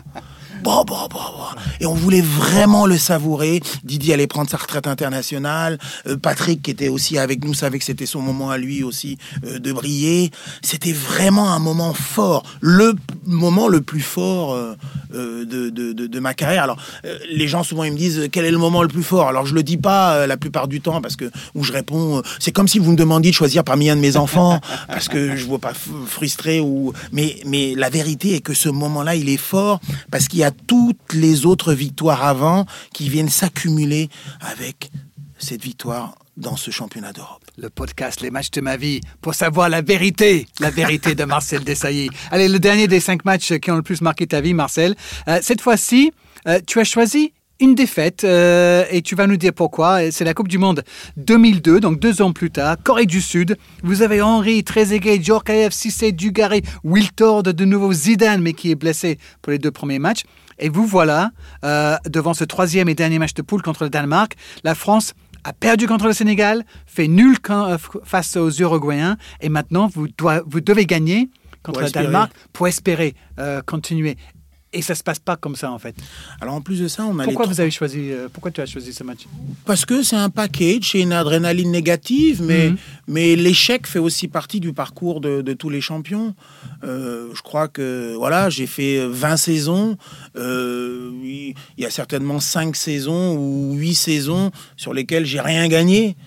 Et 1.80 1.86
on 1.86 1.94
voulait 1.94 2.22
vraiment 2.22 2.86
le 2.86 2.98
savourer. 2.98 3.62
Didier 3.84 4.16
allait 4.16 4.28
prendre 4.28 4.50
sa 4.50 4.58
retraite 4.58 4.88
internationale. 4.88 5.78
Euh, 6.08 6.18
Patrick, 6.18 6.64
qui 6.64 6.72
était 6.72 6.88
aussi 6.88 7.18
avec 7.18 7.44
nous, 7.44 7.54
savait 7.54 7.78
que 7.78 7.86
c'était 7.86 8.06
son 8.06 8.22
moment 8.22 8.50
à 8.50 8.58
lui 8.58 8.84
aussi 8.84 9.18
de 9.44 9.72
briller. 9.72 10.32
C'était 10.64 10.94
vraiment 10.94 11.52
un 11.52 11.60
moment 11.60 11.94
fort. 11.94 12.44
Le 12.62 12.96
moment 13.26 13.68
le 13.68 13.82
plus 13.82 14.02
fort 14.02 14.56
de, 15.16 15.70
de, 15.70 15.94
de, 15.94 16.20
ma 16.20 16.34
carrière. 16.34 16.64
Alors, 16.64 16.78
les 17.32 17.48
gens 17.48 17.64
souvent 17.64 17.84
ils 17.84 17.92
me 17.92 17.98
disent 17.98 18.28
quel 18.32 18.46
est 18.46 18.52
le 18.52 18.58
moment 18.58 18.82
le 18.82 18.88
plus 18.88 19.04
fort? 19.04 19.28
Alors, 19.28 19.46
je 19.46 19.54
le 19.54 19.64
dis 19.64 19.78
pas 19.78 20.28
la 20.28 20.38
plupart 20.38 20.68
du 20.68 20.82
temps 20.82 21.02
parce 21.02 21.16
que 21.16 21.32
où 21.54 21.64
je 21.64 21.72
réponds, 21.72 22.22
c'est 22.40 22.52
comme 22.52 22.68
si 22.68 22.80
vous 22.80 22.92
me 22.92 22.98
demandiez 22.98 23.32
de 23.32 23.36
choisir 23.36 23.64
parmi 23.64 23.90
un 23.90 23.96
de 23.96 24.02
mes 24.02 24.18
enfants 24.18 24.60
parce 24.88 25.08
que 25.08 25.36
je 25.36 25.46
ne 25.46 25.52
veux 25.52 25.58
pas 25.58 25.74
frustré 26.06 26.60
ou. 26.60 26.94
Mais, 27.12 27.38
mais 27.46 27.76
la 27.76 27.90
vérité 27.90 28.36
est 28.36 28.42
que 28.42 28.54
ce 28.54 28.70
moment-là, 28.70 29.16
il 29.16 29.30
est 29.30 29.38
fort 29.38 29.80
parce 30.12 30.28
qu'il 30.28 30.40
y 30.40 30.44
a 30.44 30.52
toutes 30.52 31.14
les 31.14 31.46
autres 31.46 31.74
victoires 31.74 32.24
avant 32.24 32.66
qui 32.94 33.10
viennent 33.10 33.30
s'accumuler 33.30 34.10
avec 34.42 34.90
cette 35.38 35.62
victoire 35.62 36.16
dans 36.38 36.56
ce 36.56 36.72
championnat 36.72 37.14
d'Europe. 37.14 37.44
Le 37.58 37.70
podcast 37.70 38.22
Les 38.22 38.32
matchs 38.32 38.52
de 38.52 38.62
ma 38.62 38.78
vie 38.78 39.02
pour 39.22 39.34
savoir 39.34 39.70
la 39.70 39.82
vérité, 39.82 40.48
la 40.60 40.70
vérité 40.70 41.16
de 41.16 41.24
Marcel 41.24 41.64
Desailly. 41.66 42.10
Allez, 42.32 42.48
le 42.48 42.60
dernier 42.60 42.88
des 42.88 43.00
cinq 43.00 43.26
matchs 43.26 43.54
qui 43.60 43.72
ont 43.72 43.76
le 43.76 43.82
plus 43.82 44.02
marqué 44.02 44.28
ta 44.28 44.42
vie, 44.42 44.54
Marcel. 44.54 44.96
Euh, 45.28 45.40
cette 45.42 45.62
fois-ci, 45.62 46.12
euh, 46.48 46.60
tu 46.66 46.80
as 46.80 46.84
choisi 46.84 47.34
une 47.62 47.74
défaite 47.74 48.26
euh, 48.26 48.84
et 48.92 49.02
tu 49.02 49.16
vas 49.16 49.28
nous 49.28 49.38
dire 49.38 49.54
pourquoi. 49.54 50.12
C'est 50.12 50.26
la 50.26 50.34
Coupe 50.34 50.50
du 50.50 50.58
Monde 50.58 50.84
2002, 51.16 51.80
donc 51.80 52.00
deux 52.00 52.22
ans 52.22 52.34
plus 52.34 52.52
tard, 52.52 52.76
Corée 52.84 53.06
du 53.06 53.22
Sud. 53.22 53.58
Vous 53.82 54.02
avez 54.02 54.22
Henri, 54.22 54.66
Trezeguet, 54.66 55.22
Djorkaeff, 55.22 55.72
Cissé, 55.72 56.12
Dugarry, 56.12 56.64
Wiltord, 56.84 57.44
de 57.44 57.66
nouveau 57.66 57.94
Zidane, 57.94 58.42
mais 58.42 58.52
qui 58.52 58.72
est 58.72 58.76
blessé 58.76 59.20
pour 59.42 59.52
les 59.52 59.60
deux 59.60 59.72
premiers 59.72 60.00
matchs. 60.00 60.24
Et 60.60 60.70
vous 60.70 60.86
voilà 60.86 61.32
devant 62.06 62.34
ce 62.34 62.46
troisième 62.46 62.88
et 62.88 62.96
dernier 62.96 63.20
match 63.20 63.34
de 63.34 63.42
poule 63.42 63.62
contre 63.62 63.84
le 63.84 63.90
Danemark. 63.90 64.36
La 64.64 64.74
France 64.74 65.14
a 65.46 65.54
perdu 65.54 65.88
contre 65.88 66.08
le 66.08 66.14
Sénégal, 66.14 66.66
fait 66.86 67.08
nul 67.08 67.38
euh, 67.50 67.78
face 68.04 68.36
aux 68.36 68.50
Uruguayens, 68.50 69.16
et 69.42 69.50
maintenant 69.50 69.88
vous, 69.88 70.08
vous 70.48 70.62
devez 70.62 70.86
gagner 70.86 71.30
contre 71.64 71.82
le 71.82 71.90
Danemark 71.90 72.32
pour 72.52 72.68
espérer 72.68 73.16
continuer. 73.66 74.18
Et 74.76 74.82
ça 74.82 74.94
se 74.94 75.04
passe 75.04 75.20
pas 75.20 75.38
comme 75.38 75.56
ça 75.56 75.72
en 75.72 75.80
fait. 75.80 75.96
Alors 76.42 76.54
en 76.54 76.62
plus 76.62 76.82
de 76.82 76.90
ça, 76.90 77.06
on 77.06 77.18
a 77.20 77.24
pourquoi 77.24 77.46
vous 77.46 77.62
avez 77.62 77.72
choisi 77.72 78.12
euh, 78.12 78.28
pourquoi 78.32 78.52
tu 78.52 78.60
as 78.60 78.66
choisi 78.66 78.94
ce 78.94 79.04
match? 79.04 79.22
Parce 79.66 79.86
que 79.86 80.04
c'est 80.04 80.18
un 80.18 80.30
package, 80.30 80.92
c'est 80.92 81.00
une 81.00 81.14
adrénaline 81.14 81.72
négative, 81.72 82.42
mais 82.44 82.72
mhm. 82.72 82.78
mais 83.08 83.36
l'échec 83.38 83.88
fait 83.88 84.00
aussi 84.00 84.28
partie 84.28 84.60
du 84.60 84.74
parcours 84.74 85.22
de, 85.22 85.42
de 85.42 85.54
tous 85.54 85.70
les 85.70 85.80
champions. 85.80 86.36
Euh, 86.84 87.30
je 87.34 87.42
crois 87.42 87.70
que 87.70 88.16
voilà, 88.18 88.50
j'ai 88.50 88.68
fait 88.68 89.08
20 89.08 89.38
saisons. 89.38 89.98
Euh, 90.36 91.10
il 91.24 91.56
y 91.78 91.86
a 91.86 91.90
certainement 91.90 92.42
5 92.42 92.76
saisons 92.76 93.38
ou 93.38 93.76
8 93.76 93.96
saisons 93.96 94.52
sur 94.76 94.94
lesquelles 94.94 95.26
j'ai 95.26 95.40
rien 95.40 95.70
gagné. 95.70 96.18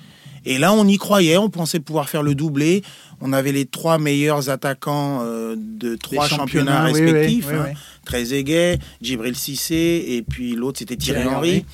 Et 0.45 0.59
là, 0.59 0.73
on 0.73 0.87
y 0.87 0.99
croyait, 0.99 1.37
on 1.37 1.51
pensait 1.51 1.81
pouvoir 1.81 2.09
faire 2.09 2.23
le 2.23 2.35
doublé. 2.35 2.83
On 3.21 3.33
avait 3.33 3.53
les 3.53 3.67
trois 3.67 3.99
meilleurs 3.99 4.49
attaquants 4.51 5.23
de 5.25 5.97
trois 5.97 6.29
championnats, 6.29 6.85
respectifs. 6.85 7.49
Hein. 7.53 7.73
Trezeguet, 8.09 8.79
Djibril 9.03 9.37
Cissé, 9.37 10.05
et 10.09 10.23
puis 10.23 10.55
l'autre 10.55 10.79
c'était 10.79 10.97
Thierry 10.97 11.29
Henry. 11.29 11.65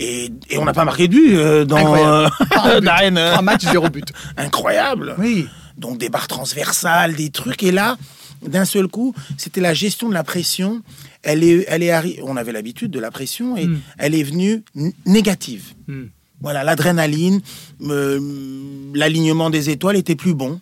Et, 0.00 0.30
on 0.56 0.64
n'a 0.64 0.72
pas 0.72 0.84
marqué 0.84 1.08
de 1.08 1.12
but 1.12 1.34
euh, 1.34 1.64
dans 1.64 1.76
Incroyable. 1.76 3.18
Euh, 3.18 3.36
Un 3.36 3.42
match, 3.42 3.62
zéro 3.62 3.88
but. 3.88 4.12
Incroyable. 4.36 5.14
Oui. 5.18 5.46
Donc 5.76 5.98
des 5.98 6.08
barres 6.08 6.28
transversales, 6.28 7.14
des 7.14 7.30
trucs. 7.30 7.62
Et 7.62 7.70
là, 7.70 7.98
d'un 8.42 8.64
seul 8.64 8.88
coup, 8.88 9.14
c'était 9.36 9.60
la 9.60 9.74
gestion 9.74 10.08
de 10.08 10.14
la 10.14 10.24
pression. 10.24 10.82
Elle 11.22 11.44
est, 11.44 11.66
elle 11.68 11.82
est 11.82 12.20
On 12.22 12.36
avait 12.36 12.52
l'habitude 12.52 12.90
de 12.90 12.98
la 12.98 13.10
pression 13.10 13.56
et 13.56 13.66
hmm. 13.66 13.80
elle 13.98 14.14
est 14.14 14.22
venue 14.22 14.64
négative. 15.04 15.74
Hmm. 15.86 16.06
Voilà, 16.40 16.64
l'adrénaline, 16.64 17.40
l'alignement 17.80 19.50
des 19.50 19.70
étoiles 19.70 19.96
était 19.96 20.16
plus 20.16 20.34
bon. 20.34 20.60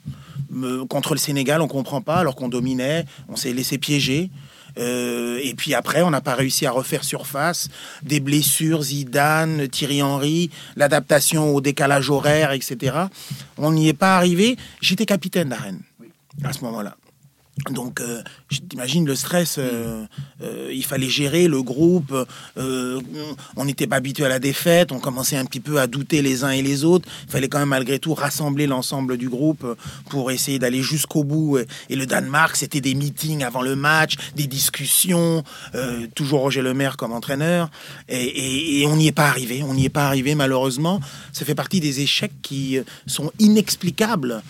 contre 0.88 1.14
le 1.14 1.18
Sénégal, 1.18 1.60
on 1.60 1.68
comprend 1.68 2.00
pas, 2.00 2.16
alors 2.16 2.35
qu'on 2.35 2.48
dominait, 2.48 3.04
on 3.29 3.37
s'est 3.37 3.52
laissé 3.52 3.79
piéger. 3.79 4.31
Euh, 4.79 5.40
et 5.42 5.54
puis 5.54 5.74
après, 5.74 6.02
on 6.02 6.10
n'a 6.10 6.20
pas 6.20 6.35
réussi 6.35 6.66
à 6.66 6.70
refaire 6.70 7.04
surface. 7.04 7.68
Des 8.02 8.20
blessures, 8.20 8.83
Zidane, 8.83 9.68
Thierry 9.68 10.02
Henry, 10.02 10.50
l'adaptation 10.76 11.54
au 11.54 11.60
décalage 11.60 12.10
horaire, 12.10 12.52
etc. 12.52 12.96
On 13.56 13.72
n'y 13.72 13.88
est 13.88 13.94
pas 13.94 14.16
arrivé. 14.16 14.56
J'étais 14.81 15.06
capitaine 15.06 15.48
d'Arène 15.48 15.81
à 16.44 16.52
ce 16.52 16.62
moment-là. 16.64 16.96
Donc, 17.71 18.00
euh, 18.00 18.23
t'imagine 18.71 19.04
le 19.06 19.15
stress, 19.15 19.56
euh, 19.59 20.04
euh, 20.42 20.71
il 20.73 20.85
fallait 20.85 21.09
gérer 21.09 21.48
le 21.48 21.63
groupe, 21.63 22.15
euh, 22.56 23.00
on 23.56 23.65
n'était 23.65 23.87
pas 23.87 23.96
habitué 23.96 24.25
à 24.25 24.29
la 24.29 24.38
défaite, 24.38 24.90
on 24.92 25.00
commençait 25.00 25.37
un 25.37 25.44
petit 25.44 25.61
peu 25.61 25.79
à 25.81 25.87
douter 25.87 26.23
les 26.23 26.44
uns 26.44 26.50
et 26.50 26.63
les 26.63 26.85
autres, 26.85 27.06
il 27.27 27.31
fallait 27.31 27.48
quand 27.48 27.59
même 27.59 27.69
malgré 27.69 27.98
tout 27.98 28.15
rassembler 28.15 28.67
l'ensemble 28.67 29.17
du 29.19 29.29
groupe 29.29 29.67
pour 30.09 30.31
essayer 30.31 30.59
d'aller 30.59 30.83
jusqu'au 30.83 31.25
bout. 31.25 31.59
Et 31.90 31.96
le 31.96 32.06
Danemark, 32.06 32.56
c'était 32.56 32.81
des 32.81 32.94
meetings 32.94 33.42
avant 33.42 33.61
le 33.63 33.77
match, 33.77 34.15
des 34.35 34.46
discussions, 34.46 35.42
toujours 36.15 36.40
Roger 36.40 36.63
Lemaire 36.63 36.96
comme 36.96 37.13
entraîneur, 37.13 37.71
et, 38.09 38.81
et- 38.83 38.87
on 38.87 38.96
n'y 38.96 39.09
est 39.09 39.13
pas 39.13 39.29
arrivé, 39.29 39.63
on 39.63 39.75
n'y 39.75 39.85
est 39.85 39.90
pas 39.90 40.06
arrivé 40.06 40.35
malheureusement. 40.35 41.00
Ça 41.33 41.44
fait 41.44 41.54
partie 41.54 41.81
des 41.81 42.00
échecs 42.00 42.33
qui 42.40 42.79
sont 43.06 43.31
inexplicables. 43.38 44.42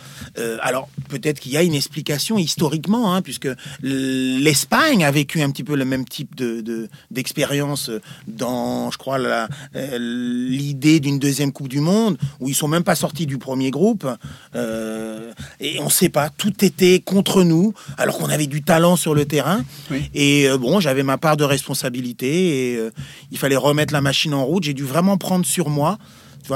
Alors 0.63 0.89
peut-être 1.09 1.41
qu'il 1.41 1.53
y 1.53 1.57
a 1.57 1.63
une 1.63 1.75
explication 1.75 2.39
historiquement, 2.39 2.98
hein, 3.07 3.23
puisque 3.23 3.49
l'Espagne 3.83 5.05
a 5.05 5.11
vécu 5.11 5.41
un 5.43 5.51
petit 5.51 5.65
peu 5.65 5.77
le 5.77 5.85
même 5.85 6.05
type 6.05 6.35
de 6.35 6.61
de- 6.61 6.89
d'expérience 7.11 7.91
dans, 8.27 8.91
je 8.91 8.99
crois, 8.99 9.19
euh, 9.19 9.99
l'idée 9.99 11.01
d'une 11.01 11.19
deuxième 11.19 11.53
Coupe 11.53 11.69
du 11.69 11.81
Monde, 11.81 12.17
où 12.41 12.49
ils 12.49 12.55
sont 12.55 12.69
même 12.69 12.83
pas 12.85 12.95
sortis 12.95 13.27
du 13.27 13.39
premier 13.39 13.71
groupe. 13.71 14.07
Euh, 14.55 15.33
et 15.61 15.79
on 15.81 15.85
ne 15.87 15.91
sait 15.91 16.09
pas, 16.09 16.31
tout 16.31 16.65
était 16.65 17.01
contre 17.01 17.43
nous, 17.43 17.73
alors 17.97 18.19
qu'on 18.19 18.29
avait 18.29 18.47
du 18.47 18.63
talent 18.63 18.97
sur 18.97 19.15
le 19.15 19.25
terrain. 19.25 19.65
Oui. 19.91 20.11
Et 20.15 20.49
euh, 20.49 20.59
bon, 20.59 20.81
j'avais 20.81 21.03
ma 21.03 21.19
part 21.19 21.37
de 21.37 21.45
responsabilité 21.45 22.73
et 22.73 22.77
euh, 22.77 22.91
il 23.31 23.39
fallait 23.39 23.57
remettre 23.57 23.93
la 23.93 24.01
machine 24.01 24.35
en 24.35 24.45
route. 24.45 24.65
J'ai 24.65 24.75
dû 24.75 24.85
vraiment 24.85 25.17
prendre 25.17 25.47
sur 25.47 25.69
moi. 25.71 25.99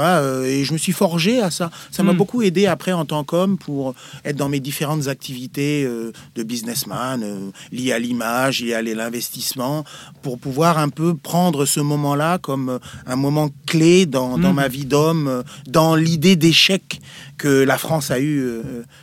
Euh, 0.01 0.43
et 0.45 0.63
je 0.63 0.73
me 0.73 0.77
suis 0.77 0.91
forgé 0.91 1.41
à 1.41 1.51
ça. 1.51 1.69
Ça 1.91 2.03
m'a 2.03 2.13
Mm. 2.13 2.17
beaucoup 2.17 2.41
aidé 2.41 2.65
après 2.67 2.91
en 2.93 3.05
tant 3.05 3.23
qu'homme 3.23 3.57
pour 3.57 3.93
être 4.25 4.35
dans 4.35 4.49
mes 4.49 4.59
différentes 4.59 5.07
activités 5.07 5.83
euh, 5.85 6.11
de 6.35 6.43
businessman, 6.43 7.21
euh, 7.23 7.49
liées 7.71 7.91
à 7.93 7.99
l'image, 7.99 8.61
liées 8.61 8.73
à 8.73 8.81
l'investissement, 8.81 9.83
pour 10.21 10.37
pouvoir 10.39 10.77
un 10.77 10.89
peu 10.89 11.15
prendre 11.15 11.65
ce 11.65 11.79
moment-là 11.79 12.37
comme 12.37 12.79
un 13.05 13.15
moment 13.15 13.49
clé 13.65 14.05
dans, 14.05 14.37
dans 14.37 14.51
Mm. 14.53 14.55
ma 14.55 14.67
vie 14.67 14.85
d'homme, 14.85 15.43
dans 15.67 15.95
l'idée 15.95 16.35
d'échec 16.35 16.99
que 17.43 17.63
la 17.65 17.77
France 17.77 18.09
a 18.09 18.19
eu 18.21 18.39
euh, 18.39 18.61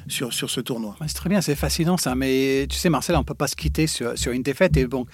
sur, 0.09 0.33
sur 0.33 0.49
ce 0.49 0.63
tournoi. 0.63 0.97
C'est 1.07 1.13
très 1.13 1.29
bien, 1.29 1.43
c'est 1.43 1.55
fascinant 1.55 1.99
ça. 1.99 2.15
Mais 2.15 2.67
tu 2.71 2.79
sais, 2.79 2.89
Marcel, 2.89 3.15
on 3.17 3.23
peut 3.23 3.35
pas 3.35 3.49
se 3.49 3.55
quitter 3.55 3.87
sur, 3.87 4.17
sur 4.17 4.33
une 4.33 4.43
défaite. 4.43 4.79
Et 4.79 4.87
bon, 4.87 5.05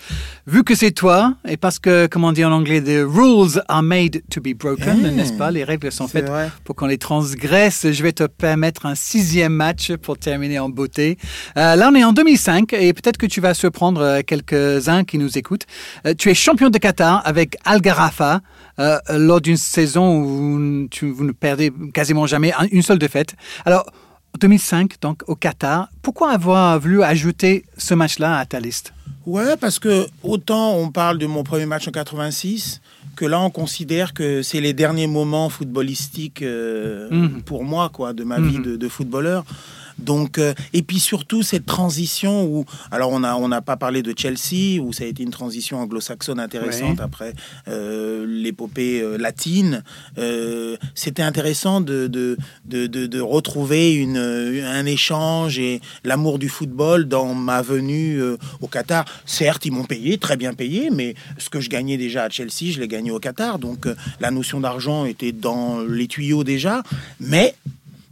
vu 0.47 0.62
que 0.62 0.77
c'est 0.77 0.93
toi, 0.93 1.35
et 1.49 1.57
parce 1.57 1.81
que, 1.81 2.07
comme 2.07 2.22
on 2.22 2.31
dit 2.31 2.45
en 2.45 2.53
anglais, 2.53 2.81
the 2.81 3.03
rules 3.05 3.61
are 3.66 3.83
made 3.83 4.22
to 4.31 4.41
be 4.41 4.55
broken, 4.57 5.05
Eh, 5.05 5.11
n'est-ce 5.11 5.33
pas? 5.33 5.51
Les 5.51 5.64
règles 5.64 5.91
sont 5.91 6.07
faites 6.07 6.29
vrai. 6.29 6.51
pour 6.62 6.77
qu'on 6.77 6.87
les 6.87 6.99
transgresse. 6.99 7.89
Je 7.91 8.01
vais 8.05 8.12
te 8.12 8.22
permettre 8.29 8.87
un 8.87 8.95
sixième 8.95 9.55
match 9.55 9.93
pour 9.97 10.18
terminer 10.18 10.61
en 10.61 10.68
beauté. 10.68 11.18
Euh, 11.57 11.74
là, 11.74 11.91
on 11.93 11.97
est 11.97 12.05
en 12.05 12.12
2005 12.12 12.74
et 12.74 12.93
peut-être 12.93 13.16
que 13.16 13.27
tu 13.27 13.41
vas 13.41 13.55
surprendre 13.55 14.01
euh, 14.03 14.20
quelques-uns 14.24 15.03
qui 15.03 15.18
nous 15.18 15.37
écoutent. 15.37 15.66
Euh, 16.07 16.14
tu 16.16 16.31
es 16.31 16.35
champion 16.35 16.70
de 16.70 16.79
Qatar 16.79 17.22
avec 17.24 17.57
Al 17.64 17.81
Gharafa 17.81 18.41
euh, 18.79 18.99
lors 19.11 19.41
d'une 19.41 19.57
saison 19.57 20.22
où 20.22 20.89
tu, 20.91 21.11
vous 21.11 21.24
ne 21.24 21.33
perdez 21.33 21.72
quasiment 21.95 22.27
jamais 22.27 22.53
un- 22.53 22.66
une 22.70 22.83
seule 22.83 22.99
défaite. 22.99 23.35
Alors, 23.64 23.87
2005, 24.41 25.01
donc 25.01 25.22
au 25.29 25.35
Qatar, 25.35 25.89
pourquoi 26.03 26.31
avoir 26.33 26.79
voulu 26.79 27.03
ajouter 27.03 27.64
ce 27.79 27.95
match-là 27.95 28.39
à 28.39 28.45
ta 28.47 28.61
liste? 28.61 28.93
Ouais, 29.24 29.57
parce 29.57 29.79
que 29.79 30.07
autant 30.22 30.74
on 30.77 30.91
parle 30.91 31.18
de 31.18 31.27
mon 31.27 31.43
premier 31.43 31.66
match 31.66 31.89
en 31.89 31.91
86, 31.91 32.81
que 33.16 33.24
là 33.24 33.41
on 33.41 33.51
considère 33.51 34.12
que 34.12 34.43
c'est 34.43 34.61
les 34.61 34.72
derniers 34.74 35.07
moments 35.07 35.49
footballistiques 35.49 36.43
euh, 36.43 37.09
Mhm. 37.11 37.43
pour 37.43 37.64
moi, 37.64 37.89
quoi, 37.93 38.12
de 38.12 38.24
ma 38.24 38.39
vie 38.41 38.59
Mhm. 38.59 38.62
de, 38.64 38.77
de 38.77 38.89
footballeur. 38.89 39.45
Donc, 39.99 40.38
euh, 40.38 40.53
et 40.72 40.82
puis 40.82 41.01
surtout 41.01 41.42
cette 41.42 41.66
transition 41.66 42.44
où, 42.44 42.64
alors 42.90 43.11
on 43.12 43.22
a 43.24 43.34
on 43.36 43.49
n'a 43.49 43.62
pas 43.62 43.76
parlé 43.76 44.03
de 44.03 44.12
Chelsea 44.16 44.80
où 44.80 44.92
ça 44.92 45.05
a 45.05 45.07
été 45.07 45.22
une 45.22 45.30
transition 45.30 45.78
anglo-saxonne 45.80 46.38
intéressante 46.40 46.99
Ouais. 46.99 47.03
après 47.05 47.32
euh, 47.68 48.26
l'épopée 48.28 49.01
euh, 49.01 49.16
latine. 49.16 49.82
C'était 50.94 51.22
intéressant 51.22 51.80
de 51.80 52.07
de, 52.07 52.36
de, 52.64 52.86
de, 52.86 53.07
de 53.07 53.20
retrouver 53.20 53.94
une, 53.94 54.16
un 54.18 54.86
échange 54.86 55.59
et 55.59 55.80
l'amour 56.05 56.38
du 56.38 56.49
football 56.49 57.07
dans 57.09 57.34
ma 57.34 57.62
venue 57.62 58.20
au 58.61 58.66
Qatar. 58.66 59.05
Certes, 59.24 59.64
ils 59.66 59.72
m'ont 59.72 59.84
payé, 59.84 60.18
très 60.18 60.36
bien 60.36 60.55
payé, 60.55 60.90
mais 60.90 61.14
ce 61.38 61.49
que 61.51 61.61
je 61.61 61.70
gagnais 61.70 61.97
déjà 61.97 62.24
à 62.24 62.30
Chelsea, 62.30 62.72
je 62.72 62.80
l'ai 62.80 62.88
gagné 62.88 63.11
au 63.11 63.18
Qatar. 63.18 63.59
Donc 63.59 63.86
la 64.20 64.30
notion 64.30 64.61
d'argent 64.61 65.05
était 65.05 65.32
dans 65.32 65.80
les 65.80 66.07
tuyaux 66.07 66.44
déjà, 66.44 66.82
mais 67.20 67.55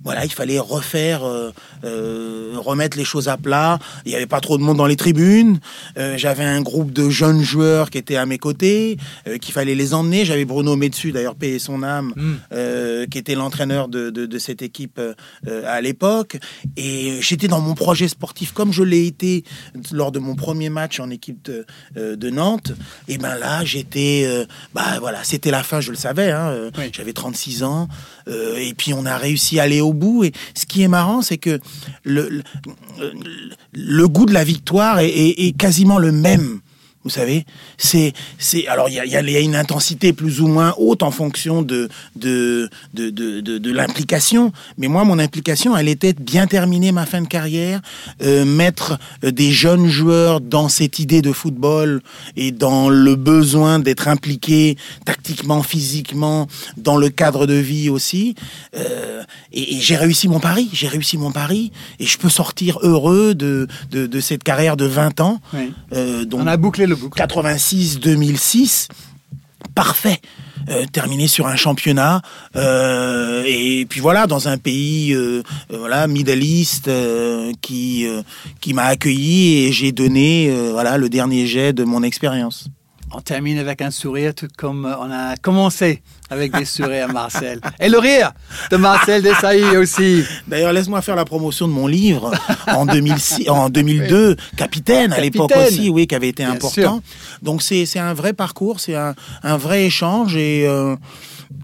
voilà, 0.04 0.26
il 0.26 0.30
fallait 0.32 0.58
refaire, 0.58 1.24
euh, 1.24 1.50
remettre 1.84 2.96
les 2.96 3.04
choses 3.04 3.28
à 3.28 3.36
plat. 3.36 3.78
Il 4.04 4.10
n'y 4.10 4.16
avait 4.16 4.26
pas 4.26 4.40
trop 4.40 4.58
de 4.58 4.62
monde 4.62 4.76
dans 4.76 4.86
les 4.86 4.96
tribunes. 4.96 5.58
Euh, 5.98 6.14
J'avais 6.16 6.44
un 6.44 6.60
groupe 6.62 6.92
de 6.92 7.08
jeunes 7.10 7.42
joueurs 7.42 7.90
qui 7.90 7.98
étaient 7.98 8.16
à 8.16 8.26
mes 8.26 8.38
côtés, 8.38 8.96
euh, 9.28 9.38
qu'il 9.38 9.52
fallait 9.52 9.74
les 9.74 9.94
emmener. 9.94 10.24
J'avais 10.24 10.44
Bruno 10.44 10.76
Metsu, 10.76 11.12
d'ailleurs, 11.12 11.34
payer 11.34 11.58
son 11.58 11.82
âme, 11.82 12.12
Mm. 12.16 12.32
euh, 12.52 13.06
qui 13.06 13.18
était 13.18 13.34
l'entraîneur 13.34 13.88
de, 13.88 14.10
de, 14.10 14.26
de 14.26 14.38
cette 14.38 14.62
équipe 14.62 14.98
euh, 15.00 15.14
à 15.66 15.80
l'époque. 15.80 16.38
Et 16.76 17.18
j'étais 17.20 17.48
dans 17.48 17.60
mon 17.60 17.74
projet 17.74 18.08
sportif 18.08 18.52
comme 18.52 18.72
je 18.72 18.82
l'ai 18.82 19.06
été 19.06 19.44
lors 19.92 20.12
de 20.12 20.18
mon 20.18 20.34
premier 20.36 20.70
match 20.70 21.00
en 21.00 21.10
équipe 21.10 21.44
de, 21.44 21.66
euh, 21.96 22.16
de 22.16 22.30
Nantes. 22.30 22.72
Et 23.08 23.18
ben 23.18 23.36
là, 23.36 23.64
j'étais, 23.64 24.24
euh, 24.26 24.44
bah 24.74 24.98
voilà, 25.00 25.22
c'était 25.24 25.50
la 25.50 25.62
fin, 25.62 25.80
je 25.80 25.90
le 25.90 25.96
savais. 25.96 26.30
Hein, 26.30 26.48
euh, 26.48 26.70
Oui. 26.78 26.84
J'avais 26.92 27.12
36 27.12 27.62
ans. 27.62 27.88
euh, 28.28 28.56
et 28.56 28.72
puis 28.74 28.94
on 28.94 29.04
a 29.06 29.16
réussi 29.18 29.58
à 29.60 29.64
aller 29.64 29.80
au 29.80 29.92
bout. 29.92 30.24
Et 30.24 30.32
ce 30.54 30.64
qui 30.66 30.82
est 30.82 30.88
marrant, 30.88 31.20
c'est 31.22 31.36
que 31.38 31.58
le, 32.04 32.42
goût 34.08 34.26
de 34.26 34.32
la 34.32 34.44
victoire 34.44 34.98
est 35.00 35.56
quasiment 35.58 35.98
le 35.98 36.12
même. 36.12 36.60
Vous 37.04 37.10
savez, 37.10 37.44
c'est 37.76 38.14
c'est 38.38 38.66
alors 38.66 38.88
il 38.88 38.94
y 38.94 38.98
a, 39.00 39.04
y 39.04 39.14
a- 39.16 39.20
y 39.22 39.36
a 39.36 39.40
une 39.40 39.56
intensité 39.56 40.12
plus 40.14 40.40
ou 40.40 40.46
moins 40.48 40.74
haute 40.78 41.02
en 41.02 41.10
fonction 41.10 41.60
de 41.60 41.88
de 42.16 42.70
de 42.94 43.10
de, 43.10 43.40
de- 43.40 43.70
l'implication. 43.72 44.52
Mais 44.78 44.88
moi, 44.88 45.04
mon 45.04 45.18
implication, 45.18 45.76
elle 45.76 45.88
était 45.88 46.14
de 46.14 46.22
bien 46.22 46.46
terminer 46.46 46.92
ma 46.92 47.04
fin 47.06 47.20
de 47.20 47.26
carrière, 47.28 47.80
euh, 48.22 48.44
mettre 48.46 48.98
euh, 49.24 49.30
des 49.32 49.50
jeunes 49.52 49.86
joueurs 49.88 50.40
dans 50.40 50.68
cette 50.70 50.98
idée 50.98 51.20
de 51.22 51.32
football 51.32 52.00
et 52.36 52.52
dans 52.52 52.88
le 52.88 53.16
besoin 53.16 53.80
d'être 53.80 54.08
impliqués 54.08 54.76
tactiquement, 55.04 55.62
physiquement, 55.62 56.46
dans 56.76 56.96
le 56.96 57.10
cadre 57.10 57.46
de 57.46 57.54
vie 57.54 57.90
aussi. 57.90 58.34
Euh, 58.76 59.22
et 59.52 59.74
et 59.76 59.80
j'ai 59.80 59.96
réussi 59.96 60.26
mon 60.28 60.40
pari. 60.40 60.70
J'ai 60.72 60.88
réussi 60.88 61.18
mon 61.18 61.32
pari 61.32 61.70
et 62.00 62.06
je 62.06 62.16
peux 62.16 62.30
sortir 62.30 62.78
heureux 62.82 63.34
de 63.34 63.66
de, 63.90 64.06
de 64.06 64.20
cette 64.20 64.42
carrière 64.42 64.76
de 64.78 64.86
20 64.86 65.20
ans. 65.20 65.40
Oui. 65.52 65.72
Euh, 65.92 66.24
donc 66.24 66.40
On 66.42 66.46
a 66.46 66.56
bouclé 66.56 66.86
le 66.86 66.93
boucle. 66.94 67.20
86-2006, 67.20 68.88
parfait. 69.74 70.20
Euh, 70.70 70.86
terminé 70.90 71.28
sur 71.28 71.46
un 71.46 71.56
championnat 71.56 72.22
euh, 72.56 73.44
et 73.46 73.84
puis 73.84 74.00
voilà 74.00 74.26
dans 74.26 74.48
un 74.48 74.56
pays 74.56 75.12
euh, 75.12 75.42
euh, 75.70 75.78
voilà 75.78 76.06
Middle 76.06 76.42
East 76.42 76.88
euh, 76.88 77.52
qui 77.60 78.06
euh, 78.06 78.22
qui 78.62 78.72
m'a 78.72 78.84
accueilli 78.84 79.66
et 79.66 79.72
j'ai 79.72 79.92
donné 79.92 80.48
euh, 80.48 80.70
voilà 80.72 80.96
le 80.96 81.10
dernier 81.10 81.46
jet 81.46 81.74
de 81.74 81.84
mon 81.84 82.02
expérience. 82.02 82.68
On 83.12 83.20
termine 83.20 83.58
avec 83.58 83.82
un 83.82 83.90
sourire, 83.90 84.34
tout 84.34 84.48
comme 84.56 84.86
on 84.86 85.10
a 85.10 85.36
commencé 85.36 86.02
avec 86.30 86.52
des 86.52 86.64
sourires, 86.64 87.12
Marcel. 87.12 87.60
Et 87.80 87.88
le 87.88 87.98
rire 87.98 88.32
de 88.70 88.76
Marcel 88.76 89.22
Desailly 89.22 89.76
aussi. 89.76 90.24
D'ailleurs, 90.48 90.72
laisse-moi 90.72 91.02
faire 91.02 91.16
la 91.16 91.24
promotion 91.24 91.68
de 91.68 91.72
mon 91.72 91.86
livre 91.86 92.32
en, 92.66 92.86
2006, 92.86 93.48
en 93.48 93.68
2002, 93.68 94.36
Capitaine, 94.56 95.12
à 95.12 95.20
l'époque 95.20 95.52
aussi, 95.56 95.88
oui, 95.90 96.06
qui 96.06 96.14
avait 96.14 96.28
été 96.28 96.44
Bien 96.44 96.52
important. 96.52 96.70
sûr. 96.70 97.00
Donc 97.42 97.62
c'est 97.62 97.98
un 97.98 98.14
vrai 98.14 98.32
parcours, 98.32 98.80
c'est 98.80 98.94
un, 98.94 99.14
un 99.42 99.56
vrai 99.56 99.84
échange 99.84 100.36
et 100.36 100.66
euh, 100.66 100.96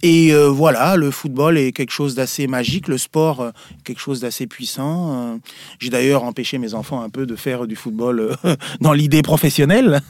et 0.02 0.32
euh, 0.32 0.48
voilà, 0.48 0.96
le 0.96 1.10
football 1.10 1.58
est 1.58 1.72
quelque 1.72 1.90
chose 1.90 2.14
d'assez 2.14 2.46
magique, 2.46 2.88
le 2.88 2.98
sport 2.98 3.40
euh, 3.40 3.50
quelque 3.84 3.98
chose 4.00 4.20
d'assez 4.20 4.46
puissant. 4.46 5.34
Euh, 5.34 5.36
J'ai 5.78 5.90
d'ailleurs 5.90 6.24
empêché 6.24 6.58
mes 6.58 6.74
enfants 6.74 7.02
un 7.02 7.08
peu 7.10 7.26
de 7.26 7.36
faire 7.36 7.66
du 7.66 7.76
football 7.76 8.36
dans 8.80 8.92
l'idée 8.92 9.22
professionnelle 9.22 10.00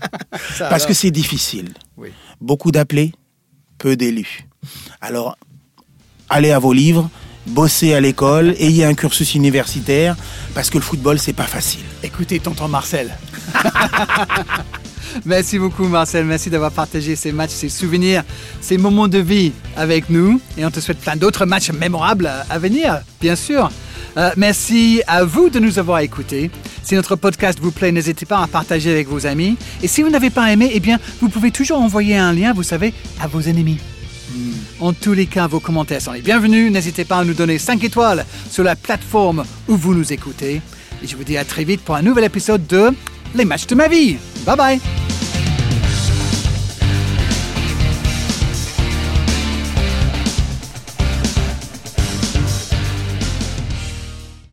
parce 0.58 0.86
que 0.86 0.94
c'est 0.94 1.10
difficile. 1.10 1.74
Oui. 1.96 2.10
Beaucoup 2.40 2.70
d'appelés, 2.70 3.12
peu 3.78 3.96
d'élus. 3.96 4.46
Alors, 5.00 5.36
allez 6.28 6.50
à 6.50 6.58
vos 6.58 6.72
livres, 6.72 7.08
bossez 7.46 7.94
à 7.94 8.00
l'école, 8.00 8.54
ayez 8.58 8.84
un 8.84 8.94
cursus 8.94 9.34
universitaire, 9.34 10.16
parce 10.54 10.70
que 10.70 10.78
le 10.78 10.84
football, 10.84 11.18
c'est 11.18 11.32
pas 11.32 11.44
facile. 11.44 11.84
Écoutez, 12.02 12.40
tonton 12.40 12.68
Marcel. 12.68 13.16
Merci 15.24 15.58
beaucoup, 15.58 15.84
Marcel. 15.84 16.24
Merci 16.24 16.50
d'avoir 16.50 16.72
partagé 16.72 17.16
ces 17.16 17.32
matchs, 17.32 17.52
ces 17.52 17.68
souvenirs, 17.68 18.22
ces 18.60 18.78
moments 18.78 19.08
de 19.08 19.18
vie 19.18 19.52
avec 19.76 20.10
nous. 20.10 20.40
Et 20.56 20.64
on 20.64 20.70
te 20.70 20.80
souhaite 20.80 20.98
plein 20.98 21.16
d'autres 21.16 21.46
matchs 21.46 21.70
mémorables 21.70 22.30
à 22.48 22.58
venir, 22.58 23.00
bien 23.20 23.36
sûr. 23.36 23.70
Euh, 24.16 24.30
merci 24.36 25.02
à 25.06 25.24
vous 25.24 25.50
de 25.50 25.58
nous 25.58 25.78
avoir 25.78 26.00
écoutés. 26.00 26.50
Si 26.82 26.94
notre 26.94 27.16
podcast 27.16 27.58
vous 27.60 27.72
plaît, 27.72 27.92
n'hésitez 27.92 28.24
pas 28.26 28.42
à 28.42 28.46
partager 28.46 28.90
avec 28.90 29.08
vos 29.08 29.26
amis. 29.26 29.56
Et 29.82 29.88
si 29.88 30.02
vous 30.02 30.10
n'avez 30.10 30.30
pas 30.30 30.50
aimé, 30.50 30.70
eh 30.72 30.80
bien, 30.80 30.98
vous 31.20 31.28
pouvez 31.28 31.50
toujours 31.50 31.80
envoyer 31.80 32.16
un 32.16 32.32
lien, 32.32 32.52
vous 32.52 32.62
savez, 32.62 32.94
à 33.20 33.26
vos 33.26 33.40
ennemis. 33.40 33.78
En 34.80 34.92
tous 34.92 35.12
les 35.12 35.26
cas, 35.26 35.46
vos 35.46 35.60
commentaires 35.60 36.02
sont 36.02 36.12
les 36.12 36.20
bienvenus. 36.20 36.70
N'hésitez 36.70 37.04
pas 37.04 37.18
à 37.18 37.24
nous 37.24 37.34
donner 37.34 37.58
5 37.58 37.82
étoiles 37.84 38.24
sur 38.50 38.62
la 38.62 38.76
plateforme 38.76 39.44
où 39.68 39.76
vous 39.76 39.94
nous 39.94 40.12
écoutez. 40.12 40.60
Et 41.02 41.06
je 41.06 41.16
vous 41.16 41.24
dis 41.24 41.36
à 41.36 41.44
très 41.44 41.64
vite 41.64 41.82
pour 41.82 41.96
un 41.96 42.02
nouvel 42.02 42.24
épisode 42.24 42.66
de 42.66 42.90
les 43.36 43.44
matchs 43.44 43.66
de 43.66 43.74
ma 43.74 43.88
vie. 43.88 44.18
Bye 44.44 44.56
bye! 44.56 44.80